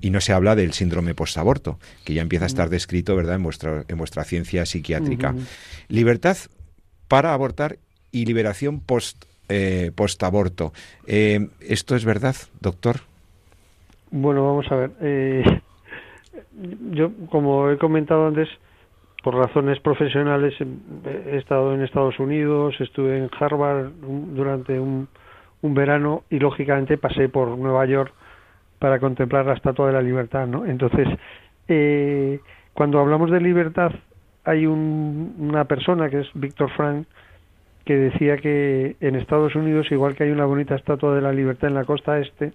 y 0.00 0.10
no 0.10 0.20
se 0.20 0.32
habla 0.34 0.54
del 0.54 0.74
síndrome 0.74 1.14
postaborto, 1.14 1.78
que 2.04 2.12
ya 2.12 2.20
empieza 2.22 2.44
a 2.44 2.48
estar 2.48 2.68
descrito, 2.68 3.16
¿verdad?, 3.16 3.36
en 3.36 3.42
vuestra 3.42 3.84
en 3.88 3.96
vuestra 3.96 4.24
ciencia 4.24 4.66
psiquiátrica. 4.66 5.34
Libertad 5.88 6.36
para 7.08 7.32
abortar 7.32 7.78
y 8.12 8.26
liberación 8.26 8.80
post 8.80 9.24
eh, 9.48 9.90
postaborto. 9.94 10.72
Eh, 11.06 11.48
¿Esto 11.60 11.96
es 11.96 12.04
verdad, 12.04 12.34
doctor? 12.60 12.96
Bueno, 14.10 14.46
vamos 14.46 14.70
a 14.70 14.76
ver. 14.76 14.90
Eh, 15.00 15.44
yo, 16.92 17.10
como 17.30 17.70
he 17.70 17.78
comentado 17.78 18.26
antes, 18.26 18.48
por 19.22 19.34
razones 19.34 19.80
profesionales 19.80 20.54
he 21.04 21.36
estado 21.36 21.74
en 21.74 21.82
Estados 21.82 22.18
Unidos, 22.18 22.74
estuve 22.78 23.18
en 23.18 23.30
Harvard 23.38 23.90
durante 24.00 24.78
un, 24.78 25.08
un 25.62 25.74
verano 25.74 26.22
y 26.30 26.38
lógicamente 26.38 26.96
pasé 26.96 27.28
por 27.28 27.48
Nueva 27.58 27.86
York 27.86 28.12
para 28.78 29.00
contemplar 29.00 29.46
la 29.46 29.54
Estatua 29.54 29.88
de 29.88 29.92
la 29.94 30.02
Libertad, 30.02 30.46
¿no? 30.46 30.64
Entonces, 30.64 31.08
eh, 31.68 32.40
cuando 32.72 33.00
hablamos 33.00 33.30
de 33.30 33.40
libertad, 33.40 33.92
hay 34.44 34.66
un, 34.66 35.34
una 35.38 35.64
persona 35.64 36.08
que 36.08 36.20
es 36.20 36.28
Víctor 36.34 36.70
Frank 36.76 37.06
que 37.86 37.96
decía 37.96 38.36
que 38.38 38.96
en 39.00 39.14
Estados 39.14 39.54
Unidos, 39.54 39.86
igual 39.92 40.16
que 40.16 40.24
hay 40.24 40.30
una 40.30 40.44
bonita 40.44 40.74
estatua 40.74 41.14
de 41.14 41.22
la 41.22 41.32
libertad 41.32 41.68
en 41.68 41.76
la 41.76 41.84
costa 41.84 42.18
este, 42.18 42.52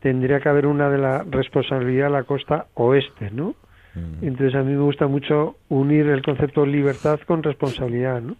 tendría 0.00 0.40
que 0.40 0.50
haber 0.50 0.66
una 0.66 0.90
de 0.90 0.98
la 0.98 1.24
responsabilidad 1.28 2.08
en 2.08 2.12
la 2.12 2.24
costa 2.24 2.66
oeste, 2.74 3.30
¿no? 3.30 3.54
Mm. 3.94 4.22
Entonces 4.22 4.54
a 4.54 4.62
mí 4.62 4.72
me 4.74 4.82
gusta 4.82 5.06
mucho 5.06 5.56
unir 5.70 6.06
el 6.08 6.22
concepto 6.22 6.66
libertad 6.66 7.18
con 7.26 7.42
responsabilidad, 7.42 8.20
¿no? 8.20 8.36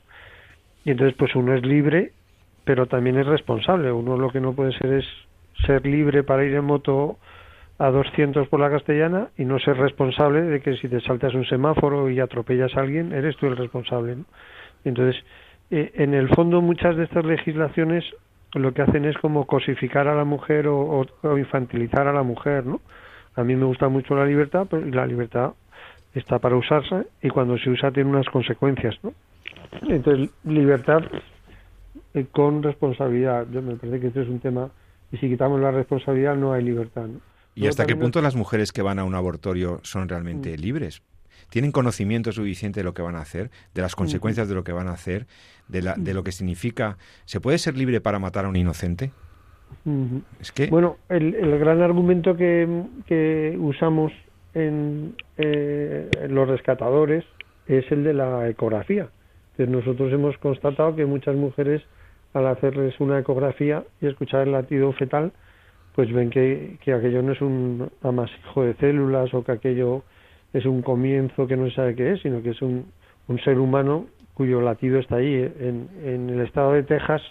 Y 0.85 0.91
entonces 0.91 1.17
pues 1.19 1.35
uno 1.35 1.55
es 1.55 1.65
libre, 1.65 2.13
pero 2.65 2.85
también 2.85 3.19
es 3.19 3.27
responsable. 3.27 3.91
Uno 3.91 4.19
lo 4.19 4.31
que 4.31 4.41
no 4.41 4.53
puede 4.53 4.73
ser 4.73 4.93
es 4.93 5.07
ser 5.67 5.87
libre 5.87 6.23
para 6.23 6.45
ir 6.45 6.55
en 6.55 6.67
moto 6.67 7.17
a 7.79 7.91
200 7.91 8.47
por 8.49 8.61
la 8.61 8.69
castellana 8.69 9.29
y 9.39 9.47
no 9.47 9.59
ser 9.59 9.79
responsable 9.79 10.43
de 10.43 10.61
que 10.61 10.77
si 10.77 10.89
te 10.89 11.01
saltas 11.01 11.33
un 11.33 11.47
semáforo 11.47 12.11
y 12.11 12.21
atropellas 12.21 12.77
a 12.77 12.81
alguien, 12.81 13.15
eres 13.15 13.39
tú 13.39 13.47
el 13.47 13.57
responsable, 13.57 14.17
¿no? 14.17 14.25
Entonces, 14.85 15.23
eh, 15.71 15.93
en 15.95 16.15
el 16.15 16.29
fondo 16.35 16.61
muchas 16.61 16.97
de 16.97 17.05
estas 17.05 17.25
legislaciones 17.25 18.05
lo 18.55 18.75
que 18.75 18.83
hacen 18.83 19.05
es 19.05 19.17
como 19.19 19.47
cosificar 19.47 20.09
a 20.09 20.15
la 20.15 20.25
mujer 20.25 20.67
o, 20.67 21.07
infantilizar 21.39 22.09
a 22.09 22.13
la 22.13 22.25
mujer, 22.25 22.67
¿no? 22.67 22.81
A 23.37 23.45
mí 23.45 23.55
me 23.55 23.65
gusta 23.65 23.89
mucho 23.89 24.17
la 24.17 24.27
libertad, 24.27 24.67
pero 24.69 24.85
la 24.87 25.07
libertad 25.07 25.53
está 26.15 26.41
para 26.41 26.57
usarse 26.57 27.07
y 27.23 27.29
cuando 27.29 27.57
se 27.59 27.71
usa 27.71 27.93
tiene 27.93 28.11
unas 28.11 28.27
consecuencias, 28.27 28.97
¿no? 29.05 29.13
Entonces, 29.89 30.31
libertad 30.45 31.03
eh, 32.15 32.27
con 32.33 32.63
responsabilidad. 32.63 33.47
Yo 33.53 33.63
me 33.63 33.77
parece 33.77 34.01
que 34.01 34.07
este 34.09 34.23
es 34.23 34.29
un 34.29 34.41
tema 34.41 34.69
y 35.13 35.19
si 35.19 35.29
quitamos 35.29 35.61
la 35.61 35.71
responsabilidad 35.71 36.35
no 36.35 36.53
hay 36.53 36.65
libertad, 36.65 37.07
¿no? 37.07 37.21
¿Y 37.55 37.67
hasta 37.67 37.85
qué 37.85 37.97
punto 37.97 38.23
las 38.23 38.37
mujeres 38.37 38.73
que 38.73 38.83
van 38.83 38.99
a 38.99 39.05
un 39.05 39.15
abortorio 39.15 39.81
son 39.83 40.09
realmente 40.09 40.57
mm. 40.57 40.61
libres? 40.61 41.03
¿Tienen 41.51 41.73
conocimiento 41.73 42.33
suficiente 42.33 42.81
de 42.81 42.85
lo 42.85 42.95
que 42.95 43.03
van 43.03 43.17
a 43.17 43.21
hacer, 43.21 43.51
de 43.75 43.83
las 43.83 43.95
consecuencias 43.95 44.49
de 44.49 44.55
lo 44.55 44.65
que 44.65 44.73
van 44.73 44.89
a 44.89 44.93
hacer, 44.93 45.27
de, 45.69 45.83
la, 45.83 45.95
de 45.97 46.15
lo 46.15 46.25
que 46.25 46.33
significa? 46.33 46.97
¿Se 47.27 47.41
puede 47.41 47.59
ser 47.59 47.77
libre 47.77 48.01
para 48.01 48.19
matar 48.19 48.47
a 48.47 48.49
un 48.49 48.57
inocente? 48.57 49.11
Es 50.41 50.53
que... 50.53 50.69
Bueno, 50.69 50.97
el, 51.09 51.35
el 51.35 51.59
gran 51.59 51.81
argumento 51.83 52.37
que, 52.37 52.85
que 53.07 53.57
usamos 53.59 54.13
en, 54.55 55.15
eh, 55.39 56.09
en, 56.21 56.35
los 56.35 56.49
rescatadores 56.49 57.25
es 57.67 57.91
el 57.93 58.05
de 58.05 58.15
la 58.15 58.49
ecografía. 58.49 59.09
Entonces 59.53 59.69
nosotros 59.69 60.13
hemos 60.13 60.37
constatado 60.39 60.97
que 60.97 61.07
muchas 61.07 61.37
mujeres 61.37 61.83
al 62.33 62.47
hacerles 62.47 62.99
una 63.01 63.19
ecografía 63.19 63.85
y 64.01 64.07
escuchar 64.07 64.43
el 64.47 64.53
latido 64.53 64.93
fetal, 64.93 65.33
pues 65.95 66.13
ven 66.13 66.31
que, 66.31 66.79
que 66.85 66.93
aquello 66.93 67.23
no 67.23 67.33
es 67.33 67.41
un 67.41 67.91
amasijo 68.03 68.63
de 68.63 68.75
células 68.75 69.33
o 69.35 69.43
que 69.43 69.53
aquello 69.53 70.05
es 70.53 70.67
un 70.67 70.83
comienzo 70.83 71.47
que 71.47 71.57
no 71.57 71.69
se 71.69 71.75
sabe 71.75 71.95
qué 71.95 72.13
es, 72.13 72.23
sino 72.23 72.43
que 72.43 72.51
es 72.51 72.63
un, 72.63 72.87
un 73.29 73.39
ser 73.41 73.59
humano 73.59 74.07
cuyo 74.35 74.61
latido 74.61 74.99
está 74.99 75.17
ahí. 75.17 75.35
En, 75.35 75.89
en, 76.05 76.31
el 76.31 76.41
estado 76.41 76.73
de 76.73 76.83
Texas, 76.83 77.23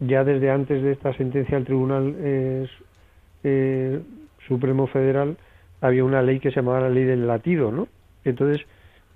ya 0.00 0.24
desde 0.24 0.50
antes 0.50 0.82
de 0.82 0.92
esta 0.92 1.12
sentencia 1.14 1.56
del 1.56 1.66
Tribunal 1.66 2.14
eh, 3.44 4.00
Supremo 4.46 4.86
Federal, 4.88 5.36
había 5.80 6.04
una 6.04 6.22
ley 6.22 6.40
que 6.40 6.50
se 6.50 6.56
llamaba 6.56 6.80
la 6.80 6.90
ley 6.90 7.04
del 7.04 7.26
latido, 7.26 7.70
¿no? 7.70 7.88
Entonces, 8.24 8.66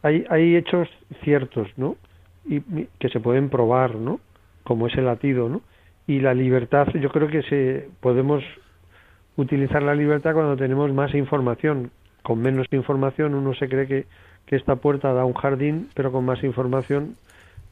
hay, 0.03 0.25
hay 0.31 0.57
hechos 0.57 0.89
ciertos, 1.25 1.69
¿no? 1.77 1.97
Y, 2.47 2.61
que 2.99 3.09
se 3.09 3.21
pueden 3.21 3.51
probar, 3.51 3.97
¿no? 3.97 4.21
Como 4.63 4.87
ese 4.87 5.03
latido, 5.03 5.49
¿no? 5.49 5.63
Y 6.07 6.21
la 6.21 6.35
libertad, 6.35 6.89
yo 6.95 7.11
creo 7.11 7.29
que 7.29 7.43
se 7.43 7.89
podemos 8.01 8.43
utilizar 9.37 9.83
la 9.83 9.95
libertad 9.95 10.35
cuando 10.35 10.57
tenemos 10.57 10.93
más 10.93 11.15
información, 11.15 11.91
con 12.23 12.41
menos 12.41 12.67
información 12.71 13.35
uno 13.35 13.55
se 13.55 13.69
cree 13.69 13.87
que, 13.87 14.07
que 14.47 14.57
esta 14.57 14.77
puerta 14.77 15.13
da 15.13 15.25
un 15.25 15.35
jardín, 15.35 15.89
pero 15.95 16.13
con 16.13 16.25
más 16.25 16.43
información 16.43 17.17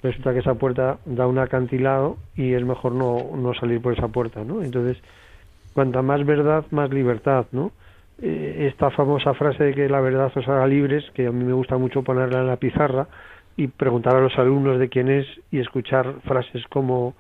resulta 0.03 0.33
que 0.33 0.41
esa 0.41 0.55
puerta 0.55 0.99
da 1.05 1.27
un 1.27 1.39
acantilado 1.39 2.17
y 2.37 2.55
es 2.55 2.65
mejor 2.65 2.93
no, 2.93 3.37
no 3.37 3.55
salir 3.55 3.81
por 3.81 3.93
esa 3.93 4.09
puerta, 4.09 4.45
¿no? 4.45 4.63
Entonces, 4.63 4.97
cuanta 5.75 6.03
más 6.03 6.25
verdad, 6.25 6.65
más 6.71 6.91
libertad, 6.91 7.47
¿no? 7.53 7.73
Eh, 8.21 8.69
esta 8.71 8.91
famosa 8.91 9.35
frase 9.35 9.63
de 9.63 9.75
que 9.75 9.89
la 9.89 10.01
verdad 10.01 10.33
os 10.35 10.49
haga 10.49 10.67
libres, 10.67 11.05
que 11.15 11.27
a 11.27 11.33
mí 11.33 11.45
me 11.45 11.53
gusta 11.53 11.77
mucho 11.79 12.03
ponerla 12.03 12.41
en 12.41 12.47
la 12.49 12.57
pizarra 12.57 13.07
y 13.57 13.69
preguntar 13.69 14.17
a 14.17 14.21
los 14.21 14.37
alumnos 14.39 14.79
de 14.79 14.89
quién 14.89 15.09
es 15.09 15.27
y 15.51 15.61
escuchar 15.61 16.15
frases 16.25 16.65
como 16.69 17.15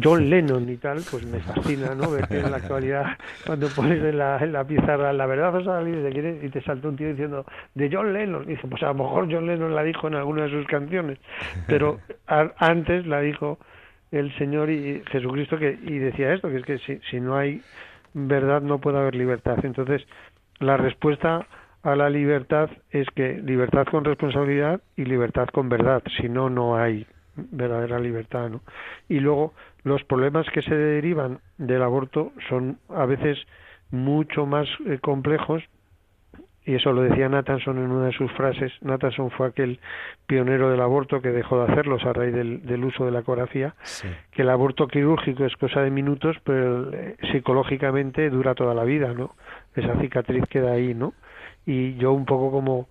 John 0.00 0.30
Lennon 0.30 0.68
y 0.68 0.76
tal, 0.76 1.02
pues 1.10 1.26
me 1.26 1.40
fascina, 1.40 1.94
¿no? 1.94 2.10
Ver 2.10 2.26
que 2.26 2.38
en 2.38 2.50
la 2.50 2.56
actualidad, 2.56 3.18
cuando 3.46 3.68
pones 3.68 4.02
en 4.02 4.18
la, 4.18 4.38
en 4.38 4.52
la 4.52 4.64
pizarra, 4.64 5.12
la 5.12 5.26
verdad 5.26 5.54
o 5.54 5.62
sea, 5.62 5.82
y 5.82 6.48
te 6.48 6.62
salta 6.62 6.88
un 6.88 6.96
tío 6.96 7.08
diciendo, 7.08 7.44
de 7.74 7.90
John 7.92 8.12
Lennon. 8.12 8.44
Y 8.44 8.54
dice, 8.54 8.66
pues 8.68 8.82
a 8.82 8.86
lo 8.86 8.94
mejor 8.94 9.28
John 9.30 9.46
Lennon 9.46 9.74
la 9.74 9.82
dijo 9.82 10.08
en 10.08 10.14
alguna 10.14 10.44
de 10.44 10.50
sus 10.50 10.66
canciones, 10.66 11.18
pero 11.66 11.98
antes 12.56 13.06
la 13.06 13.20
dijo 13.20 13.58
el 14.10 14.34
Señor 14.38 14.70
y 14.70 15.02
Jesucristo 15.10 15.58
que 15.58 15.78
y 15.82 15.98
decía 15.98 16.32
esto, 16.32 16.48
que 16.48 16.56
es 16.56 16.64
que 16.64 16.78
si, 16.78 16.98
si 17.10 17.20
no 17.20 17.36
hay 17.36 17.62
verdad 18.14 18.62
no 18.62 18.78
puede 18.78 18.98
haber 18.98 19.14
libertad. 19.14 19.58
Entonces, 19.64 20.06
la 20.58 20.76
respuesta 20.76 21.46
a 21.82 21.96
la 21.96 22.08
libertad 22.08 22.70
es 22.90 23.06
que 23.14 23.40
libertad 23.42 23.86
con 23.90 24.04
responsabilidad 24.04 24.80
y 24.96 25.04
libertad 25.04 25.48
con 25.48 25.68
verdad, 25.68 26.02
si 26.20 26.28
no, 26.28 26.48
no 26.48 26.76
hay 26.76 27.06
verdadera 27.34 27.98
libertad. 27.98 28.48
¿no? 28.50 28.60
Y 29.08 29.20
luego, 29.20 29.54
los 29.84 30.04
problemas 30.04 30.46
que 30.50 30.62
se 30.62 30.74
derivan 30.74 31.40
del 31.58 31.82
aborto 31.82 32.32
son 32.48 32.78
a 32.88 33.06
veces 33.06 33.38
mucho 33.90 34.46
más 34.46 34.68
eh, 34.86 34.98
complejos 35.00 35.62
y 36.64 36.76
eso 36.76 36.92
lo 36.92 37.02
decía 37.02 37.28
Nathanson 37.28 37.78
en 37.78 37.90
una 37.90 38.06
de 38.06 38.12
sus 38.12 38.30
frases. 38.32 38.72
Nathanson 38.82 39.30
fue 39.32 39.48
aquel 39.48 39.80
pionero 40.26 40.70
del 40.70 40.80
aborto 40.80 41.20
que 41.20 41.30
dejó 41.30 41.58
de 41.58 41.72
hacerlos 41.72 42.04
a 42.04 42.12
raíz 42.12 42.32
del, 42.32 42.84
uso 42.84 43.04
de 43.04 43.10
la 43.10 43.20
ecografía, 43.20 43.74
que 44.30 44.42
el 44.42 44.50
aborto 44.50 44.86
quirúrgico 44.86 45.44
es 45.44 45.56
cosa 45.56 45.80
de 45.82 45.90
minutos, 45.90 46.36
pero 46.44 46.92
eh, 46.92 47.16
psicológicamente 47.32 48.30
dura 48.30 48.54
toda 48.54 48.74
la 48.74 48.84
vida, 48.84 49.12
¿no? 49.12 49.34
Esa 49.74 49.98
cicatriz 50.00 50.44
queda 50.48 50.72
ahí, 50.72 50.94
¿no? 50.94 51.14
Y 51.66 51.96
yo 51.96 52.12
un 52.12 52.26
poco 52.26 52.50
como 52.50 52.88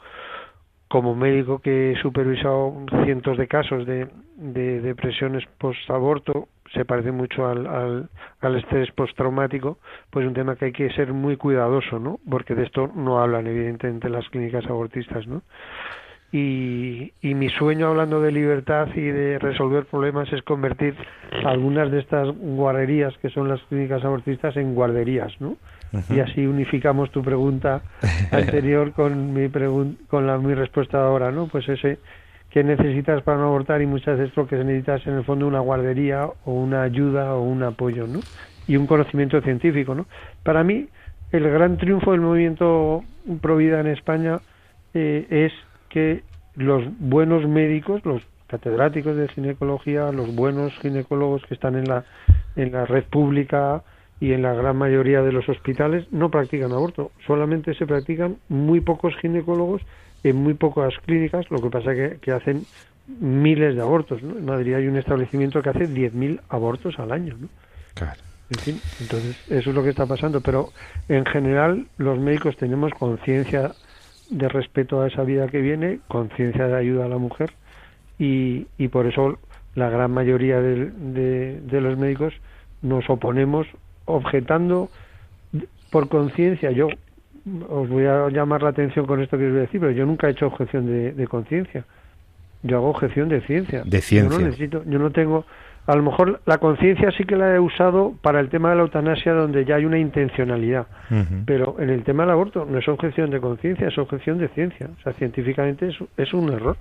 como 0.90 1.16
médico 1.16 1.60
que 1.60 1.94
he 1.94 2.02
supervisado 2.02 2.86
cientos 3.06 3.38
de 3.38 3.48
casos 3.48 3.86
de, 3.86 4.10
de 4.36 4.82
depresiones 4.82 5.46
post-aborto, 5.58 6.50
se 6.74 6.86
parece 6.86 7.12
mucho 7.12 7.48
al, 7.48 7.68
al, 7.68 8.10
al 8.40 8.56
estrés 8.56 8.92
postraumático, 8.92 9.80
pues 10.10 10.26
un 10.26 10.34
tema 10.34 10.56
que 10.56 10.66
hay 10.66 10.72
que 10.72 10.90
ser 10.92 11.14
muy 11.14 11.38
cuidadoso, 11.38 12.00
¿no? 12.00 12.20
Porque 12.30 12.56
de 12.56 12.64
esto 12.64 12.90
no 12.96 13.20
hablan 13.20 13.48
evidentemente 13.48 14.10
las 14.10 14.28
clínicas 14.30 14.66
abortistas, 14.66 15.28
¿no? 15.28 15.42
Y, 16.34 17.12
y 17.22 17.36
mi 17.36 17.50
sueño 17.50 17.88
hablando 17.88 18.22
de 18.22 18.32
libertad 18.32 18.88
y 18.96 19.02
de 19.02 19.38
resolver 19.38 19.84
problemas 19.86 20.32
es 20.32 20.42
convertir 20.44 20.96
algunas 21.44 21.92
de 21.92 22.00
estas 22.00 22.30
guarderías 22.30 23.14
que 23.18 23.30
son 23.30 23.50
las 23.50 23.62
clínicas 23.64 24.06
abortistas 24.06 24.56
en 24.56 24.74
guarderías, 24.74 25.34
¿no? 25.42 25.58
Y 26.10 26.22
así 26.22 26.48
unificamos 26.48 27.12
tu 27.12 27.22
pregunta 27.22 27.82
anterior 28.32 28.94
con 28.94 29.34
mi 29.34 29.50
con 30.08 30.26
la 30.26 30.38
mi 30.38 30.54
respuesta 30.54 31.04
ahora, 31.04 31.32
¿no? 31.32 31.48
Pues 31.48 31.68
ese 31.68 32.00
que 32.52 32.64
necesitas 32.64 33.24
para 33.24 33.38
no 33.38 33.46
abortar 33.46 33.82
y 33.82 33.86
muchas 33.86 34.20
veces 34.20 34.36
lo 34.36 34.46
que 34.46 34.58
necesitas 34.58 35.08
en 35.08 35.16
el 35.16 35.24
fondo 35.24 35.48
una 35.48 35.62
guardería 35.62 36.28
o 36.46 36.52
una 36.52 36.84
ayuda 36.84 37.34
o 37.36 37.44
un 37.44 37.64
apoyo, 37.64 38.08
¿no? 38.08 38.20
Y 38.68 38.76
un 38.76 38.88
conocimiento 38.88 39.42
científico, 39.42 39.96
¿no? 39.96 40.06
Para 40.44 40.64
mí, 40.64 40.88
el 41.32 41.50
gran 41.50 41.78
triunfo 41.78 42.12
del 42.12 42.22
movimiento 42.22 43.04
Provida 43.42 43.80
en 43.80 43.88
España 43.88 44.40
eh, 44.94 45.28
es 45.30 45.54
que 45.90 46.24
los 46.56 46.84
buenos 47.00 47.48
médicos, 47.48 48.04
los 48.06 48.22
catedráticos 48.48 49.16
de 49.16 49.30
ginecología, 49.30 50.12
los 50.12 50.36
buenos 50.36 50.74
ginecólogos 50.80 51.46
que 51.46 51.54
están 51.54 51.76
en 51.76 51.88
la, 51.88 52.04
en 52.58 52.74
la 52.74 52.86
red 52.86 53.06
pública 53.06 53.84
y 54.20 54.34
en 54.34 54.42
la 54.42 54.54
gran 54.54 54.76
mayoría 54.76 55.22
de 55.22 55.32
los 55.32 55.48
hospitales 55.48 56.06
no 56.12 56.30
practican 56.30 56.74
aborto, 56.74 57.12
solamente 57.26 57.74
se 57.76 57.88
practican 57.88 58.38
muy 58.50 58.82
pocos 58.82 59.16
ginecólogos 59.22 59.82
en 60.24 60.36
muy 60.36 60.54
pocas 60.54 60.94
clínicas, 61.06 61.50
lo 61.50 61.62
que 61.62 61.70
pasa 61.70 61.94
es 61.94 62.20
que, 62.20 62.32
hacen 62.32 62.66
miles 63.20 63.76
de 63.76 63.82
abortos. 63.82 64.22
¿no? 64.22 64.38
En 64.38 64.46
Madrid 64.46 64.76
hay 64.76 64.88
un 64.88 64.98
establecimiento 64.98 65.62
que 65.62 65.70
hace 65.70 65.88
10.000 65.88 66.42
abortos 66.50 67.00
al 67.00 67.12
año. 67.12 67.36
¿no? 67.40 67.48
Claro. 67.94 68.22
En 68.50 68.60
fin, 68.60 68.82
entonces 69.00 69.38
eso 69.50 69.70
es 69.70 69.76
lo 69.76 69.82
que 69.82 69.90
está 69.90 70.06
pasando, 70.06 70.42
pero 70.42 70.70
en 71.08 71.26
general 71.26 71.88
los 71.98 72.20
médicos 72.20 72.58
tenemos 72.58 72.92
conciencia 72.94 73.72
de 74.30 74.50
respeto 74.50 75.02
a 75.02 75.08
esa 75.08 75.24
vida 75.24 75.48
que 75.48 75.62
viene, 75.62 76.00
conciencia 76.10 76.68
de 76.68 76.76
ayuda 76.78 77.06
a 77.06 77.08
la 77.08 77.18
mujer 77.18 77.54
y, 78.20 78.68
y 78.78 78.90
por 78.90 79.06
eso 79.06 79.40
la 79.76 79.90
gran 79.90 80.12
mayoría 80.12 80.60
de, 80.60 81.62
de 81.62 81.82
los 81.82 81.98
médicos 81.98 82.34
nos 82.82 83.10
oponemos 83.10 83.68
objetando 84.06 84.90
por 85.90 86.10
conciencia. 86.10 86.72
Yo 86.72 86.90
os 87.70 87.90
voy 87.90 88.06
a 88.06 88.30
llamar 88.30 88.62
la 88.62 88.70
atención 88.70 89.06
con 89.06 89.22
esto 89.22 89.38
que 89.38 89.46
os 89.46 89.52
voy 89.52 89.60
a 89.60 89.62
decir, 89.62 89.80
pero 89.80 89.92
yo 89.92 90.06
nunca 90.06 90.28
he 90.28 90.32
hecho 90.32 90.48
objeción 90.48 90.86
de, 90.86 91.28
conciencia. 91.28 91.86
Yo 92.64 92.78
hago 92.78 92.90
objeción 92.90 93.30
de 93.30 93.42
ciencia. 93.42 93.84
De 93.86 94.02
ciencia. 94.02 94.32
Yo 94.32 94.40
no 94.40 94.46
necesito, 94.46 94.84
yo 94.86 95.00
no 95.00 95.12
tengo, 95.12 95.46
a 95.88 95.96
lo 95.96 96.04
mejor 96.04 96.42
la 96.46 96.60
conciencia 96.60 97.12
sí 97.12 97.24
que 97.24 97.36
la 97.36 97.56
he 97.56 97.60
usado 97.60 98.14
para 98.22 98.40
el 98.40 98.50
tema 98.50 98.70
de 98.70 98.76
la 98.76 98.82
eutanasia 98.84 99.34
donde 99.34 99.66
ya 99.66 99.76
hay 99.76 99.86
una 99.86 99.98
intencionalidad, 99.98 100.86
pero 101.46 101.76
en 101.80 101.90
el 101.90 102.04
tema 102.04 102.24
del 102.24 102.32
aborto 102.32 102.66
no 102.70 102.78
es 102.78 102.88
objeción 102.88 103.32
de 103.32 103.40
conciencia, 103.40 103.88
es 103.88 103.98
objeción 103.98 104.38
de 104.38 104.48
ciencia. 104.50 104.90
O 105.00 105.02
sea, 105.02 105.14
científicamente 105.14 105.88
es, 105.88 105.96
es 106.18 106.34
un 106.34 106.54
error. 106.54 106.78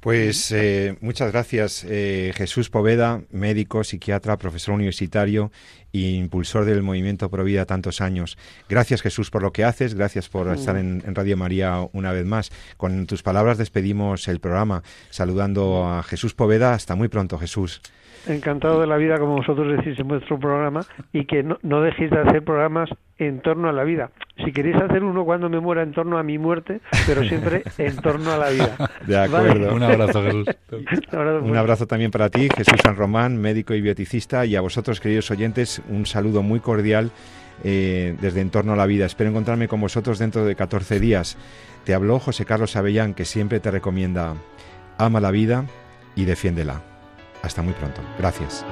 Pues 0.00 0.52
eh, 0.52 0.96
muchas 1.00 1.32
gracias, 1.32 1.84
eh, 1.84 2.32
Jesús 2.36 2.70
Poveda, 2.70 3.22
médico, 3.30 3.82
psiquiatra, 3.82 4.36
profesor 4.38 4.74
universitario 4.74 5.50
e 5.92 6.12
impulsor 6.12 6.64
del 6.66 6.84
movimiento 6.84 7.28
Provida 7.30 7.66
tantos 7.66 8.00
años. 8.00 8.38
Gracias, 8.68 9.02
Jesús, 9.02 9.30
por 9.30 9.42
lo 9.42 9.52
que 9.52 9.64
haces, 9.64 9.94
gracias 9.94 10.28
por 10.28 10.54
estar 10.54 10.76
en, 10.76 11.02
Radio 11.16 11.36
María 11.36 11.80
una 11.92 12.12
vez 12.12 12.24
más. 12.26 12.50
Con 12.76 13.06
tus 13.06 13.24
palabras 13.24 13.58
despedimos 13.58 14.28
el 14.28 14.38
programa, 14.38 14.84
saludando 15.10 15.84
a 15.84 16.04
Jesús 16.04 16.32
Poveda. 16.32 16.74
Hasta 16.74 16.94
muy 16.94 17.08
pronto, 17.08 17.36
Jesús 17.36 17.80
encantado 18.26 18.80
de 18.80 18.86
la 18.86 18.96
vida, 18.96 19.18
como 19.18 19.36
vosotros 19.36 19.76
decís 19.76 19.98
en 19.98 20.08
vuestro 20.08 20.38
programa, 20.38 20.80
y 21.12 21.24
que 21.24 21.42
no, 21.42 21.58
no 21.62 21.80
dejéis 21.80 22.10
de 22.10 22.18
hacer 22.18 22.44
programas 22.44 22.90
en 23.18 23.40
torno 23.40 23.68
a 23.68 23.72
la 23.72 23.84
vida. 23.84 24.10
Si 24.44 24.52
queréis 24.52 24.76
hacer 24.76 25.02
uno 25.02 25.24
cuando 25.24 25.48
me 25.48 25.60
muera 25.60 25.82
en 25.82 25.92
torno 25.92 26.18
a 26.18 26.22
mi 26.22 26.38
muerte, 26.38 26.80
pero 27.06 27.24
siempre 27.24 27.62
en 27.78 27.96
torno 27.96 28.32
a 28.32 28.38
la 28.38 28.50
vida. 28.50 28.76
De 29.06 29.18
acuerdo. 29.18 29.74
Un 29.74 29.82
abrazo, 29.82 30.22
Jesús. 30.22 30.46
un 31.42 31.56
abrazo 31.56 31.86
también 31.86 32.10
para 32.10 32.28
ti, 32.28 32.48
Jesús 32.56 32.80
San 32.82 32.96
Román, 32.96 33.36
médico 33.36 33.74
y 33.74 33.80
bioticista, 33.80 34.46
y 34.46 34.56
a 34.56 34.60
vosotros, 34.60 35.00
queridos 35.00 35.30
oyentes, 35.30 35.82
un 35.88 36.06
saludo 36.06 36.42
muy 36.42 36.60
cordial 36.60 37.10
eh, 37.64 38.16
desde 38.20 38.40
En 38.40 38.50
torno 38.50 38.72
a 38.72 38.76
la 38.76 38.86
vida. 38.86 39.06
Espero 39.06 39.30
encontrarme 39.30 39.66
con 39.66 39.80
vosotros 39.80 40.18
dentro 40.18 40.44
de 40.44 40.54
14 40.54 41.00
días. 41.00 41.36
Te 41.84 41.94
habló 41.94 42.20
José 42.20 42.44
Carlos 42.44 42.76
Avellán, 42.76 43.14
que 43.14 43.24
siempre 43.24 43.58
te 43.58 43.70
recomienda, 43.70 44.34
ama 44.96 45.20
la 45.20 45.30
vida 45.30 45.64
y 46.14 46.24
defiéndela. 46.24 46.97
Hasta 47.48 47.62
muy 47.62 47.72
pronto. 47.72 48.02
Gracias. 48.18 48.62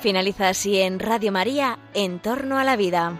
Finaliza 0.00 0.48
así 0.48 0.80
en 0.80 0.98
Radio 0.98 1.30
María, 1.30 1.78
En 1.94 2.18
torno 2.18 2.58
a 2.58 2.64
la 2.64 2.74
vida. 2.74 3.16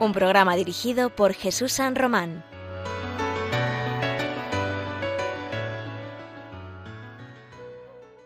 Un 0.00 0.12
programa 0.12 0.54
dirigido 0.54 1.08
por 1.08 1.32
Jesús 1.32 1.72
San 1.72 1.94
Román. 1.94 2.44